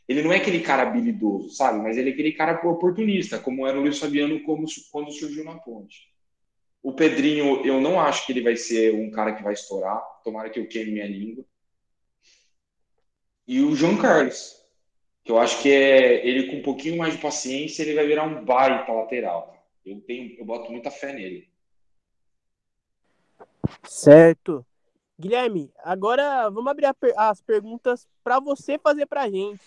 Ele 0.07 0.21
não 0.21 0.33
é 0.33 0.37
aquele 0.37 0.59
cara 0.59 0.83
habilidoso, 0.83 1.51
sabe? 1.51 1.79
Mas 1.79 1.97
ele 1.97 2.09
é 2.09 2.13
aquele 2.13 2.33
cara 2.33 2.59
oportunista, 2.67 3.39
como 3.39 3.65
era 3.65 3.77
o 3.77 3.81
Luiz 3.81 3.97
Fabiano 3.97 4.43
como, 4.43 4.65
quando 4.91 5.11
surgiu 5.11 5.45
na 5.45 5.55
Ponte. 5.55 6.11
O 6.83 6.91
Pedrinho, 6.91 7.65
eu 7.65 7.79
não 7.79 7.99
acho 7.99 8.25
que 8.25 8.33
ele 8.33 8.41
vai 8.41 8.57
ser 8.57 8.93
um 8.93 9.09
cara 9.09 9.33
que 9.33 9.43
vai 9.43 9.53
estourar. 9.53 10.01
Tomara 10.23 10.49
que 10.49 10.59
eu 10.59 10.67
queime 10.67 10.91
minha 10.91 11.07
língua 11.07 11.45
e 13.47 13.61
o 13.61 13.75
João 13.75 13.97
Carlos, 13.97 14.61
que 15.23 15.31
eu 15.31 15.39
acho 15.39 15.61
que 15.61 15.69
é 15.69 16.25
ele 16.25 16.49
com 16.49 16.57
um 16.57 16.61
pouquinho 16.61 16.97
mais 16.97 17.13
de 17.13 17.21
paciência, 17.21 17.83
ele 17.83 17.95
vai 17.95 18.07
virar 18.07 18.23
um 18.23 18.43
baita 18.43 18.91
lateral. 18.91 19.55
Eu 19.85 19.99
tenho, 20.01 20.37
eu 20.37 20.45
boto 20.45 20.71
muita 20.71 20.91
fé 20.91 21.13
nele. 21.13 21.49
Certo. 23.83 24.65
Guilherme, 25.19 25.71
agora 25.83 26.49
vamos 26.49 26.71
abrir 26.71 26.87
as 27.15 27.41
perguntas 27.41 28.07
para 28.23 28.39
você 28.39 28.77
fazer 28.77 29.05
para 29.05 29.23
a 29.23 29.29
gente. 29.29 29.61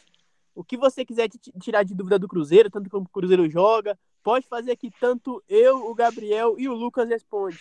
O 0.54 0.64
que 0.64 0.76
você 0.76 1.04
quiser 1.04 1.28
tirar 1.60 1.82
de 1.82 1.94
dúvida 1.94 2.18
do 2.18 2.28
Cruzeiro, 2.28 2.70
tanto 2.70 2.88
como 2.88 3.06
o 3.06 3.08
Cruzeiro 3.08 3.48
joga, 3.48 3.98
pode 4.22 4.46
fazer 4.46 4.72
aqui 4.72 4.90
tanto 5.00 5.42
eu, 5.48 5.90
o 5.90 5.94
Gabriel 5.94 6.56
e 6.58 6.68
o 6.68 6.74
Lucas 6.74 7.08
responde. 7.08 7.58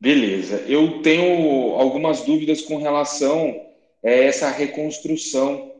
Beleza. 0.00 0.60
Eu 0.62 1.02
tenho 1.02 1.74
algumas 1.74 2.22
dúvidas 2.22 2.62
com 2.62 2.76
relação 2.78 3.67
é 4.02 4.24
essa 4.24 4.50
reconstrução 4.50 5.74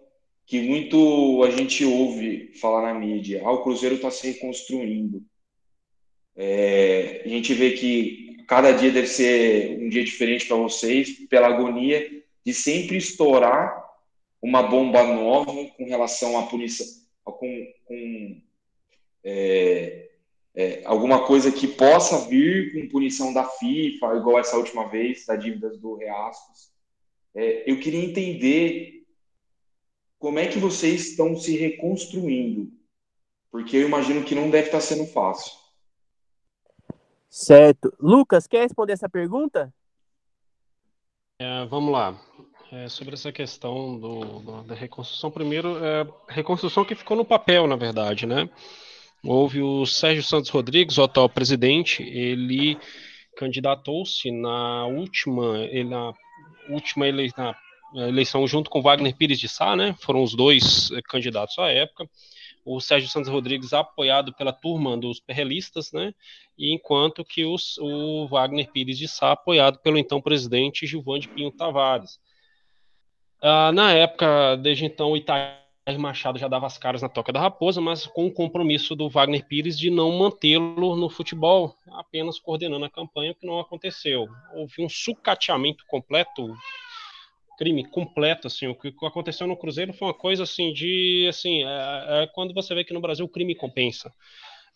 que 0.47 0.61
muito 0.61 1.43
a 1.45 1.51
gente 1.51 1.85
ouve 1.85 2.53
falar 2.55 2.83
na 2.83 2.99
mídia. 2.99 3.43
Ah, 3.45 3.53
o 3.53 3.63
Cruzeiro 3.63 3.97
está 3.97 4.11
se 4.11 4.27
reconstruindo. 4.33 5.23
É, 6.35 7.23
a 7.25 7.29
gente 7.29 7.53
vê 7.53 7.73
que 7.73 8.45
cada 8.49 8.73
dia 8.73 8.91
deve 8.91 9.09
ser 9.09 9.79
um 9.79 9.89
dia 9.89 10.03
diferente 10.03 10.47
para 10.47 10.57
vocês, 10.57 11.11
pela 11.29 11.49
agonia 11.49 12.09
de 12.45 12.55
sempre 12.55 12.97
estourar 12.97 13.85
uma 14.41 14.63
bomba 14.63 15.03
nova 15.03 15.53
com 15.77 15.85
relação 15.85 16.39
à 16.39 16.47
punição, 16.47 16.87
com, 17.25 17.73
com 17.85 18.41
é, 19.23 20.09
é, 20.55 20.83
alguma 20.87 21.27
coisa 21.27 21.53
que 21.53 21.69
possa 21.69 22.27
vir 22.27 22.73
com 22.73 22.89
punição 22.89 23.35
da 23.35 23.45
FIFA, 23.45 24.17
igual 24.17 24.39
essa 24.39 24.57
última 24.57 24.89
vez, 24.89 25.27
da 25.27 25.37
dívidas 25.37 25.79
do 25.79 25.97
Reascos. 25.97 26.73
É, 27.35 27.71
eu 27.71 27.79
queria 27.79 28.05
entender 28.05 29.05
como 30.19 30.39
é 30.39 30.47
que 30.47 30.59
vocês 30.59 31.11
estão 31.11 31.37
se 31.37 31.57
reconstruindo, 31.57 32.73
porque 33.51 33.77
eu 33.77 33.87
imagino 33.87 34.25
que 34.25 34.35
não 34.35 34.51
deve 34.51 34.67
estar 34.67 34.81
sendo 34.81 35.07
fácil. 35.07 35.53
Certo. 37.31 37.95
Lucas, 38.01 38.47
quer 38.47 38.63
responder 38.63 38.95
essa 38.95 39.09
pergunta? 39.09 39.73
É, 41.39 41.65
vamos 41.67 41.93
lá. 41.93 42.21
É, 42.71 42.89
sobre 42.89 43.15
essa 43.15 43.33
questão 43.33 43.99
do, 43.99 44.21
do, 44.41 44.63
da 44.65 44.75
reconstrução, 44.75 45.31
primeiro, 45.31 45.83
é, 45.83 46.07
reconstrução 46.29 46.85
que 46.85 46.95
ficou 46.95 47.17
no 47.17 47.25
papel, 47.25 47.67
na 47.67 47.77
verdade, 47.77 48.27
né? 48.27 48.51
Houve 49.25 49.63
o 49.63 49.87
Sérgio 49.87 50.23
Santos 50.23 50.51
Rodrigues, 50.51 50.99
o 50.99 51.03
atual 51.03 51.29
presidente, 51.29 52.03
ele 52.03 52.79
candidatou-se 53.37 54.31
na 54.31 54.87
última, 54.87 55.59
na 55.85 56.13
última 56.69 57.07
eleição, 57.07 57.55
eleição 57.95 58.47
junto 58.47 58.71
com 58.71 58.83
Wagner 58.83 59.15
Pires 59.17 59.39
de 59.39 59.49
Sá, 59.49 59.75
né? 59.75 59.95
Foram 60.01 60.23
os 60.23 60.35
dois 60.35 60.91
eh, 60.93 61.01
candidatos 61.03 61.59
à 61.59 61.69
época. 61.69 62.09
O 62.65 62.81
Sérgio 62.81 63.09
Santos 63.09 63.31
Rodrigues 63.31 63.73
apoiado 63.73 64.33
pela 64.35 64.53
turma 64.53 64.97
dos 64.97 65.21
perrelistas, 65.21 65.93
né? 65.93 66.13
E 66.59 66.75
enquanto 66.75 67.25
que 67.25 67.45
os, 67.45 67.79
o 67.79 68.27
Wagner 68.27 68.71
Pires 68.71 68.99
de 68.99 69.09
Sá 69.09 69.33
apoiado 69.33 69.79
pelo 69.79 69.99
então 69.99 70.21
presidente 70.21 70.87
Gilvan 70.87 71.19
de 71.19 71.29
Pinho 71.29 71.51
Tavares. 71.51 72.19
Ah, 73.41 73.71
na 73.73 73.93
época, 73.93 74.57
desde 74.57 74.85
então, 74.85 75.13
o 75.13 75.17
Itair 75.17 75.68
Machado 75.97 76.39
já 76.39 76.49
dava 76.49 76.67
as 76.67 76.77
caras 76.77 77.01
na 77.01 77.09
toca 77.09 77.33
da 77.33 77.41
raposa, 77.41 77.81
mas 77.81 78.07
com 78.07 78.27
o 78.27 78.33
compromisso 78.33 78.95
do 78.95 79.09
Wagner 79.09 79.47
Pires 79.47 79.79
de 79.79 79.91
não 79.91 80.19
mantê-lo 80.19 80.97
no 80.97 81.09
futebol, 81.09 81.75
apenas 81.93 82.39
coordenando 82.39 82.85
a 82.85 82.91
campanha, 82.91 83.33
o 83.33 83.35
que 83.35 83.47
não 83.47 83.59
aconteceu. 83.59 84.27
Houve 84.55 84.85
um 84.85 84.89
sucateamento 84.89 85.85
completo, 85.87 86.55
crime 87.57 87.85
completo, 87.89 88.47
assim, 88.47 88.67
o 88.67 88.75
que 88.75 88.93
aconteceu 89.03 89.47
no 89.47 89.57
Cruzeiro 89.57 89.93
foi 89.93 90.09
uma 90.09 90.15
coisa 90.15 90.43
assim 90.43 90.73
de, 90.73 91.27
assim, 91.29 91.65
é, 91.65 92.23
é 92.23 92.27
quando 92.35 92.53
você 92.53 92.75
vê 92.75 92.85
que 92.85 92.93
no 92.95 93.01
Brasil 93.01 93.25
o 93.25 93.29
crime 93.29 93.55
compensa. 93.55 94.13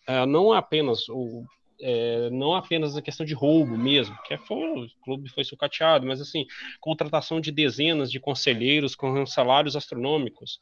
É, 0.06 0.24
não 0.26 0.54
é 0.54 0.58
apenas 0.58 1.08
o 1.08 1.44
é, 1.82 2.30
não 2.30 2.54
apenas 2.54 2.96
a 2.96 3.02
questão 3.02 3.26
de 3.26 3.34
roubo 3.34 3.76
mesmo, 3.76 4.16
que 4.24 4.34
é, 4.34 4.38
foi, 4.38 4.84
o 4.84 4.88
clube 5.04 5.28
foi 5.28 5.42
sucateado, 5.42 6.06
mas 6.06 6.20
assim, 6.20 6.46
contratação 6.80 7.40
de 7.40 7.50
dezenas 7.50 8.10
de 8.10 8.20
conselheiros 8.20 8.94
com 8.94 9.26
salários 9.26 9.74
astronômicos, 9.74 10.60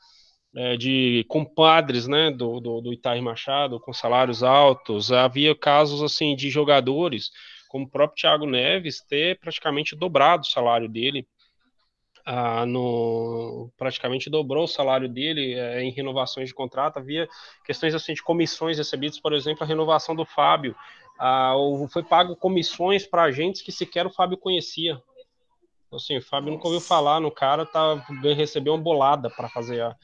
é, 0.55 0.77
de 0.77 1.25
compadres 1.29 2.07
né, 2.07 2.31
do, 2.31 2.61
do, 2.61 2.81
do 2.81 2.93
Itair 2.93 3.23
Machado 3.23 3.79
com 3.81 3.93
salários 3.93 4.43
altos. 4.43 5.13
Havia 5.13 5.55
casos 5.55 6.03
assim 6.03 6.35
de 6.35 6.51
jogadores, 6.51 7.31
como 7.69 7.85
o 7.85 7.89
próprio 7.89 8.21
Thiago 8.21 8.47
Neves, 8.47 9.01
ter 9.01 9.39
praticamente 9.39 9.95
dobrado 9.95 10.43
o 10.43 10.51
salário 10.51 10.89
dele. 10.89 11.27
Ah, 12.27 12.67
no, 12.67 13.73
praticamente 13.79 14.29
dobrou 14.29 14.65
o 14.65 14.69
salário 14.69 15.09
dele 15.09 15.55
é, 15.55 15.83
em 15.83 15.91
renovações 15.91 16.49
de 16.49 16.55
contrato. 16.55 16.99
Havia 16.99 17.29
questões 17.65 17.95
assim 17.95 18.13
de 18.13 18.23
comissões 18.23 18.77
recebidas, 18.77 19.19
por 19.19 19.33
exemplo, 19.33 19.65
a 19.65 19.67
renovação 19.67 20.15
do 20.15 20.25
Fábio. 20.25 20.75
Ah, 21.19 21.55
foi 21.91 22.03
pago 22.03 22.37
comissões 22.37 23.07
para 23.07 23.25
agentes 23.25 23.63
que 23.63 23.73
sequer 23.73 24.07
o 24.07 24.11
Fábio 24.11 24.37
conhecia. 24.37 25.01
Assim, 25.93 26.19
o 26.19 26.23
Fábio 26.23 26.53
nunca 26.53 26.69
ouviu 26.69 26.81
falar 26.81 27.19
no 27.21 27.33
cara, 27.33 27.67
tá, 27.67 27.95
recebeu 28.37 28.75
uma 28.75 28.83
bolada 28.83 29.29
para 29.29 29.49
fazer 29.49 29.83
a, 29.83 29.97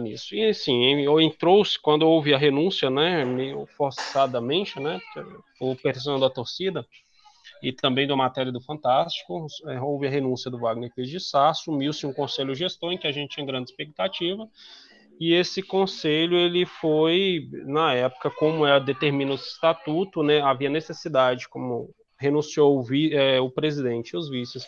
nisso. 0.00 0.34
E 0.34 0.48
assim, 0.48 1.06
entrou-se 1.20 1.78
quando 1.80 2.02
houve 2.02 2.34
a 2.34 2.38
renúncia, 2.38 2.90
né, 2.90 3.24
meio 3.24 3.66
forçadamente, 3.76 4.78
né, 4.80 5.00
por 5.58 5.76
pressão 5.76 6.18
da 6.18 6.28
torcida 6.28 6.86
e 7.62 7.72
também 7.72 8.06
da 8.06 8.16
matéria 8.16 8.50
do 8.50 8.60
Fantástico, 8.60 9.46
é, 9.66 9.80
houve 9.80 10.06
a 10.06 10.10
renúncia 10.10 10.50
do 10.50 10.58
Wagner 10.58 10.92
Pires 10.94 11.10
de 11.10 11.20
Sá, 11.20 11.50
assumiu-se 11.50 12.06
um 12.06 12.12
conselho 12.12 12.54
gestor 12.54 12.92
em 12.92 12.98
que 12.98 13.06
a 13.06 13.12
gente 13.12 13.34
tinha 13.34 13.46
grande 13.46 13.70
expectativa, 13.70 14.48
e 15.18 15.34
esse 15.34 15.62
conselho 15.62 16.36
ele 16.36 16.64
foi 16.64 17.50
na 17.66 17.92
época 17.92 18.30
como 18.30 18.66
é 18.66 18.80
determina 18.80 19.32
o 19.32 19.34
estatuto 19.34 20.22
né 20.22 20.40
havia 20.40 20.70
necessidade 20.70 21.46
como 21.46 21.94
renunciou 22.18 22.78
o, 22.78 22.82
vi, 22.82 23.14
é, 23.14 23.38
o 23.38 23.50
presidente 23.50 24.10
e 24.10 24.16
os 24.16 24.30
vices 24.30 24.66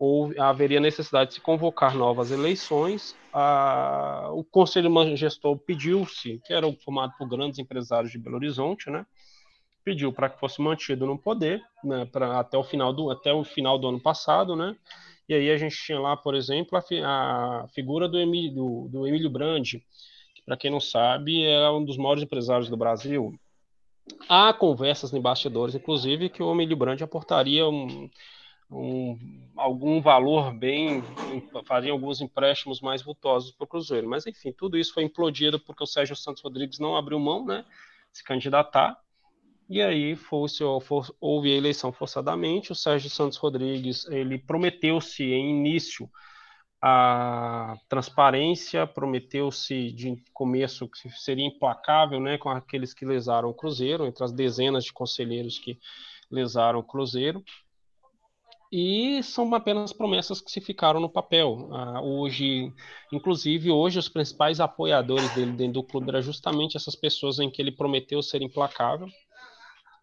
ou 0.00 0.32
haveria 0.40 0.80
necessidade 0.80 1.28
de 1.28 1.34
se 1.34 1.40
convocar 1.42 1.94
novas 1.94 2.30
eleições. 2.30 3.14
A, 3.34 4.30
o 4.32 4.42
Conselho 4.42 4.90
Gestor 5.14 5.58
pediu-se, 5.58 6.40
que 6.46 6.54
era 6.54 6.66
formado 6.82 7.12
por 7.18 7.28
grandes 7.28 7.58
empresários 7.58 8.10
de 8.10 8.18
Belo 8.18 8.36
Horizonte, 8.36 8.88
né? 8.88 9.04
Pediu 9.84 10.10
para 10.10 10.30
que 10.30 10.40
fosse 10.40 10.62
mantido 10.62 11.06
no 11.06 11.18
poder, 11.18 11.62
né, 11.84 12.06
pra, 12.06 12.40
até, 12.40 12.56
o 12.56 12.64
final 12.64 12.94
do, 12.94 13.10
até 13.10 13.30
o 13.30 13.44
final 13.44 13.78
do 13.78 13.88
ano 13.88 14.00
passado, 14.00 14.56
né? 14.56 14.74
E 15.28 15.34
aí 15.34 15.50
a 15.50 15.58
gente 15.58 15.76
tinha 15.76 16.00
lá, 16.00 16.16
por 16.16 16.34
exemplo, 16.34 16.78
a, 16.78 17.64
a 17.64 17.68
figura 17.68 18.08
do 18.08 18.18
Emílio, 18.18 18.54
do, 18.54 18.88
do 18.88 19.06
Emílio 19.06 19.28
Brandi, 19.28 19.84
que, 20.34 20.42
para 20.46 20.56
quem 20.56 20.70
não 20.70 20.80
sabe, 20.80 21.44
é 21.44 21.70
um 21.70 21.84
dos 21.84 21.98
maiores 21.98 22.22
empresários 22.22 22.70
do 22.70 22.76
Brasil. 22.76 23.38
Há 24.30 24.50
conversas 24.54 25.12
em 25.12 25.20
bastidores, 25.20 25.74
inclusive, 25.74 26.30
que 26.30 26.42
o 26.42 26.50
Emílio 26.52 26.76
Brandi 26.76 27.04
aportaria 27.04 27.68
um, 27.68 28.08
um, 28.70 29.18
algum 29.56 30.00
valor 30.00 30.52
bem, 30.52 31.02
faria 31.66 31.92
alguns 31.92 32.20
empréstimos 32.20 32.80
mais 32.80 33.02
vultosos 33.02 33.50
para 33.50 33.64
o 33.64 33.68
Cruzeiro. 33.68 34.08
Mas, 34.08 34.26
enfim, 34.26 34.52
tudo 34.52 34.78
isso 34.78 34.94
foi 34.94 35.02
implodido 35.02 35.58
porque 35.58 35.82
o 35.82 35.86
Sérgio 35.86 36.16
Santos 36.16 36.42
Rodrigues 36.42 36.78
não 36.78 36.96
abriu 36.96 37.18
mão, 37.18 37.44
né, 37.44 37.64
se 38.12 38.24
candidatar, 38.24 38.98
e 39.68 39.80
aí 39.80 40.16
fosse, 40.16 40.64
for, 40.82 41.14
houve 41.20 41.52
a 41.52 41.56
eleição 41.56 41.92
forçadamente, 41.92 42.72
o 42.72 42.74
Sérgio 42.74 43.08
Santos 43.08 43.38
Rodrigues, 43.38 44.04
ele 44.06 44.36
prometeu-se 44.36 45.22
em 45.22 45.50
início 45.50 46.10
a 46.82 47.76
transparência, 47.88 48.86
prometeu-se 48.86 49.92
de 49.92 50.16
começo 50.32 50.88
que 50.88 51.10
seria 51.10 51.46
implacável 51.46 52.18
né, 52.18 52.38
com 52.38 52.48
aqueles 52.48 52.94
que 52.94 53.04
lesaram 53.04 53.50
o 53.50 53.54
Cruzeiro, 53.54 54.06
entre 54.06 54.24
as 54.24 54.32
dezenas 54.32 54.84
de 54.84 54.92
conselheiros 54.92 55.58
que 55.58 55.78
lesaram 56.30 56.78
o 56.78 56.84
Cruzeiro, 56.84 57.44
e 58.72 59.22
são 59.22 59.52
apenas 59.54 59.92
promessas 59.92 60.40
que 60.40 60.50
se 60.50 60.60
ficaram 60.60 61.00
no 61.00 61.08
papel. 61.08 61.68
Ah, 61.72 62.00
hoje, 62.02 62.72
inclusive, 63.12 63.70
hoje 63.70 63.98
os 63.98 64.08
principais 64.08 64.60
apoiadores 64.60 65.34
dele 65.34 65.52
dentro 65.52 65.74
do 65.74 65.82
clube 65.82 66.08
eram 66.08 66.22
justamente 66.22 66.76
essas 66.76 66.94
pessoas 66.94 67.38
em 67.38 67.50
que 67.50 67.60
ele 67.60 67.72
prometeu 67.72 68.22
ser 68.22 68.42
implacável. 68.42 69.08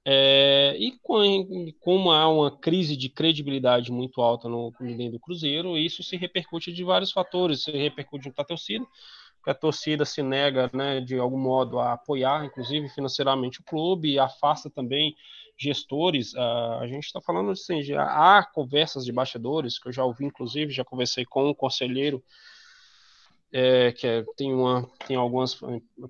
É, 0.10 0.74
e 0.80 0.98
com, 1.04 1.70
como 1.82 2.12
há 2.12 2.30
uma 2.30 2.50
crise 2.50 2.96
de 2.96 3.10
credibilidade 3.10 3.92
muito 3.92 4.22
alta 4.22 4.48
no 4.48 4.74
dentro 4.80 5.14
do 5.14 5.20
Cruzeiro, 5.20 5.78
isso 5.78 6.02
se 6.02 6.16
repercute 6.16 6.72
de 6.72 6.84
vários 6.84 7.12
fatores. 7.12 7.64
Se 7.64 7.72
repercute 7.72 8.32
à 8.38 8.44
torcida, 8.44 8.86
porque 9.48 9.52
a 9.52 9.54
torcida 9.54 10.04
se 10.04 10.22
nega, 10.22 10.70
né, 10.74 11.00
de 11.00 11.18
algum 11.18 11.38
modo, 11.38 11.80
a 11.80 11.94
apoiar, 11.94 12.46
inclusive 12.46 12.90
financeiramente, 12.90 13.62
o 13.62 13.64
clube, 13.64 14.12
e 14.12 14.20
afasta 14.20 14.70
também 14.70 15.16
gestores, 15.58 16.34
uh, 16.34 16.80
a 16.82 16.88
gente 16.88 17.06
está 17.06 17.22
falando 17.22 17.52
assim, 17.52 17.82
já 17.82 18.04
há 18.04 18.46
conversas 18.46 19.06
de 19.06 19.12
bastidores, 19.12 19.80
que 19.80 19.88
eu 19.88 19.94
já 19.94 20.04
ouvi, 20.04 20.26
inclusive, 20.26 20.72
já 20.72 20.84
conversei 20.84 21.26
com 21.26 21.50
um 21.50 21.54
conselheiro 21.54 22.22
é, 23.52 23.92
que 23.94 24.06
é, 24.06 24.24
tem, 24.36 24.54
uma, 24.54 24.88
tem 25.08 25.16
algumas, 25.16 25.58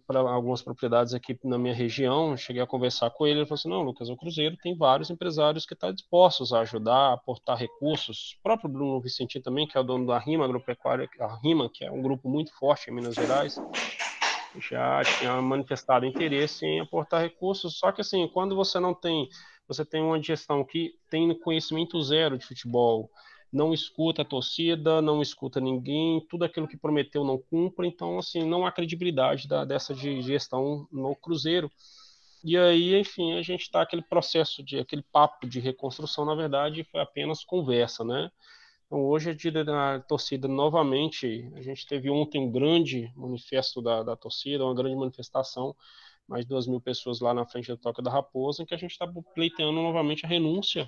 pra, 0.08 0.20
algumas 0.20 0.62
propriedades 0.62 1.14
aqui 1.14 1.38
na 1.44 1.58
minha 1.58 1.74
região, 1.74 2.36
cheguei 2.36 2.62
a 2.62 2.68
conversar 2.68 3.12
com 3.12 3.28
ele, 3.28 3.40
ele 3.40 3.46
falou 3.46 3.60
assim, 3.60 3.70
não, 3.70 3.84
Lucas, 3.84 4.10
o 4.10 4.18
Cruzeiro 4.18 4.58
tem 4.58 4.76
vários 4.76 5.10
empresários 5.10 5.66
que 5.66 5.74
estão 5.74 5.90
tá 5.90 5.96
dispostos 5.96 6.52
a 6.52 6.62
ajudar, 6.62 7.10
a 7.10 7.14
aportar 7.14 7.58
recursos, 7.58 8.36
o 8.40 8.44
próprio 8.44 8.70
Bruno 8.70 9.02
Vicentim 9.02 9.40
também, 9.40 9.68
que 9.68 9.78
é 9.78 9.82
o 9.82 9.84
dono 9.84 10.08
da 10.08 10.18
RIMA 10.18 10.46
Agropecuária, 10.46 11.08
a 11.20 11.40
RIMA, 11.42 11.70
que 11.72 11.86
é 11.86 11.92
um 11.92 12.02
grupo 12.02 12.28
muito 12.28 12.52
forte 12.58 12.90
em 12.90 12.94
Minas 12.94 13.16
Gerais, 13.16 13.60
já 14.60 15.04
tinha 15.04 15.40
manifestado 15.40 16.06
interesse 16.06 16.66
em 16.66 16.80
aportar 16.80 17.22
recursos, 17.22 17.78
só 17.78 17.92
que 17.92 18.02
assim, 18.02 18.28
quando 18.34 18.56
você 18.56 18.80
não 18.80 18.96
tem, 18.96 19.30
você 19.68 19.86
tem 19.86 20.02
uma 20.02 20.22
gestão 20.22 20.66
que 20.66 20.96
tem 21.10 21.38
conhecimento 21.40 22.02
zero 22.02 22.38
de 22.38 22.46
futebol, 22.46 23.12
não 23.52 23.74
escuta 23.74 24.22
a 24.22 24.26
torcida, 24.26 25.02
não 25.02 25.22
escuta 25.22 25.60
ninguém, 25.60 26.26
tudo 26.30 26.44
aquilo 26.46 26.68
que 26.68 26.78
prometeu 26.78 27.24
não 27.24 27.38
cumpre, 27.38 27.88
então 27.88 28.18
assim, 28.20 28.44
não 28.44 28.66
há 28.66 28.72
credibilidade 28.72 29.48
da, 29.48 29.64
dessa 29.64 29.94
de 29.94 30.22
gestão 30.22 30.88
no 30.92 31.16
Cruzeiro. 31.16 31.72
E 32.44 32.58
aí, 32.58 32.96
enfim, 33.00 33.34
a 33.34 33.42
gente 33.42 33.62
está 33.62 33.82
aquele 33.82 34.02
processo 34.02 34.64
de 34.64 34.80
aquele 34.80 35.02
papo 35.02 35.48
de 35.48 35.60
reconstrução, 35.60 36.24
na 36.26 36.36
verdade, 36.36 36.84
foi 36.84 37.02
apenas 37.02 37.44
conversa, 37.44 38.04
né? 38.04 38.32
Então, 38.88 39.04
hoje 39.04 39.34
da 39.66 40.00
torcida 40.00 40.48
novamente. 40.48 41.52
A 41.56 41.62
gente 41.62 41.86
teve 41.86 42.10
ontem 42.10 42.40
um 42.40 42.50
grande 42.50 43.12
manifesto 43.16 43.82
da, 43.82 44.02
da 44.02 44.16
torcida, 44.16 44.64
uma 44.64 44.74
grande 44.74 44.96
manifestação, 44.96 45.76
mais 46.28 46.46
de 46.46 46.50
duas 46.50 46.68
mil 46.68 46.80
pessoas 46.80 47.20
lá 47.20 47.34
na 47.34 47.46
frente 47.46 47.68
da 47.68 47.78
Toca 47.78 48.02
da 48.02 48.10
Raposa, 48.10 48.64
em 48.64 48.66
que 48.66 48.74
a 48.74 48.78
gente 48.78 48.92
está 48.92 49.06
pleiteando 49.36 49.74
novamente 49.74 50.26
a 50.26 50.30
renúncia 50.30 50.86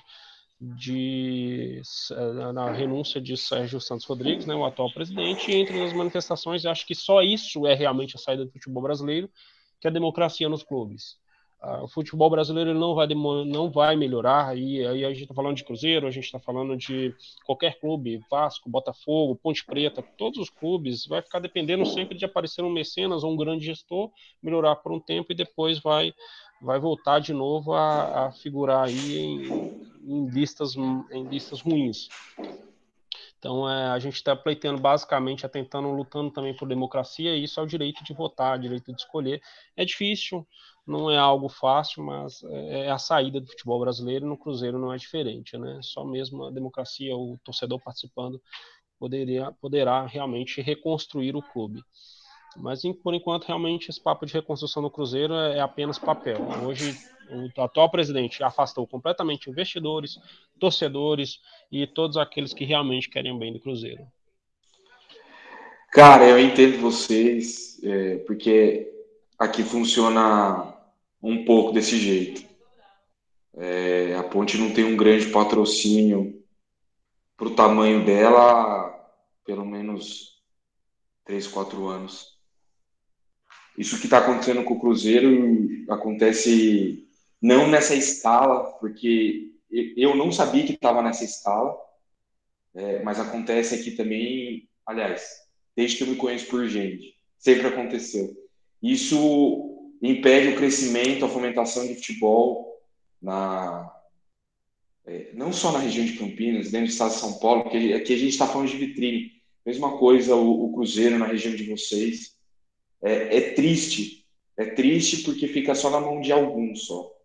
de 0.61 1.81
na 2.53 2.71
renúncia 2.71 3.21
de 3.21 3.37
Sérgio 3.37 3.79
Santos 3.79 4.05
Rodrigues, 4.05 4.45
né, 4.45 4.53
o 4.53 4.65
atual 4.65 4.91
presidente, 4.91 5.51
entre 5.51 5.81
as 5.81 5.93
manifestações, 5.93 6.65
acho 6.65 6.85
que 6.85 6.93
só 6.93 7.21
isso 7.21 7.65
é 7.65 7.73
realmente 7.73 8.15
a 8.15 8.19
saída 8.19 8.45
do 8.45 8.51
futebol 8.51 8.83
brasileiro, 8.83 9.29
que 9.79 9.87
é 9.87 9.89
a 9.89 9.93
democracia 9.93 10.49
nos 10.49 10.63
clubes. 10.63 11.17
Uh, 11.61 11.83
o 11.83 11.87
futebol 11.89 12.29
brasileiro 12.29 12.73
não 12.73 12.95
vai, 12.95 13.07
não 13.07 13.69
vai 13.69 13.93
melhorar. 13.93 14.57
E 14.57 14.85
aí 14.85 15.03
a 15.03 15.09
gente 15.09 15.23
está 15.23 15.33
falando 15.33 15.57
de 15.57 15.65
Cruzeiro, 15.65 16.07
a 16.07 16.11
gente 16.11 16.23
está 16.23 16.39
falando 16.39 16.77
de 16.77 17.13
qualquer 17.45 17.77
clube, 17.81 18.21
Vasco, 18.31 18.69
Botafogo, 18.69 19.35
Ponte 19.35 19.65
Preta, 19.65 20.01
todos 20.17 20.39
os 20.39 20.49
clubes, 20.49 21.05
vai 21.05 21.21
ficar 21.21 21.39
dependendo 21.39 21.85
sempre 21.85 22.17
de 22.17 22.23
aparecer 22.23 22.63
um 22.63 22.69
mecenas 22.69 23.25
ou 23.25 23.33
um 23.33 23.35
grande 23.35 23.65
gestor, 23.65 24.09
melhorar 24.41 24.77
por 24.77 24.93
um 24.93 25.01
tempo 25.01 25.33
e 25.33 25.35
depois 25.35 25.79
vai, 25.79 26.13
vai 26.61 26.79
voltar 26.79 27.19
de 27.19 27.33
novo 27.33 27.73
a, 27.73 28.27
a 28.27 28.31
figurar 28.31 28.87
aí 28.87 29.17
em, 29.17 29.81
em, 30.03 30.29
listas, 30.29 30.75
em 30.75 31.27
listas 31.27 31.61
ruins. 31.61 32.07
Então, 33.37 33.69
é, 33.69 33.87
a 33.87 33.99
gente 33.99 34.15
está 34.15 34.35
pleiteando 34.35 34.81
basicamente, 34.81 35.47
tentando, 35.47 35.89
lutando 35.89 36.29
também 36.29 36.53
por 36.53 36.67
democracia, 36.67 37.35
e 37.35 37.43
isso 37.45 37.59
é 37.59 37.63
o 37.63 37.67
direito 37.67 38.03
de 38.03 38.13
votar, 38.13 38.59
direito 38.59 38.93
de 38.93 39.01
escolher. 39.01 39.41
É 39.77 39.85
difícil, 39.85 40.45
não 40.85 41.09
é 41.09 41.17
algo 41.17 41.47
fácil, 41.47 42.03
mas 42.03 42.43
é, 42.43 42.87
é 42.87 42.91
a 42.91 42.97
saída 42.97 43.39
do 43.39 43.47
futebol 43.47 43.79
brasileiro 43.79 44.27
no 44.27 44.37
Cruzeiro 44.37 44.77
não 44.77 44.93
é 44.93 44.97
diferente, 44.97 45.57
né? 45.57 45.79
Só 45.81 46.03
mesmo 46.03 46.45
a 46.45 46.51
democracia, 46.51 47.15
o 47.15 47.39
torcedor 47.41 47.79
participando, 47.81 48.41
poderia, 48.99 49.53
poderá 49.61 50.05
realmente 50.05 50.61
reconstruir 50.61 51.35
o 51.35 51.41
clube. 51.41 51.81
Mas 52.57 52.81
por 53.03 53.13
enquanto, 53.13 53.45
realmente, 53.45 53.89
esse 53.89 54.01
papo 54.01 54.25
de 54.25 54.33
reconstrução 54.33 54.81
do 54.81 54.89
Cruzeiro 54.89 55.33
é, 55.33 55.57
é 55.57 55.61
apenas 55.61 55.99
papel. 55.99 56.37
Hoje, 56.65 56.97
o 57.29 57.61
atual 57.61 57.89
presidente 57.89 58.43
afastou 58.43 58.87
completamente 58.87 59.49
investidores, 59.49 60.19
torcedores 60.59 61.39
e 61.71 61.85
todos 61.85 62.17
aqueles 62.17 62.53
que 62.53 62.65
realmente 62.65 63.09
querem 63.09 63.37
bem 63.37 63.53
do 63.53 63.59
Cruzeiro. 63.59 64.05
Cara, 65.91 66.27
eu 66.27 66.39
entendo 66.39 66.79
vocês, 66.79 67.79
é, 67.83 68.17
porque 68.19 68.91
aqui 69.37 69.63
funciona 69.63 70.75
um 71.21 71.45
pouco 71.45 71.71
desse 71.71 71.97
jeito. 71.97 72.47
É, 73.55 74.15
a 74.15 74.23
Ponte 74.23 74.57
não 74.57 74.71
tem 74.71 74.85
um 74.85 74.95
grande 74.95 75.27
patrocínio 75.27 76.43
para 77.35 77.47
o 77.47 77.55
tamanho 77.55 78.05
dela, 78.05 78.89
pelo 79.45 79.65
menos 79.65 80.39
3, 81.25 81.47
4 81.47 81.87
anos. 81.87 82.38
Isso 83.79 83.97
que 83.97 84.07
está 84.07 84.17
acontecendo 84.17 84.63
com 84.65 84.73
o 84.73 84.79
Cruzeiro 84.79 85.85
acontece 85.89 87.07
não 87.41 87.65
nessa 87.69 87.95
escala, 87.95 88.73
porque 88.73 89.53
eu 89.71 90.17
não 90.17 90.33
sabia 90.33 90.65
que 90.65 90.73
estava 90.73 91.01
nessa 91.01 91.23
escala, 91.23 91.77
é, 92.75 93.01
mas 93.01 93.21
acontece 93.21 93.73
aqui 93.73 93.91
também, 93.91 94.67
aliás, 94.85 95.23
desde 95.77 95.95
que 95.95 96.03
eu 96.03 96.07
me 96.07 96.17
conheço 96.17 96.47
por 96.47 96.67
gente. 96.67 97.15
sempre 97.37 97.67
aconteceu. 97.67 98.35
Isso 98.83 99.95
impede 100.01 100.49
o 100.49 100.57
crescimento, 100.57 101.23
a 101.23 101.29
fomentação 101.29 101.87
de 101.87 101.95
futebol 101.95 102.81
na, 103.21 103.89
é, 105.05 105.31
não 105.33 105.53
só 105.53 105.71
na 105.71 105.79
região 105.79 106.05
de 106.05 106.17
Campinas, 106.17 106.69
dentro 106.69 106.87
do 106.87 106.91
estado 106.91 107.13
de 107.13 107.19
São 107.19 107.39
Paulo, 107.39 107.63
porque 107.63 107.93
aqui 107.93 108.13
a 108.13 108.17
gente 108.17 108.31
está 108.31 108.45
falando 108.45 108.67
de 108.67 108.77
vitrine. 108.77 109.31
Mesma 109.65 109.97
coisa 109.97 110.35
o, 110.35 110.65
o, 110.65 110.73
Cruzeiro 110.73 111.17
na 111.17 111.27
região 111.27 111.55
de 111.55 111.63
vocês. 111.63 112.37
É, 113.01 113.37
é, 113.37 113.53
triste. 113.53 114.25
É 114.57 114.65
triste 114.65 115.23
porque 115.23 115.47
fica 115.47 115.73
só 115.73 115.89
na 115.89 115.99
mão 115.99 116.19
de 116.19 116.31
alguns 116.31 116.85
só. 116.85 117.15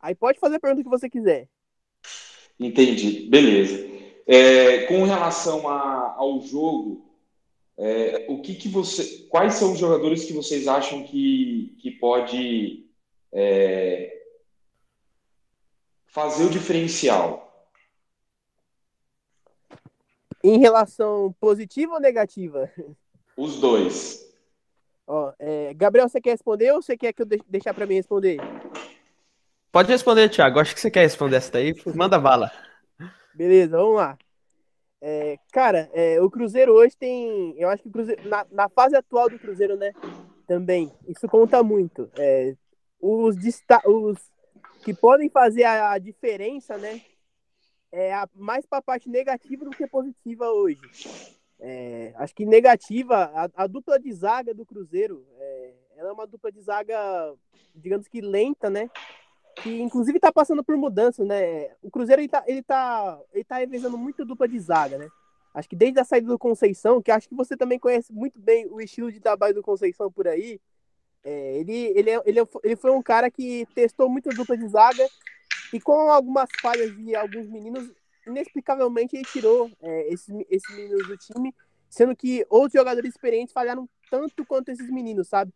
Aí 0.00 0.14
pode 0.14 0.38
fazer 0.38 0.56
a 0.56 0.60
pergunta 0.60 0.82
que 0.82 0.88
você 0.88 1.08
quiser. 1.10 1.48
Entendi. 2.58 3.28
Beleza. 3.28 3.88
É, 4.26 4.86
com 4.86 5.04
relação 5.04 5.68
a, 5.68 6.14
ao 6.16 6.40
jogo, 6.40 7.10
é, 7.76 8.26
o 8.28 8.40
que, 8.42 8.54
que 8.54 8.68
você, 8.68 9.26
quais 9.28 9.54
são 9.54 9.72
os 9.72 9.78
jogadores 9.78 10.24
que 10.24 10.32
vocês 10.32 10.68
acham 10.68 11.02
que, 11.02 11.76
que 11.80 11.90
pode 11.90 12.86
é, 13.32 14.22
fazer 16.06 16.44
o 16.44 16.50
diferencial? 16.50 17.70
Em 20.44 20.58
relação 20.58 21.34
positiva 21.40 21.94
ou 21.94 22.00
negativa? 22.00 22.70
Os 23.40 23.58
dois. 23.58 24.30
Ó, 25.06 25.32
é, 25.38 25.72
Gabriel, 25.72 26.06
você 26.06 26.20
quer 26.20 26.32
responder 26.32 26.72
ou 26.72 26.82
você 26.82 26.94
quer 26.94 27.14
que 27.14 27.22
eu 27.22 27.26
deixar 27.48 27.72
para 27.72 27.86
mim 27.86 27.94
responder? 27.94 28.36
Pode 29.72 29.90
responder, 29.90 30.28
Thiago. 30.28 30.60
Acho 30.60 30.74
que 30.74 30.80
você 30.80 30.90
quer 30.90 31.04
responder 31.04 31.36
essa 31.36 31.52
daí. 31.52 31.74
Manda 31.94 32.18
bala. 32.18 32.52
Beleza, 33.34 33.78
vamos 33.78 33.96
lá. 33.96 34.18
É, 35.00 35.38
cara, 35.50 35.88
é, 35.94 36.20
o 36.20 36.30
Cruzeiro 36.30 36.74
hoje 36.74 36.94
tem. 36.94 37.58
Eu 37.58 37.70
acho 37.70 37.82
que 37.82 37.88
o 37.88 37.92
Cruzeiro, 37.92 38.28
na, 38.28 38.46
na, 38.50 38.68
fase 38.68 38.94
atual 38.94 39.30
do 39.30 39.38
Cruzeiro, 39.38 39.74
né? 39.74 39.94
Também. 40.46 40.92
Isso 41.08 41.26
conta 41.26 41.62
muito. 41.62 42.10
É, 42.18 42.54
os, 43.00 43.36
os 43.86 44.18
que 44.84 44.92
podem 44.92 45.30
fazer 45.30 45.64
a, 45.64 45.92
a 45.92 45.98
diferença, 45.98 46.76
né? 46.76 47.00
É 47.90 48.12
a, 48.12 48.28
mais 48.34 48.66
para 48.66 48.80
a 48.80 48.82
parte 48.82 49.08
negativa 49.08 49.64
do 49.64 49.70
que 49.70 49.86
positiva 49.86 50.50
hoje. 50.50 51.39
É, 51.60 52.14
acho 52.16 52.34
que 52.34 52.46
negativa, 52.46 53.30
a, 53.34 53.64
a, 53.64 53.66
dupla 53.66 53.98
de 53.98 54.10
zaga 54.12 54.54
do 54.54 54.64
Cruzeiro, 54.64 55.26
é, 55.38 55.74
ela 55.96 56.08
é 56.08 56.12
uma 56.12 56.26
dupla 56.26 56.50
de 56.50 56.60
zaga, 56.60 56.96
digamos 57.74 58.08
que 58.08 58.20
lenta, 58.20 58.70
né? 58.70 58.90
que 59.62 59.80
inclusive 59.80 60.16
está 60.16 60.32
passando 60.32 60.64
por 60.64 60.76
mudanças, 60.76 61.26
né? 61.26 61.70
O 61.82 61.90
Cruzeiro 61.90 62.22
ele 62.22 62.28
tá, 62.28 62.42
ele 62.46 62.62
tá, 62.62 63.20
ele 63.32 63.44
tá 63.44 63.56
revezando 63.56 63.98
muito 63.98 64.24
dupla 64.24 64.48
de 64.48 64.58
zaga, 64.58 64.98
né? 64.98 65.08
Acho 65.52 65.68
que 65.68 65.76
desde 65.76 65.98
a 66.00 66.04
saída 66.04 66.28
do 66.28 66.38
Conceição, 66.38 67.02
que 67.02 67.10
acho 67.10 67.28
que 67.28 67.34
você 67.34 67.56
também 67.56 67.78
conhece 67.78 68.12
muito 68.12 68.38
bem 68.40 68.66
o 68.70 68.80
estilo 68.80 69.10
de 69.10 69.20
trabalho 69.20 69.54
do 69.54 69.62
Conceição 69.62 70.10
por 70.10 70.28
aí, 70.28 70.60
é, 71.24 71.58
ele, 71.58 71.92
ele, 71.96 72.10
é, 72.10 72.22
ele, 72.24 72.40
é, 72.40 72.46
ele 72.64 72.76
foi 72.76 72.90
um 72.90 73.02
cara 73.02 73.30
que 73.30 73.66
testou 73.74 74.08
muita 74.08 74.30
dupla 74.30 74.56
de 74.56 74.66
zaga 74.68 75.06
e 75.72 75.80
com 75.80 76.10
algumas 76.10 76.48
falhas 76.62 76.96
de 76.96 77.14
alguns 77.14 77.48
meninos, 77.48 77.90
inexplicavelmente 78.26 79.16
ele 79.16 79.24
tirou 79.24 79.70
é, 79.80 80.12
esses, 80.12 80.34
esses 80.48 80.76
meninos 80.76 81.06
do 81.06 81.16
time, 81.16 81.54
sendo 81.88 82.14
que 82.14 82.46
outros 82.48 82.72
jogadores 82.72 83.10
experientes 83.10 83.52
falharam 83.52 83.88
tanto 84.10 84.44
quanto 84.44 84.70
esses 84.70 84.90
meninos, 84.90 85.28
sabe? 85.28 85.52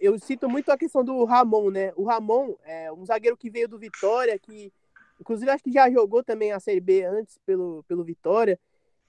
eu 0.00 0.18
cito 0.18 0.48
muito 0.48 0.70
a 0.70 0.78
questão 0.78 1.04
do 1.04 1.24
Ramon, 1.24 1.70
né? 1.70 1.92
O 1.96 2.04
Ramon 2.04 2.54
é 2.64 2.90
um 2.90 3.04
zagueiro 3.04 3.36
que 3.36 3.50
veio 3.50 3.68
do 3.68 3.78
Vitória, 3.78 4.38
que 4.38 4.72
inclusive 5.20 5.50
acho 5.50 5.62
que 5.62 5.72
já 5.72 5.90
jogou 5.90 6.24
também 6.24 6.52
a 6.52 6.60
Série 6.60 6.80
B 6.80 7.04
antes 7.04 7.38
pelo, 7.44 7.84
pelo 7.86 8.02
Vitória, 8.02 8.58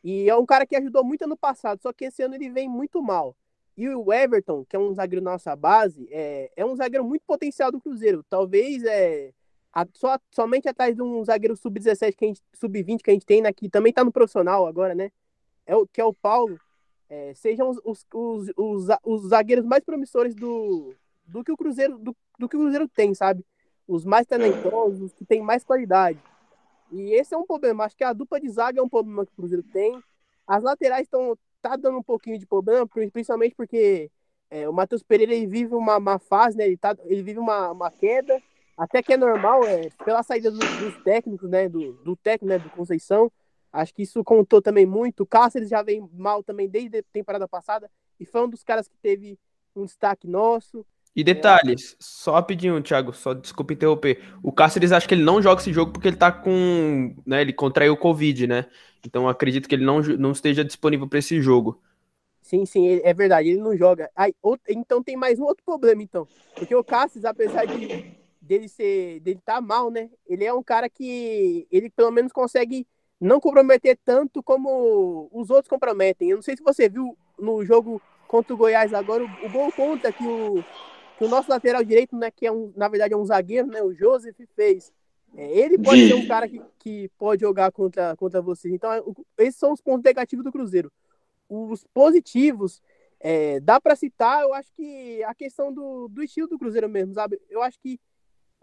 e 0.04 0.30
é 0.30 0.36
um 0.36 0.46
cara 0.46 0.66
que 0.66 0.76
ajudou 0.76 1.04
muito 1.04 1.24
ano 1.24 1.38
passado, 1.38 1.82
só 1.82 1.92
que 1.92 2.06
esse 2.06 2.22
ano 2.22 2.36
ele 2.36 2.50
vem 2.50 2.70
muito 2.70 3.02
mal. 3.02 3.36
E 3.78 3.90
o 3.90 4.14
Everton, 4.14 4.64
que 4.64 4.76
é 4.76 4.80
um 4.80 4.94
zagueiro 4.94 5.24
nossa 5.24 5.56
base, 5.56 6.08
é, 6.12 6.52
é 6.56 6.66
um 6.66 6.76
zagueiro 6.76 7.04
muito 7.04 7.24
potencial 7.26 7.72
do 7.72 7.82
Cruzeiro. 7.82 8.24
Talvez 8.30 8.84
é 8.84 9.34
a, 9.76 9.86
só, 9.94 10.18
somente 10.32 10.68
atrás 10.68 10.96
de 10.96 11.02
um 11.02 11.24
zagueiro 11.24 11.56
sub-17 11.56 12.16
que 12.16 12.26
a 12.26 12.28
gente 12.30 12.42
sub-20 12.54 13.02
que 13.04 13.12
a 13.12 13.14
gente 13.14 13.26
tem, 13.26 13.42
né, 13.42 13.52
que 13.54 13.70
também 13.70 13.94
tá 13.94 14.04
no 14.04 14.12
profissional 14.12 14.66
agora, 14.66 14.96
né? 14.96 15.12
É 15.66 15.76
o 15.76 15.86
que 15.86 16.00
é 16.02 16.06
o 16.06 16.14
Paulo 16.14 16.58
é, 17.10 17.34
sejam 17.36 17.70
os, 17.70 17.80
os, 17.84 18.06
os, 18.14 18.52
os, 18.58 18.98
os 19.04 19.30
zagueiros 19.30 19.66
mais 19.66 19.84
promissores 19.84 20.34
do, 20.36 20.94
do 21.26 21.44
que 21.44 21.52
o 21.52 21.58
Cruzeiro 21.58 21.98
do, 21.98 22.16
do 22.40 22.50
que 22.50 22.56
o 22.56 22.60
Cruzeiro 22.60 22.88
tem, 22.88 23.14
sabe? 23.14 23.46
Os 23.88 24.04
mais 24.04 24.26
talentosos, 24.26 25.02
os 25.02 25.14
que 25.14 25.24
têm 25.24 25.42
mais 25.42 25.64
qualidade. 25.64 26.20
E 26.92 27.14
esse 27.14 27.34
é 27.34 27.38
um 27.38 27.46
problema. 27.46 27.84
Acho 27.84 27.96
que 27.96 28.04
a 28.04 28.14
dupla 28.14 28.40
de 28.40 28.50
zaga 28.50 28.80
é 28.80 28.84
um 28.84 28.90
problema 28.90 29.26
que 29.26 29.32
o 29.34 29.36
Cruzeiro 29.36 29.64
tem. 29.64 30.02
As 30.48 30.64
laterais 30.64 31.04
estão 31.04 31.38
tá 31.62 31.76
dando 31.76 32.00
um 32.00 32.04
pouquinho 32.04 32.40
de 32.40 32.46
problema, 32.46 32.88
principalmente 32.88 33.56
porque 33.56 34.10
é, 34.50 34.68
o 34.68 34.74
Matheus 34.74 35.04
Pereira 35.04 35.34
ele 35.34 35.48
vive 35.48 35.76
uma, 35.76 35.98
uma 35.98 36.20
fase, 36.20 36.58
né? 36.58 36.66
Ele, 36.66 36.78
tá, 36.78 36.96
ele 37.06 37.22
vive 37.22 37.40
uma, 37.40 37.72
uma 37.72 37.92
queda, 37.92 38.42
até 38.78 39.02
que 39.02 39.14
é 39.14 39.18
normal, 39.18 39.64
é, 39.64 39.90
pela 40.04 40.22
saída 40.24 40.52
dos, 40.52 40.60
dos 40.78 41.04
técnicos, 41.04 41.50
né? 41.50 41.70
Do, 41.70 41.94
do 42.04 42.16
técnico, 42.16 42.46
né? 42.46 42.60
Do 42.60 42.70
Conceição. 42.70 43.32
Acho 43.72 43.94
que 43.94 44.04
isso 44.04 44.24
contou 44.24 44.62
também 44.62 44.86
muito. 44.86 45.24
O 45.24 45.26
Cáceres 45.26 45.70
já 45.70 45.82
vem 45.82 46.08
mal 46.14 46.44
também 46.44 46.68
desde 46.68 47.00
a 47.00 47.04
temporada 47.12 47.48
passada 47.48 47.90
e 48.20 48.26
foi 48.26 48.42
um 48.42 48.50
dos 48.50 48.64
caras 48.64 48.88
que 48.88 48.98
teve 49.02 49.38
um 49.76 49.86
destaque 49.86 50.28
nosso. 50.28 50.86
E 51.16 51.24
detalhes, 51.24 51.94
é... 51.94 51.96
só 52.00 52.34
rapidinho, 52.34 52.82
Thiago, 52.82 53.14
só 53.14 53.34
desculpa 53.34 53.74
interromper. 53.74 54.22
O 54.44 54.52
Cáceres 54.52 54.92
acho 54.92 55.08
que 55.08 55.14
ele 55.14 55.24
não 55.24 55.42
joga 55.42 55.62
esse 55.62 55.72
jogo 55.72 55.92
porque 55.92 56.08
ele 56.08 56.18
tá 56.18 56.32
com. 56.32 57.16
Né, 57.26 57.42
ele 57.42 57.54
contraiu 57.54 57.94
o 57.94 57.98
Covid, 57.98 58.48
né? 58.48 58.66
Então 59.06 59.28
acredito 59.28 59.68
que 59.68 59.76
ele 59.76 59.86
não, 59.86 60.02
não 60.02 60.32
esteja 60.32 60.64
disponível 60.64 61.08
para 61.08 61.20
esse 61.20 61.42
jogo. 61.42 61.82
Sim, 62.42 62.66
sim, 62.66 63.02
é 63.04 63.14
verdade, 63.14 63.50
ele 63.50 63.62
não 63.62 63.76
joga. 63.76 64.10
Aí, 64.16 64.34
outro, 64.42 64.66
então 64.70 65.02
tem 65.02 65.18
mais 65.18 65.40
um 65.40 65.44
outro 65.44 65.64
problema, 65.66 66.04
então. 66.04 66.28
Porque 66.54 66.76
o 66.76 66.84
Cáceres, 66.84 67.26
apesar 67.26 67.66
de 67.66 68.14
dele 68.46 68.70
ser. 68.70 69.20
dele 69.20 69.40
tá 69.44 69.60
mal, 69.60 69.90
né? 69.90 70.10
Ele 70.28 70.46
é 70.46 70.54
um 70.54 70.64
cara 70.64 70.90
que. 70.90 71.68
ele 71.72 71.90
pelo 71.90 72.12
menos 72.12 72.32
consegue 72.32 72.88
não 73.20 73.40
comprometer 73.40 73.98
tanto 74.04 74.44
como 74.44 75.30
os 75.32 75.50
outros 75.50 75.68
comprometem. 75.68 76.30
Eu 76.30 76.38
não 76.38 76.44
sei 76.44 76.56
se 76.56 76.64
você 76.64 76.88
viu 76.88 77.18
no 77.38 77.64
jogo 77.66 78.02
contra 78.28 78.54
o 78.54 78.58
Goiás 78.58 78.94
agora, 78.94 79.24
o, 79.24 79.46
o 79.46 79.50
gol 79.50 79.72
conta 79.72 80.12
que 80.12 80.26
o, 80.26 80.64
que 81.18 81.24
o 81.24 81.28
nosso 81.28 81.50
lateral 81.50 81.84
direito, 81.84 82.16
né, 82.16 82.30
que 82.32 82.46
é 82.46 82.52
um, 82.52 82.74
na 82.76 82.88
verdade 82.88 83.14
é 83.14 83.18
um 83.18 83.26
zagueiro, 83.26 83.68
né, 83.68 83.82
o 83.82 83.94
Joseph 83.94 84.36
fez. 84.56 84.92
É, 85.38 85.58
ele 85.58 85.78
pode 85.78 86.08
ser 86.08 86.14
um 86.14 86.28
cara 86.28 86.48
que, 86.48 86.62
que 86.80 87.10
pode 87.18 87.42
jogar 87.42 87.72
contra, 87.72 88.16
contra 88.16 88.42
você. 88.42 88.70
Então, 88.70 88.92
é, 88.92 89.02
esses 89.40 89.60
são 89.60 89.74
os 89.74 89.82
pontos 89.82 90.04
negativos 90.04 90.44
do 90.44 90.52
Cruzeiro. 90.52 90.92
Os 91.50 91.86
positivos, 91.94 92.82
é, 93.20 93.60
dá 93.60 93.80
para 93.80 93.96
citar, 93.96 94.44
eu 94.44 94.54
acho 94.54 94.72
que 94.74 95.22
a 95.24 95.36
questão 95.36 95.74
do, 95.74 96.08
do 96.08 96.24
estilo 96.24 96.48
do 96.48 96.58
Cruzeiro 96.58 96.88
mesmo, 96.88 97.14
sabe? 97.14 97.40
Eu 97.50 97.62
acho 97.62 97.80
que 97.80 98.00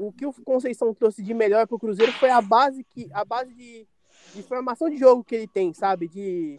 o 0.09 0.13
que 0.13 0.27
o 0.27 0.33
Conceição 0.45 0.93
trouxe 0.95 1.23
de 1.23 1.35
melhor 1.35 1.67
para 1.67 1.77
o 1.77 1.79
Cruzeiro 1.79 2.13
foi 2.13 2.31
a 2.31 2.41
base 2.41 2.85
que 2.85 3.09
a 3.13 3.25
base 3.25 3.53
de 3.55 3.87
de 4.35 4.43
formação 4.43 4.89
de 4.89 4.97
jogo 4.97 5.23
que 5.23 5.35
ele 5.35 5.47
tem, 5.47 5.73
sabe? 5.73 6.09
De 6.09 6.57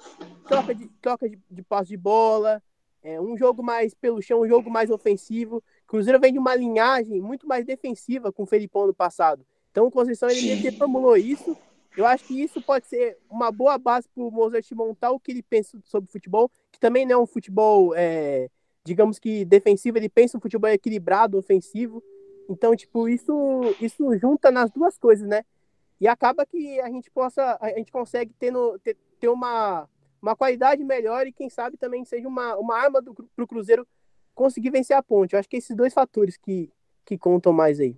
troca 0.47 0.75
de, 0.75 0.87
troca 1.01 1.29
de, 1.29 1.39
de 1.49 1.63
passe 1.63 1.89
de 1.89 1.97
bola, 1.97 2.61
é, 3.01 3.19
um 3.19 3.37
jogo 3.37 3.63
mais 3.63 3.93
pelo 3.93 4.21
chão, 4.21 4.41
um 4.41 4.47
jogo 4.47 4.69
mais 4.69 4.89
ofensivo. 4.89 5.63
Cruzeiro 5.87 6.19
vem 6.19 6.33
de 6.33 6.39
uma 6.39 6.55
linhagem 6.55 7.19
muito 7.19 7.47
mais 7.47 7.65
defensiva 7.65 8.31
com 8.31 8.43
o 8.43 8.45
Felipão 8.45 8.87
no 8.87 8.93
passado. 8.93 9.45
Então 9.71 9.87
o 9.87 9.91
Conceição 9.91 10.29
ele 10.29 10.41
meio 10.41 10.61
que 10.61 10.71
formulou 10.71 11.17
isso. 11.17 11.57
Eu 11.95 12.05
acho 12.07 12.25
que 12.25 12.41
isso 12.41 12.61
pode 12.61 12.87
ser 12.87 13.17
uma 13.29 13.51
boa 13.51 13.77
base 13.77 14.07
para 14.09 14.23
o 14.23 14.31
Mozart 14.31 14.69
montar 14.71 15.11
o 15.11 15.19
que 15.19 15.31
ele 15.31 15.43
pensa 15.43 15.77
sobre 15.83 16.09
futebol, 16.09 16.49
que 16.71 16.79
também 16.79 17.05
não 17.05 17.15
é 17.15 17.17
um 17.23 17.27
futebol, 17.27 17.93
é, 17.95 18.49
digamos 18.83 19.19
que 19.19 19.45
defensivo, 19.45 19.97
ele 19.97 20.09
pensa 20.09 20.37
um 20.37 20.41
futebol 20.41 20.69
equilibrado, 20.69 21.37
ofensivo. 21.37 22.03
Então, 22.49 22.75
tipo, 22.75 23.07
isso, 23.07 23.33
isso 23.79 24.17
junta 24.17 24.51
nas 24.51 24.69
duas 24.71 24.97
coisas, 24.97 25.27
né? 25.27 25.43
e 26.03 26.07
acaba 26.07 26.45
que 26.45 26.81
a 26.81 26.89
gente 26.89 27.09
possa, 27.09 27.57
a 27.61 27.69
gente 27.69 27.89
consegue 27.89 28.33
ter, 28.37 28.51
no, 28.51 28.77
ter, 28.79 28.97
ter 29.21 29.29
uma, 29.29 29.87
uma 30.21 30.35
qualidade 30.35 30.83
melhor 30.83 31.25
e 31.25 31.31
quem 31.31 31.49
sabe 31.49 31.77
também 31.77 32.03
seja 32.03 32.27
uma, 32.27 32.57
uma 32.57 32.77
arma 32.77 33.01
para 33.01 33.43
o 33.43 33.47
Cruzeiro 33.47 33.87
conseguir 34.35 34.69
vencer 34.69 34.97
a 34.97 35.01
ponte. 35.01 35.31
Eu 35.31 35.39
acho 35.39 35.47
que 35.47 35.55
esses 35.55 35.73
dois 35.73 35.93
fatores 35.93 36.35
que, 36.35 36.69
que 37.05 37.17
contam 37.17 37.53
mais 37.53 37.79
aí. 37.79 37.95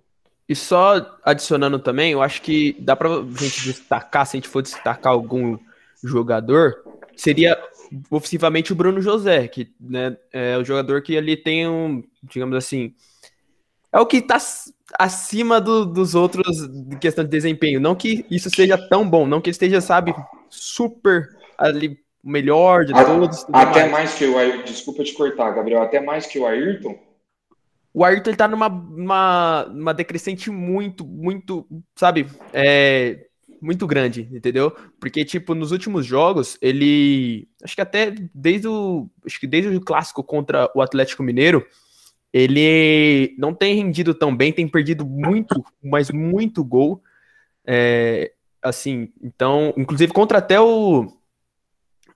E 0.48 0.54
só 0.54 1.18
adicionando 1.24 1.80
também, 1.80 2.12
eu 2.12 2.22
acho 2.22 2.42
que 2.42 2.76
dá 2.78 2.94
para 2.94 3.08
gente 3.40 3.64
destacar, 3.64 4.24
se 4.24 4.36
a 4.36 4.38
gente 4.38 4.48
for 4.48 4.62
destacar 4.62 5.12
algum 5.12 5.58
jogador, 6.04 6.84
seria 7.16 7.60
ofensivamente 8.08 8.72
o 8.72 8.76
Bruno 8.76 9.00
José, 9.00 9.48
que 9.48 9.74
né, 9.80 10.16
é 10.32 10.56
o 10.56 10.64
jogador 10.64 11.02
que 11.02 11.16
ali 11.18 11.36
tem 11.36 11.68
um, 11.68 12.04
digamos 12.22 12.56
assim, 12.56 12.94
é 13.96 14.00
o 14.00 14.06
que 14.06 14.18
está 14.18 14.36
acima 14.98 15.60
do, 15.60 15.86
dos 15.86 16.14
outros 16.14 16.68
de 16.68 16.96
questão 16.96 17.24
de 17.24 17.30
desempenho. 17.30 17.80
Não 17.80 17.94
que 17.94 18.26
isso 18.30 18.50
seja 18.50 18.76
tão 18.76 19.08
bom, 19.08 19.26
não 19.26 19.40
que 19.40 19.48
ele 19.48 19.54
esteja, 19.54 19.80
sabe, 19.80 20.14
super 20.50 21.28
ali 21.56 21.98
melhor 22.22 22.84
de 22.84 22.92
todos. 22.92 23.46
Até 23.52 23.80
mais. 23.80 23.92
mais. 23.92 24.14
que 24.14 24.26
o 24.26 24.36
Ayrton. 24.36 24.64
Desculpa 24.64 25.02
te 25.02 25.14
cortar, 25.14 25.52
Gabriel. 25.52 25.80
Até 25.80 26.00
mais 26.00 26.26
que 26.26 26.38
o 26.38 26.46
Ayrton. 26.46 26.98
O 27.94 28.04
Ayrton 28.04 28.30
ele 28.30 28.36
tá 28.36 28.46
numa, 28.46 28.68
uma, 28.68 29.64
uma 29.64 29.94
decrescente 29.94 30.50
muito, 30.50 31.06
muito, 31.06 31.66
sabe? 31.94 32.26
É, 32.52 33.26
muito 33.62 33.86
grande, 33.86 34.28
entendeu? 34.30 34.76
Porque, 35.00 35.24
tipo, 35.24 35.54
nos 35.54 35.72
últimos 35.72 36.04
jogos, 36.04 36.58
ele. 36.60 37.48
Acho 37.64 37.74
que 37.74 37.80
até 37.80 38.12
desde 38.34 38.68
o. 38.68 39.08
Acho 39.24 39.40
que 39.40 39.46
desde 39.46 39.74
o 39.74 39.80
clássico 39.80 40.22
contra 40.22 40.70
o 40.74 40.82
Atlético 40.82 41.22
Mineiro, 41.22 41.66
ele 42.32 43.34
não 43.38 43.54
tem 43.54 43.76
rendido 43.76 44.14
tão 44.14 44.34
bem, 44.36 44.52
tem 44.52 44.68
perdido 44.68 45.06
muito, 45.06 45.64
mas 45.82 46.10
muito 46.10 46.64
gol. 46.64 47.02
É, 47.66 48.32
assim, 48.62 49.12
então, 49.22 49.72
inclusive 49.76 50.12
contra 50.12 50.38
até 50.38 50.60
o, 50.60 51.06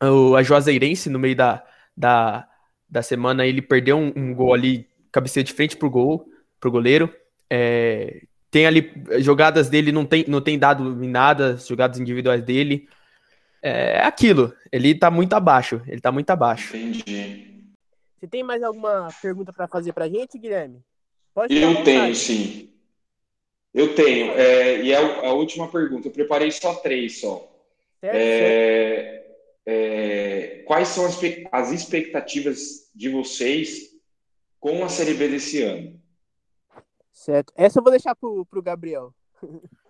o 0.03 0.37
a 0.37 0.43
Juazeirense 0.43 1.09
no 1.09 1.19
meio 1.19 1.37
da, 1.37 1.65
da, 1.97 2.47
da 2.89 3.03
semana, 3.03 3.47
ele 3.47 3.63
perdeu 3.63 3.97
um, 3.97 4.13
um 4.15 4.35
gol 4.35 4.55
ali, 4.55 4.87
cabeceia 5.11 5.45
de 5.45 5.53
frente 5.53 5.77
pro 5.77 5.91
gol, 5.91 6.29
pro 6.59 6.71
goleiro. 6.71 7.13
É, 7.49 8.23
tem 8.51 8.67
ali 8.67 8.93
jogadas 9.21 9.69
dele, 9.69 9.93
não 9.93 10.05
tem, 10.05 10.25
não 10.27 10.41
tem 10.41 10.59
dado 10.59 11.03
em 11.03 11.09
nada, 11.09 11.57
jogadas 11.57 11.99
individuais 11.99 12.43
dele. 12.43 12.89
É 13.63 14.01
aquilo, 14.03 14.55
ele 14.73 14.95
tá 14.95 15.11
muito 15.11 15.35
abaixo, 15.35 15.83
ele 15.87 16.01
tá 16.01 16.11
muito 16.11 16.31
abaixo. 16.31 16.77
Entendi. 16.77 17.60
Você 18.21 18.29
tem 18.29 18.43
mais 18.43 18.63
alguma 18.63 19.09
pergunta 19.23 19.51
para 19.51 19.67
fazer 19.67 19.95
pra 19.95 20.07
gente, 20.07 20.39
Guilherme? 20.39 20.85
Pode 21.33 21.57
Eu 21.57 21.83
tenho, 21.83 22.15
sim. 22.15 22.71
Eu 23.73 23.95
tenho. 23.95 24.33
É, 24.33 24.83
e 24.83 24.93
é 24.93 25.27
a 25.27 25.33
última 25.33 25.69
pergunta. 25.69 26.09
Eu 26.09 26.13
preparei 26.13 26.51
só 26.51 26.75
três 26.75 27.19
só. 27.19 27.51
Certo, 27.99 28.15
é, 28.15 29.27
é, 29.65 30.63
quais 30.67 30.89
são 30.89 31.07
as, 31.07 31.19
as 31.51 31.73
expectativas 31.73 32.91
de 32.95 33.09
vocês 33.09 33.91
com 34.59 34.85
a 34.85 34.89
Série 34.91 35.15
B 35.15 35.29
desse 35.29 35.63
ano? 35.63 35.99
Certo. 37.11 37.55
Essa 37.57 37.79
eu 37.79 37.83
vou 37.83 37.91
deixar 37.91 38.15
pro, 38.15 38.45
pro 38.45 38.63
Gabriel. 38.63 39.15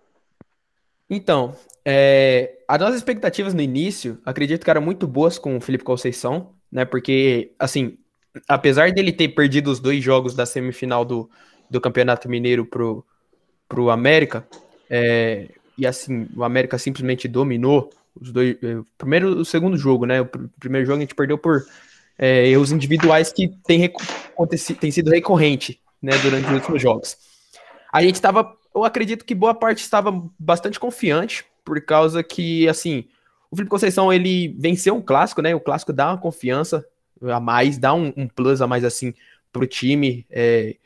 Então, 1.13 1.53
é, 1.83 2.63
as 2.65 2.79
nossas 2.79 2.95
expectativas 2.95 3.53
no 3.53 3.61
início, 3.61 4.21
acredito 4.23 4.63
que 4.63 4.69
eram 4.69 4.81
muito 4.81 5.05
boas 5.05 5.37
com 5.37 5.57
o 5.57 5.59
Felipe 5.59 5.83
Conceição, 5.83 6.55
né? 6.71 6.85
Porque, 6.85 7.53
assim, 7.59 7.97
apesar 8.47 8.91
dele 8.91 9.11
ter 9.11 9.29
perdido 9.29 9.71
os 9.71 9.79
dois 9.79 10.03
jogos 10.03 10.35
da 10.35 10.45
semifinal 10.45 11.03
do, 11.03 11.29
do 11.69 11.81
Campeonato 11.81 12.29
Mineiro 12.29 12.65
pro, 12.65 13.05
pro 13.67 13.89
América, 13.89 14.47
é, 14.89 15.49
e 15.77 15.87
assim, 15.87 16.27
o 16.35 16.43
América 16.43 16.77
simplesmente 16.77 17.27
dominou 17.27 17.89
os 18.19 18.31
dois. 18.31 18.57
É, 18.61 18.75
o 18.75 18.85
primeiro 18.97 19.39
o 19.39 19.45
segundo 19.45 19.77
jogo, 19.77 20.05
né? 20.05 20.21
O 20.21 20.29
primeiro 20.59 20.85
jogo 20.85 20.97
a 20.97 21.01
gente 21.01 21.15
perdeu 21.15 21.37
por 21.37 21.63
é, 22.17 22.47
erros 22.47 22.71
individuais 22.71 23.33
que 23.33 23.49
tem, 23.65 23.91
tem 24.79 24.91
sido 24.91 25.09
recorrente 25.09 25.81
né, 26.01 26.17
durante 26.19 26.47
os 26.47 26.53
últimos 26.53 26.81
jogos. 26.81 27.17
A 27.91 28.01
gente 28.01 28.15
estava, 28.15 28.55
eu 28.75 28.83
acredito 28.83 29.25
que 29.25 29.35
boa 29.35 29.53
parte 29.53 29.79
estava 29.79 30.23
bastante 30.37 30.79
confiante, 30.79 31.45
por 31.65 31.79
causa 31.81 32.23
que, 32.23 32.67
assim, 32.67 33.05
o 33.49 33.55
Felipe 33.55 33.69
Conceição, 33.69 34.11
ele 34.11 34.55
venceu 34.59 34.95
um 34.95 35.01
clássico, 35.01 35.41
né, 35.41 35.53
o 35.53 35.59
clássico 35.59 35.91
dá 35.91 36.09
uma 36.09 36.17
confiança 36.17 36.85
a 37.29 37.39
mais, 37.39 37.77
dá 37.77 37.93
um, 37.93 38.13
um 38.15 38.27
plus 38.27 38.61
a 38.61 38.67
mais, 38.67 38.83
assim, 38.83 39.13
pro 39.51 39.67
time, 39.67 40.25
é, 40.29 40.77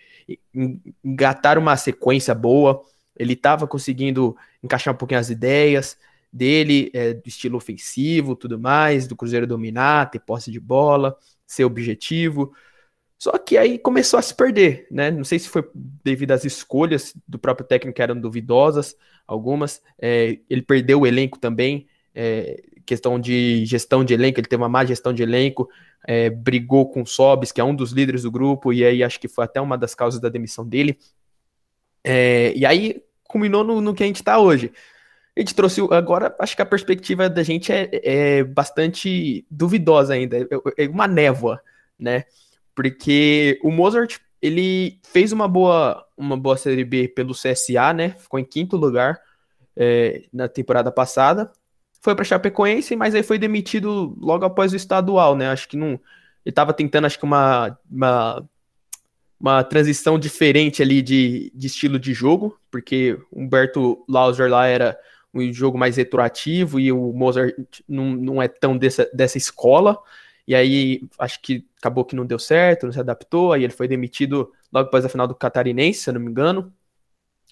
engatar 1.04 1.58
uma 1.58 1.78
sequência 1.78 2.34
boa, 2.34 2.84
ele 3.16 3.34
estava 3.34 3.68
conseguindo 3.68 4.36
encaixar 4.64 4.94
um 4.94 4.98
pouquinho 4.98 5.20
as 5.20 5.30
ideias 5.30 5.98
dele, 6.32 6.92
é, 6.94 7.14
do 7.14 7.28
estilo 7.28 7.58
ofensivo, 7.58 8.36
tudo 8.36 8.60
mais, 8.60 9.08
do 9.08 9.16
Cruzeiro 9.16 9.48
dominar, 9.48 10.10
ter 10.12 10.20
posse 10.20 10.52
de 10.52 10.60
bola, 10.60 11.18
ser 11.48 11.64
objetivo, 11.64 12.54
só 13.18 13.38
que 13.38 13.58
aí 13.58 13.80
começou 13.80 14.20
a 14.20 14.22
se 14.22 14.36
perder, 14.36 14.88
né? 14.92 15.10
Não 15.10 15.24
sei 15.24 15.40
se 15.40 15.50
foi 15.50 15.68
devido 16.04 16.32
às 16.32 16.46
escolhas 16.46 17.14
do 17.28 17.40
próprio 17.40 17.66
técnico 17.66 17.96
que 17.96 18.02
eram 18.02 18.20
duvidosas, 18.20 18.96
algumas. 19.26 19.82
É, 20.00 20.38
ele 20.50 20.62
perdeu 20.62 21.02
o 21.02 21.08
elenco 21.08 21.40
também, 21.40 21.88
é, 22.14 22.62
questão 22.86 23.20
de 23.20 23.66
gestão 23.66 24.04
de 24.04 24.14
elenco, 24.14 24.40
ele 24.40 24.48
teve 24.48 24.62
uma 24.62 24.70
má 24.70 24.86
gestão 24.86 25.14
de 25.14 25.24
elenco, 25.24 25.70
é, 26.08 26.30
brigou 26.30 26.90
com 26.90 27.02
o 27.02 27.06
Sobis, 27.06 27.52
que 27.52 27.60
é 27.60 27.64
um 27.64 27.76
dos 27.76 27.92
líderes 27.92 28.24
do 28.24 28.32
grupo, 28.32 28.72
e 28.72 28.86
aí 28.86 29.04
acho 29.04 29.20
que 29.20 29.28
foi 29.28 29.46
até 29.46 29.60
uma 29.60 29.78
das 29.78 29.96
causas 29.96 30.22
da 30.22 30.30
demissão 30.30 30.66
dele. 30.66 30.98
É, 32.04 32.54
e 32.56 32.66
aí 32.66 33.02
culminou 33.24 33.64
no, 33.64 33.82
no 33.82 33.94
que 33.94 34.04
a 34.04 34.08
gente 34.08 34.18
está 34.18 34.40
hoje. 34.40 34.72
A 35.36 35.40
gente 35.40 35.56
trouxe. 35.56 35.82
Agora, 35.92 36.36
acho 36.40 36.56
que 36.56 36.62
a 36.62 36.66
perspectiva 36.66 37.30
da 37.30 37.44
gente 37.44 37.72
é, 37.72 37.90
é 37.92 38.44
bastante 38.44 39.46
duvidosa 39.50 40.14
ainda. 40.14 40.38
É, 40.38 40.86
é 40.86 40.88
uma 40.88 41.08
névoa, 41.08 41.62
né? 42.00 42.26
porque 42.76 43.58
o 43.64 43.72
Mozart 43.72 44.20
ele 44.42 45.00
fez 45.04 45.32
uma 45.32 45.48
boa 45.48 46.06
uma 46.16 46.38
boa 46.38 46.58
série 46.58 46.84
B 46.84 47.08
pelo 47.08 47.34
CSA, 47.34 47.94
né? 47.94 48.10
Ficou 48.10 48.40
em 48.40 48.44
quinto 48.44 48.76
lugar 48.76 49.20
é, 49.76 50.26
na 50.32 50.48
temporada 50.48 50.92
passada. 50.92 51.52
Foi 52.06 52.16
para 52.16 52.24
Chapecoense, 52.24 52.96
mas 52.96 53.16
aí 53.16 53.24
foi 53.24 53.40
demitido 53.40 54.16
logo 54.22 54.46
após 54.46 54.72
o 54.72 54.76
estadual, 54.76 55.36
né? 55.36 55.50
Acho 55.50 55.68
que 55.68 55.76
não 55.76 56.00
ele 56.46 56.52
estava 56.52 56.72
tentando 56.72 57.06
acho 57.06 57.18
que 57.18 57.26
uma, 57.26 57.76
uma 57.90 58.48
uma 59.40 59.64
transição 59.64 60.20
diferente 60.20 60.84
ali 60.84 61.02
de, 61.02 61.52
de 61.56 61.66
estilo 61.66 61.98
de 61.98 62.14
jogo, 62.14 62.60
porque 62.70 63.20
Humberto 63.34 64.06
Lauser 64.08 64.48
lá 64.48 64.68
era 64.68 64.96
um 65.34 65.52
jogo 65.52 65.80
mais 65.80 65.98
retroativo 65.98 66.80
e 66.80 66.92
o 66.92 67.12
Mozart 67.12 67.56
não, 67.90 68.12
não 68.12 68.40
é 68.42 68.48
tão 68.48 68.78
dessa, 68.78 69.10
dessa 69.12 69.40
escola. 69.40 69.98
E 70.48 70.54
aí, 70.54 71.02
acho 71.18 71.42
que 71.42 71.66
acabou 71.80 72.06
que 72.06 72.16
não 72.16 72.24
deu 72.24 72.38
certo, 72.38 72.86
não 72.86 72.94
se 72.94 73.00
adaptou. 73.00 73.52
Aí 73.52 73.64
ele 73.64 73.74
foi 73.74 73.88
demitido 73.88 74.52
logo 74.72 74.90
após 74.90 75.04
a 75.04 75.10
final 75.10 75.28
do 75.28 75.34
Catarinense, 75.34 76.02
se 76.02 76.10
eu 76.12 76.14
não 76.14 76.22
me 76.22 76.30
engano. 76.30 76.72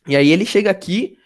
E 0.08 0.16
aí 0.16 0.32
ele 0.32 0.46
chega 0.46 0.70
aqui, 0.70 1.18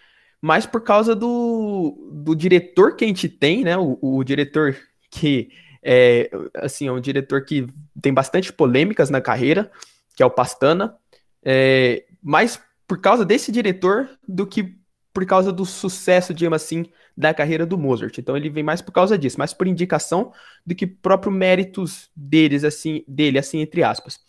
mais 0.42 0.66
por 0.66 0.82
causa 0.82 1.16
do, 1.16 2.12
do 2.12 2.36
diretor 2.36 2.96
que 2.96 3.06
a 3.06 3.08
gente 3.08 3.28
tem, 3.28 3.64
né? 3.64 3.78
O, 3.78 3.98
o 4.02 4.24
diretor 4.24 4.76
que 5.10 5.50
é, 5.84 6.30
assim, 6.56 6.88
é 6.88 6.92
um 6.92 7.00
diretor 7.00 7.46
que 7.46 7.68
tem 8.02 8.14
bastante 8.14 8.52
polêmicas 8.52 9.10
na 9.10 9.22
carreira, 9.22 9.72
que 10.16 10.22
é 10.22 10.26
o 10.26 10.32
Pastana. 10.32 10.96
É, 11.44 12.06
mais 12.22 12.60
por 12.88 13.00
causa 13.00 13.24
desse 13.24 13.52
diretor 13.52 14.10
do 14.28 14.46
que 14.46 14.76
por 15.14 15.26
causa 15.26 15.52
do 15.52 15.66
sucesso, 15.66 16.34
digamos 16.34 16.62
assim, 16.62 16.86
da 17.16 17.34
carreira 17.34 17.66
do 17.66 17.78
Mozart. 17.78 18.18
Então 18.18 18.38
ele 18.38 18.50
vem 18.50 18.64
mais 18.64 18.82
por 18.82 18.92
causa 18.92 19.18
disso, 19.18 19.40
mais 19.40 19.54
por 19.54 19.66
indicação 19.66 20.32
do 20.66 20.76
que 20.76 20.86
próprio 20.86 21.32
méritos 21.32 22.12
deles, 22.16 22.64
assim, 22.64 23.04
dele, 23.08 23.40
assim, 23.40 23.60
entre 23.60 23.82
aspas. 23.82 24.20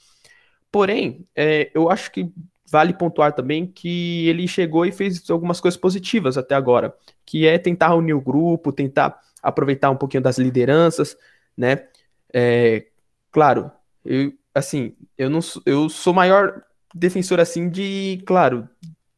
Porém, 0.73 1.27
é, 1.37 1.71
eu 1.75 1.91
acho 1.91 2.11
que 2.11 2.33
vale 2.71 2.93
pontuar 2.93 3.33
também 3.33 3.67
que 3.67 4.29
ele 4.29 4.47
chegou 4.47 4.85
e 4.85 4.93
fez 4.93 5.29
algumas 5.31 5.61
coisas 5.61 5.79
positivas 5.79 6.37
até 6.37 6.55
agora, 6.55 6.95
que 7.25 7.47
é 7.47 7.59
tentar 7.59 7.95
unir 7.95 8.15
o 8.15 8.21
grupo, 8.21 8.73
tentar 8.73 9.21
aproveitar 9.43 9.91
um 9.91 9.97
pouquinho 9.97 10.23
das 10.23 10.39
lideranças, 10.39 11.17
né? 11.57 11.87
É, 12.33 12.87
claro, 13.31 13.71
eu, 14.05 14.33
assim, 14.55 14.95
eu 15.17 15.31
não 15.31 15.41
eu 15.65 15.89
sou 15.89 16.13
maior 16.13 16.63
defensor 16.95 17.41
assim 17.41 17.69
de, 17.69 18.23
claro, 18.27 18.69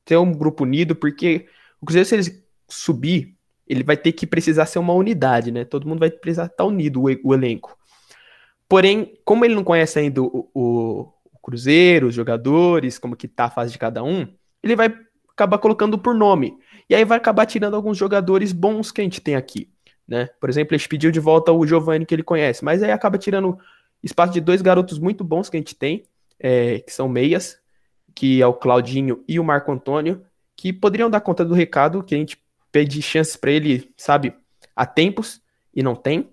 ter 0.04 0.16
um 0.16 0.32
grupo 0.32 0.64
unido, 0.64 0.94
porque 0.94 1.46
o 1.80 1.86
Cruzeiro, 1.86 2.08
se 2.08 2.14
ele 2.14 2.44
subir, 2.68 3.36
ele 3.66 3.82
vai 3.82 3.96
ter 3.96 4.12
que 4.12 4.26
precisar 4.26 4.66
ser 4.66 4.78
uma 4.78 4.92
unidade, 4.92 5.50
né? 5.50 5.64
Todo 5.64 5.88
mundo 5.88 6.00
vai 6.00 6.10
precisar 6.10 6.46
estar 6.46 6.64
unido, 6.64 7.00
o, 7.02 7.06
o 7.24 7.34
elenco. 7.34 7.76
Porém, 8.68 9.18
como 9.24 9.44
ele 9.44 9.54
não 9.54 9.64
conhece 9.64 9.98
ainda 9.98 10.22
o, 10.22 11.12
Cruzeiro, 11.42 12.08
os 12.08 12.14
jogadores, 12.14 12.98
como 12.98 13.16
que 13.16 13.28
tá 13.28 13.46
a 13.46 13.50
fase 13.50 13.72
de 13.72 13.78
cada 13.78 14.02
um, 14.02 14.26
ele 14.62 14.76
vai 14.76 14.94
acabar 15.28 15.58
colocando 15.58 15.98
por 15.98 16.14
nome. 16.14 16.56
E 16.88 16.94
aí 16.94 17.04
vai 17.04 17.18
acabar 17.18 17.46
tirando 17.46 17.74
alguns 17.74 17.96
jogadores 17.96 18.52
bons 18.52 18.90
que 18.90 19.00
a 19.00 19.04
gente 19.04 19.20
tem 19.20 19.36
aqui, 19.36 19.70
né? 20.06 20.28
Por 20.40 20.50
exemplo, 20.50 20.74
ele 20.74 20.84
pediu 20.88 21.10
de 21.10 21.20
volta 21.20 21.52
o 21.52 21.66
Giovanni 21.66 22.04
que 22.04 22.14
ele 22.14 22.22
conhece, 22.22 22.64
mas 22.64 22.82
aí 22.82 22.90
acaba 22.90 23.16
tirando 23.16 23.58
espaço 24.02 24.32
de 24.32 24.40
dois 24.40 24.60
garotos 24.60 24.98
muito 24.98 25.22
bons 25.22 25.48
que 25.48 25.56
a 25.56 25.60
gente 25.60 25.74
tem, 25.74 26.04
é, 26.38 26.80
que 26.80 26.92
são 26.92 27.08
meias, 27.08 27.58
que 28.14 28.42
é 28.42 28.46
o 28.46 28.54
Claudinho 28.54 29.22
e 29.28 29.38
o 29.38 29.44
Marco 29.44 29.70
Antônio, 29.70 30.22
que 30.56 30.72
poderiam 30.72 31.08
dar 31.08 31.20
conta 31.20 31.44
do 31.44 31.54
recado, 31.54 32.02
que 32.02 32.14
a 32.14 32.18
gente 32.18 32.38
pede 32.72 33.00
chances 33.00 33.36
para 33.36 33.50
ele, 33.50 33.92
sabe, 33.96 34.34
há 34.74 34.84
tempos 34.84 35.40
e 35.74 35.82
não 35.82 35.94
tem. 35.94 36.30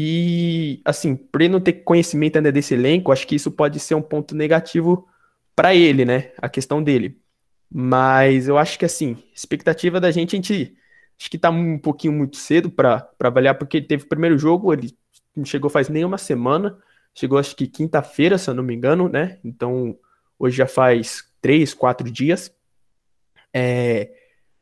E, 0.00 0.80
assim, 0.84 1.16
por 1.16 1.40
ele 1.40 1.52
não 1.52 1.60
ter 1.60 1.72
conhecimento 1.72 2.36
ainda 2.36 2.52
desse 2.52 2.72
elenco, 2.72 3.10
acho 3.10 3.26
que 3.26 3.34
isso 3.34 3.50
pode 3.50 3.80
ser 3.80 3.96
um 3.96 4.02
ponto 4.02 4.32
negativo 4.32 5.08
para 5.56 5.74
ele, 5.74 6.04
né? 6.04 6.30
A 6.38 6.48
questão 6.48 6.80
dele. 6.80 7.20
Mas 7.68 8.46
eu 8.46 8.56
acho 8.56 8.78
que, 8.78 8.84
assim, 8.84 9.20
expectativa 9.34 9.98
da 10.00 10.12
gente, 10.12 10.36
a 10.36 10.38
gente 10.38 10.76
acho 11.18 11.28
que 11.28 11.36
tá 11.36 11.50
um 11.50 11.76
pouquinho 11.76 12.12
muito 12.12 12.36
cedo 12.36 12.70
para 12.70 13.10
avaliar, 13.18 13.58
porque 13.58 13.78
ele 13.78 13.86
teve 13.86 14.04
o 14.04 14.08
primeiro 14.08 14.38
jogo, 14.38 14.72
ele 14.72 14.96
não 15.34 15.44
chegou 15.44 15.68
faz 15.68 15.88
nem 15.88 16.04
uma 16.04 16.16
semana, 16.16 16.78
chegou 17.12 17.36
acho 17.36 17.56
que 17.56 17.66
quinta-feira, 17.66 18.38
se 18.38 18.48
eu 18.48 18.54
não 18.54 18.62
me 18.62 18.76
engano, 18.76 19.08
né? 19.08 19.40
Então, 19.42 19.98
hoje 20.38 20.58
já 20.58 20.68
faz 20.68 21.24
três, 21.40 21.74
quatro 21.74 22.08
dias. 22.08 22.54
É, 23.52 24.12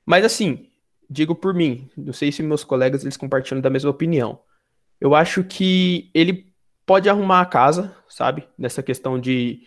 mas 0.06 0.24
assim, 0.24 0.70
digo 1.10 1.34
por 1.34 1.52
mim, 1.52 1.90
não 1.94 2.14
sei 2.14 2.32
se 2.32 2.42
meus 2.42 2.64
colegas 2.64 3.02
eles 3.02 3.18
compartilham 3.18 3.60
da 3.60 3.68
mesma 3.68 3.90
opinião. 3.90 4.40
Eu 5.00 5.14
acho 5.14 5.44
que 5.44 6.10
ele 6.14 6.52
pode 6.84 7.08
arrumar 7.08 7.40
a 7.40 7.46
casa, 7.46 7.94
sabe? 8.08 8.48
Nessa 8.56 8.82
questão 8.82 9.18
de 9.18 9.62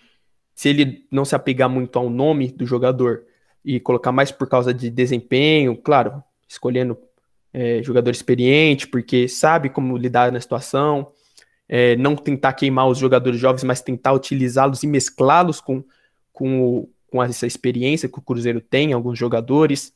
se 0.56 0.70
ele 0.70 1.08
não 1.12 1.24
se 1.24 1.36
apegar 1.36 1.70
muito 1.70 1.98
ao 1.98 2.10
nome 2.10 2.52
do 2.52 2.66
jogador 2.66 3.24
e 3.64 3.80
colocar 3.80 4.12
mais 4.12 4.32
por 4.32 4.48
causa 4.48 4.74
de 4.74 4.90
desempenho, 4.90 5.76
claro, 5.78 6.24
escolhendo 6.48 6.98
é, 7.54 7.82
jogador 7.84 8.12
experiente, 8.12 8.88
porque 8.88 9.28
sabe 9.28 9.70
como 9.70 9.98
lidar 9.98 10.32
na 10.32 10.40
situação, 10.40 11.12
é, 11.68 11.96
não 11.96 12.16
tentar 12.16 12.54
queimar 12.54 12.88
os 12.88 12.98
jogadores 12.98 13.40
jovens, 13.40 13.64
mas 13.64 13.82
tentar 13.82 14.14
utilizá-los 14.14 14.84
e 14.84 14.88
mesclá-los 14.88 15.62
com, 15.62 15.84
com, 16.34 16.90
com 17.08 17.24
essa 17.24 17.46
experiência 17.46 18.10
que 18.10 18.18
o 18.18 18.22
Cruzeiro 18.22 18.60
tem, 18.60 18.92
alguns 18.92 19.18
jogadores. 19.18 19.94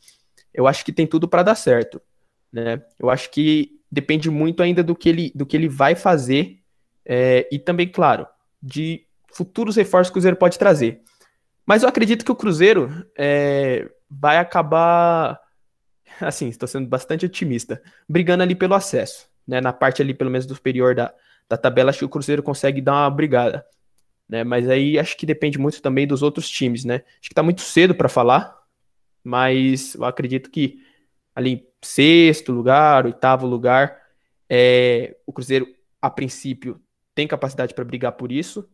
Eu 0.54 0.68
acho 0.68 0.86
que 0.86 0.94
tem 0.94 1.08
tudo 1.08 1.28
para 1.28 1.44
dar 1.44 1.56
certo. 1.56 2.02
Né? 2.52 2.82
Eu 3.00 3.10
acho 3.10 3.32
que 3.32 3.82
depende 3.94 4.28
muito 4.32 4.64
ainda 4.64 4.84
do 4.84 4.96
que 4.96 5.08
ele, 5.08 5.32
do 5.36 5.46
que 5.46 5.56
ele 5.56 5.70
vai 5.70 5.94
fazer 5.94 6.58
é, 7.06 7.48
e 7.52 7.60
também, 7.60 7.88
claro, 7.88 8.26
de 8.62 9.06
futuros 9.32 9.76
reforços 9.76 10.10
que 10.10 10.14
o 10.14 10.16
Cruzeiro 10.16 10.36
pode 10.36 10.58
trazer. 10.58 11.02
Mas 11.64 11.84
eu 11.84 11.90
acredito 11.90 12.26
que 12.26 12.32
o 12.32 12.36
Cruzeiro 12.36 13.06
é, 13.16 13.88
vai 14.10 14.38
acabar, 14.38 15.40
assim, 16.20 16.50
estou 16.50 16.68
sendo 16.68 16.88
bastante 16.88 17.26
otimista, 17.26 17.82
brigando 18.10 18.42
ali 18.42 18.56
pelo 18.56 18.74
acesso. 18.74 19.30
Né? 19.48 19.62
Na 19.62 19.72
parte 19.72 20.02
ali, 20.02 20.14
pelo 20.14 20.32
menos, 20.32 20.48
do 20.48 20.56
superior 20.56 20.96
da, 20.96 21.14
da 21.48 21.56
tabela, 21.56 21.92
acho 21.92 22.00
que 22.00 22.06
o 22.06 22.10
Cruzeiro 22.10 22.42
consegue 22.42 22.82
dar 22.82 22.94
uma 22.94 23.12
brigada. 23.12 23.64
Né? 24.28 24.44
Mas 24.44 24.68
aí 24.68 24.98
acho 24.98 25.16
que 25.16 25.26
depende 25.26 25.60
muito 25.60 25.84
também 25.84 26.08
dos 26.08 26.24
outros 26.24 26.50
times, 26.50 26.84
né? 26.84 26.96
Acho 26.96 27.30
que 27.30 27.34
está 27.34 27.44
muito 27.44 27.62
cedo 27.62 27.94
para 27.94 28.10
falar, 28.10 28.58
mas 29.24 29.94
eu 29.94 30.06
acredito 30.06 30.50
que 30.50 30.80
ali 31.36 31.68
sexto 31.86 32.52
lugar, 32.52 33.06
oitavo 33.06 33.46
lugar, 33.46 34.02
é, 34.50 35.16
o 35.26 35.34
Cruzeiro 35.34 35.68
a 36.02 36.10
princípio 36.10 36.82
tem 37.16 37.28
capacidade 37.28 37.74
para 37.74 37.86
brigar 37.86 38.14
por 38.14 38.32
isso, 38.32 38.70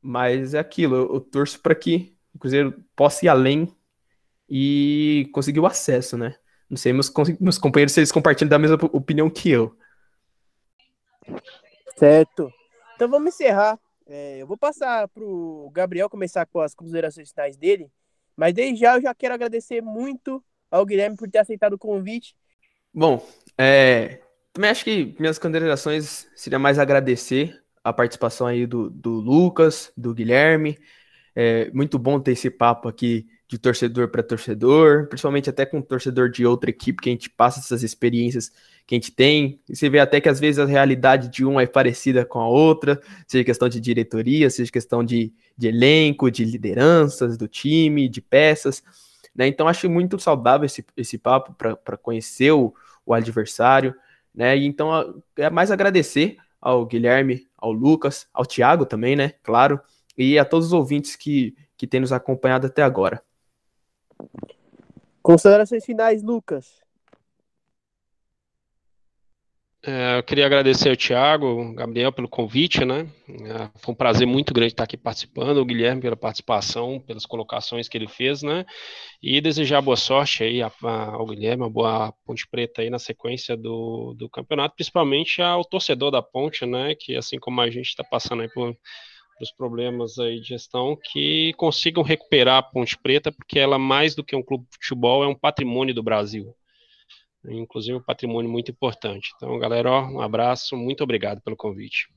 mas 0.00 0.54
é 0.54 0.58
aquilo, 0.58 0.96
eu, 0.96 1.14
eu 1.14 1.20
torço 1.20 1.60
para 1.60 1.74
que 1.74 2.16
o 2.34 2.38
Cruzeiro 2.38 2.84
possa 2.94 3.24
ir 3.24 3.28
além 3.28 3.74
e 4.48 5.30
conseguir 5.32 5.60
o 5.60 5.66
acesso, 5.66 6.16
né? 6.16 6.36
Não 6.68 6.76
sei, 6.76 6.92
meus, 6.92 7.12
meus 7.40 7.58
companheiros, 7.58 7.92
se 7.92 8.00
eles 8.00 8.12
compartilham 8.12 8.48
da 8.48 8.58
mesma 8.58 8.76
opinião 8.92 9.30
que 9.30 9.50
eu. 9.50 9.76
Certo. 11.96 12.52
Então 12.94 13.08
vamos 13.08 13.34
encerrar. 13.34 13.78
É, 14.06 14.38
eu 14.38 14.46
vou 14.46 14.56
passar 14.56 15.08
para 15.08 15.24
o 15.24 15.70
Gabriel 15.72 16.10
começar 16.10 16.44
com 16.46 16.60
as 16.60 16.74
considerações 16.74 17.30
finais 17.30 17.56
dele, 17.56 17.90
mas 18.36 18.52
desde 18.52 18.80
já 18.80 18.96
eu 18.96 19.02
já 19.02 19.14
quero 19.14 19.34
agradecer 19.34 19.80
muito 19.80 20.44
ao 20.70 20.84
Guilherme 20.84 21.16
por 21.16 21.30
ter 21.30 21.38
aceitado 21.38 21.74
o 21.74 21.78
convite. 21.78 22.36
Bom, 22.94 23.26
é, 23.58 24.20
também 24.52 24.70
acho 24.70 24.84
que 24.84 25.16
minhas 25.18 25.36
considerações 25.36 26.28
seria 26.36 26.60
mais 26.60 26.78
agradecer 26.78 27.60
a 27.82 27.92
participação 27.92 28.46
aí 28.46 28.66
do, 28.66 28.88
do 28.88 29.10
Lucas, 29.10 29.92
do 29.96 30.14
Guilherme. 30.14 30.78
É 31.34 31.70
muito 31.72 31.98
bom 31.98 32.20
ter 32.20 32.32
esse 32.32 32.48
papo 32.48 32.88
aqui 32.88 33.26
de 33.48 33.58
torcedor 33.58 34.08
para 34.08 34.22
torcedor, 34.22 35.08
principalmente 35.08 35.50
até 35.50 35.66
com 35.66 35.82
torcedor 35.82 36.30
de 36.30 36.46
outra 36.46 36.70
equipe, 36.70 37.02
que 37.02 37.08
a 37.08 37.12
gente 37.12 37.28
passa 37.28 37.58
essas 37.58 37.82
experiências 37.82 38.52
que 38.86 38.94
a 38.94 38.96
gente 38.96 39.10
tem. 39.10 39.60
E 39.68 39.74
você 39.74 39.90
vê 39.90 39.98
até 39.98 40.20
que 40.20 40.28
às 40.28 40.38
vezes 40.38 40.60
a 40.60 40.64
realidade 40.64 41.28
de 41.28 41.44
um 41.44 41.58
é 41.58 41.66
parecida 41.66 42.24
com 42.24 42.38
a 42.38 42.48
outra, 42.48 43.00
seja 43.26 43.42
questão 43.42 43.68
de 43.68 43.80
diretoria, 43.80 44.48
seja 44.48 44.70
questão 44.70 45.02
de, 45.02 45.32
de 45.58 45.66
elenco, 45.66 46.30
de 46.30 46.44
lideranças 46.44 47.36
do 47.36 47.48
time, 47.48 48.08
de 48.08 48.20
peças. 48.20 48.84
Né? 49.34 49.48
Então 49.48 49.66
acho 49.66 49.90
muito 49.90 50.18
saudável 50.20 50.64
esse, 50.64 50.84
esse 50.96 51.18
papo 51.18 51.52
para 51.54 51.96
conhecer 51.96 52.52
o, 52.52 52.72
o 53.04 53.14
adversário. 53.14 53.94
Né? 54.34 54.56
E 54.56 54.66
então 54.66 55.22
é 55.36 55.50
mais 55.50 55.70
agradecer 55.70 56.36
ao 56.60 56.86
Guilherme, 56.86 57.46
ao 57.56 57.72
Lucas, 57.72 58.26
ao 58.32 58.46
Thiago 58.46 58.86
também, 58.86 59.14
né? 59.14 59.34
Claro, 59.42 59.80
e 60.16 60.38
a 60.38 60.44
todos 60.44 60.68
os 60.68 60.72
ouvintes 60.72 61.14
que, 61.14 61.54
que 61.76 61.86
têm 61.86 62.00
nos 62.00 62.12
acompanhado 62.12 62.66
até 62.66 62.82
agora. 62.82 63.22
Considerações 65.22 65.84
finais, 65.84 66.22
Lucas. 66.22 66.82
É, 67.02 67.04
eu 69.86 70.22
queria 70.22 70.46
agradecer 70.46 70.88
ao 70.88 70.96
Thiago, 70.96 71.74
Gabriel 71.74 72.10
pelo 72.10 72.26
convite, 72.26 72.84
né? 72.84 73.06
É, 73.28 73.70
foi 73.78 73.92
um 73.92 73.96
prazer 73.96 74.26
muito 74.26 74.54
grande 74.54 74.72
estar 74.72 74.84
aqui 74.84 74.96
participando, 74.96 75.58
o 75.58 75.64
Guilherme 75.64 76.00
pela 76.00 76.16
participação, 76.16 76.98
pelas 77.00 77.26
colocações 77.26 77.86
que 77.86 77.98
ele 77.98 78.08
fez, 78.08 78.42
né? 78.42 78.64
E 79.22 79.40
desejar 79.42 79.82
boa 79.82 79.96
sorte 79.96 80.42
aí 80.42 80.62
ao 80.62 81.26
Guilherme, 81.26 81.64
uma 81.64 81.70
boa 81.70 82.14
Ponte 82.24 82.48
Preta 82.48 82.80
aí 82.80 82.88
na 82.88 82.98
sequência 82.98 83.56
do, 83.56 84.14
do 84.16 84.28
campeonato, 84.30 84.74
principalmente 84.74 85.42
ao 85.42 85.64
torcedor 85.64 86.10
da 86.10 86.22
Ponte, 86.22 86.64
né? 86.64 86.94
Que 86.98 87.14
assim 87.16 87.38
como 87.38 87.60
a 87.60 87.68
gente 87.68 87.88
está 87.88 88.02
passando 88.02 88.42
aí 88.42 88.48
por 88.48 88.74
os 89.40 89.52
problemas 89.52 90.18
aí 90.18 90.40
de 90.40 90.48
gestão, 90.48 90.96
que 91.12 91.52
consigam 91.58 92.02
recuperar 92.02 92.58
a 92.58 92.62
Ponte 92.62 92.96
Preta, 92.96 93.30
porque 93.32 93.58
ela 93.58 93.78
mais 93.78 94.14
do 94.14 94.24
que 94.24 94.34
um 94.34 94.42
clube 94.42 94.64
de 94.64 94.76
futebol 94.76 95.24
é 95.24 95.26
um 95.26 95.34
patrimônio 95.34 95.94
do 95.94 96.02
Brasil 96.02 96.54
inclusive 97.46 97.96
um 97.96 98.02
patrimônio 98.02 98.50
muito 98.50 98.70
importante. 98.70 99.32
Então, 99.36 99.58
galera, 99.58 99.90
ó, 99.90 100.06
um 100.06 100.20
abraço, 100.20 100.76
muito 100.76 101.02
obrigado 101.02 101.40
pelo 101.40 101.56
convite. 101.56 102.08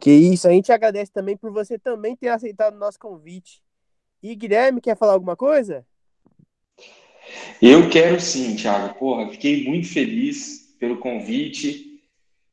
Que 0.00 0.10
isso, 0.10 0.48
a 0.48 0.50
gente 0.50 0.72
agradece 0.72 1.12
também 1.12 1.36
por 1.36 1.52
você 1.52 1.78
também 1.78 2.16
ter 2.16 2.28
aceitado 2.28 2.74
o 2.74 2.78
nosso 2.78 2.98
convite. 2.98 3.62
E 4.22 4.34
Guilherme, 4.34 4.80
quer 4.80 4.96
falar 4.96 5.12
alguma 5.12 5.36
coisa? 5.36 5.86
Eu 7.60 7.88
quero 7.88 8.20
sim, 8.20 8.56
Thiago. 8.56 8.98
Porra, 8.98 9.30
fiquei 9.30 9.64
muito 9.64 9.88
feliz 9.88 10.74
pelo 10.78 10.98
convite. 10.98 12.02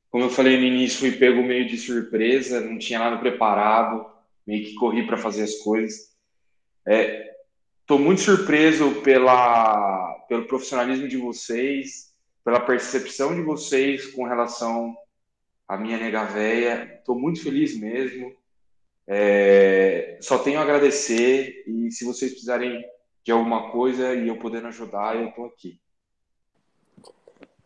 Como 0.09 0.25
eu 0.25 0.29
falei 0.29 0.57
no 0.57 0.65
início, 0.65 0.99
fui 0.99 1.11
pego 1.13 1.41
meio 1.41 1.67
de 1.67 1.77
surpresa, 1.77 2.61
não 2.61 2.77
tinha 2.77 2.99
nada 2.99 3.17
preparado, 3.17 4.05
meio 4.45 4.65
que 4.65 4.75
corri 4.75 5.05
para 5.05 5.17
fazer 5.17 5.43
as 5.43 5.55
coisas. 5.55 6.11
É, 6.85 7.30
Estou 7.91 8.05
muito 8.05 8.21
surpreso 8.21 9.01
pela, 9.01 10.13
pelo 10.29 10.47
profissionalismo 10.47 11.09
de 11.09 11.17
vocês, 11.17 12.13
pela 12.41 12.61
percepção 12.61 13.35
de 13.35 13.41
vocês 13.41 14.07
com 14.13 14.23
relação 14.23 14.95
à 15.67 15.75
minha 15.75 15.97
nega 15.97 16.23
véia. 16.23 16.99
Estou 16.99 17.19
muito 17.19 17.43
feliz 17.43 17.77
mesmo. 17.77 18.33
É, 19.05 20.17
só 20.21 20.39
tenho 20.39 20.59
a 20.59 20.61
agradecer 20.61 21.65
e 21.67 21.91
se 21.91 22.05
vocês 22.05 22.31
precisarem 22.31 22.81
de 23.25 23.31
alguma 23.33 23.73
coisa 23.73 24.15
e 24.15 24.29
eu 24.29 24.39
podendo 24.39 24.67
ajudar, 24.67 25.17
eu 25.17 25.27
estou 25.27 25.47
aqui. 25.47 25.77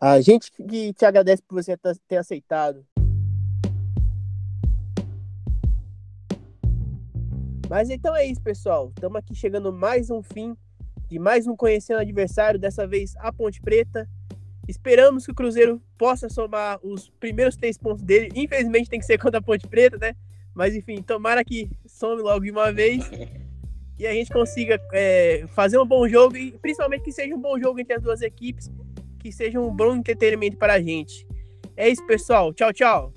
A 0.00 0.20
gente 0.20 0.50
que 0.50 0.92
te 0.92 1.04
agradece 1.04 1.40
por 1.46 1.62
você 1.62 1.78
ter 2.08 2.16
aceitado. 2.16 2.84
Mas 7.68 7.90
então 7.90 8.14
é 8.14 8.24
isso, 8.24 8.40
pessoal. 8.40 8.92
Estamos 8.94 9.16
aqui 9.16 9.34
chegando 9.34 9.72
mais 9.72 10.08
um 10.08 10.22
fim 10.22 10.56
de 11.08 11.18
mais 11.18 11.46
um 11.48 11.56
Conhecendo 11.56 12.00
Adversário, 12.00 12.60
dessa 12.60 12.86
vez 12.86 13.14
a 13.18 13.32
Ponte 13.32 13.60
Preta. 13.60 14.08
Esperamos 14.68 15.24
que 15.24 15.32
o 15.32 15.34
Cruzeiro 15.34 15.82
possa 15.98 16.28
somar 16.28 16.78
os 16.82 17.10
primeiros 17.20 17.56
três 17.56 17.76
pontos 17.76 18.04
dele. 18.04 18.30
Infelizmente 18.36 18.88
tem 18.88 19.00
que 19.00 19.06
ser 19.06 19.18
contra 19.18 19.38
a 19.38 19.42
Ponte 19.42 19.66
Preta, 19.66 19.98
né? 19.98 20.14
Mas 20.54 20.76
enfim, 20.76 21.02
tomara 21.02 21.44
que 21.44 21.68
some 21.86 22.22
logo 22.22 22.44
de 22.44 22.52
uma 22.52 22.72
vez 22.72 23.04
e 23.98 24.06
a 24.06 24.12
gente 24.12 24.30
consiga 24.30 24.80
é, 24.92 25.44
fazer 25.48 25.78
um 25.78 25.86
bom 25.86 26.08
jogo 26.08 26.36
e 26.36 26.52
principalmente 26.52 27.02
que 27.02 27.12
seja 27.12 27.34
um 27.34 27.40
bom 27.40 27.58
jogo 27.58 27.80
entre 27.80 27.94
as 27.94 28.02
duas 28.02 28.22
equipes, 28.22 28.70
que 29.18 29.32
seja 29.32 29.60
um 29.60 29.74
bom 29.74 29.96
entretenimento 29.96 30.56
para 30.56 30.74
a 30.74 30.80
gente. 30.80 31.26
É 31.76 31.88
isso, 31.88 32.06
pessoal. 32.06 32.54
Tchau, 32.54 32.72
tchau. 32.72 33.15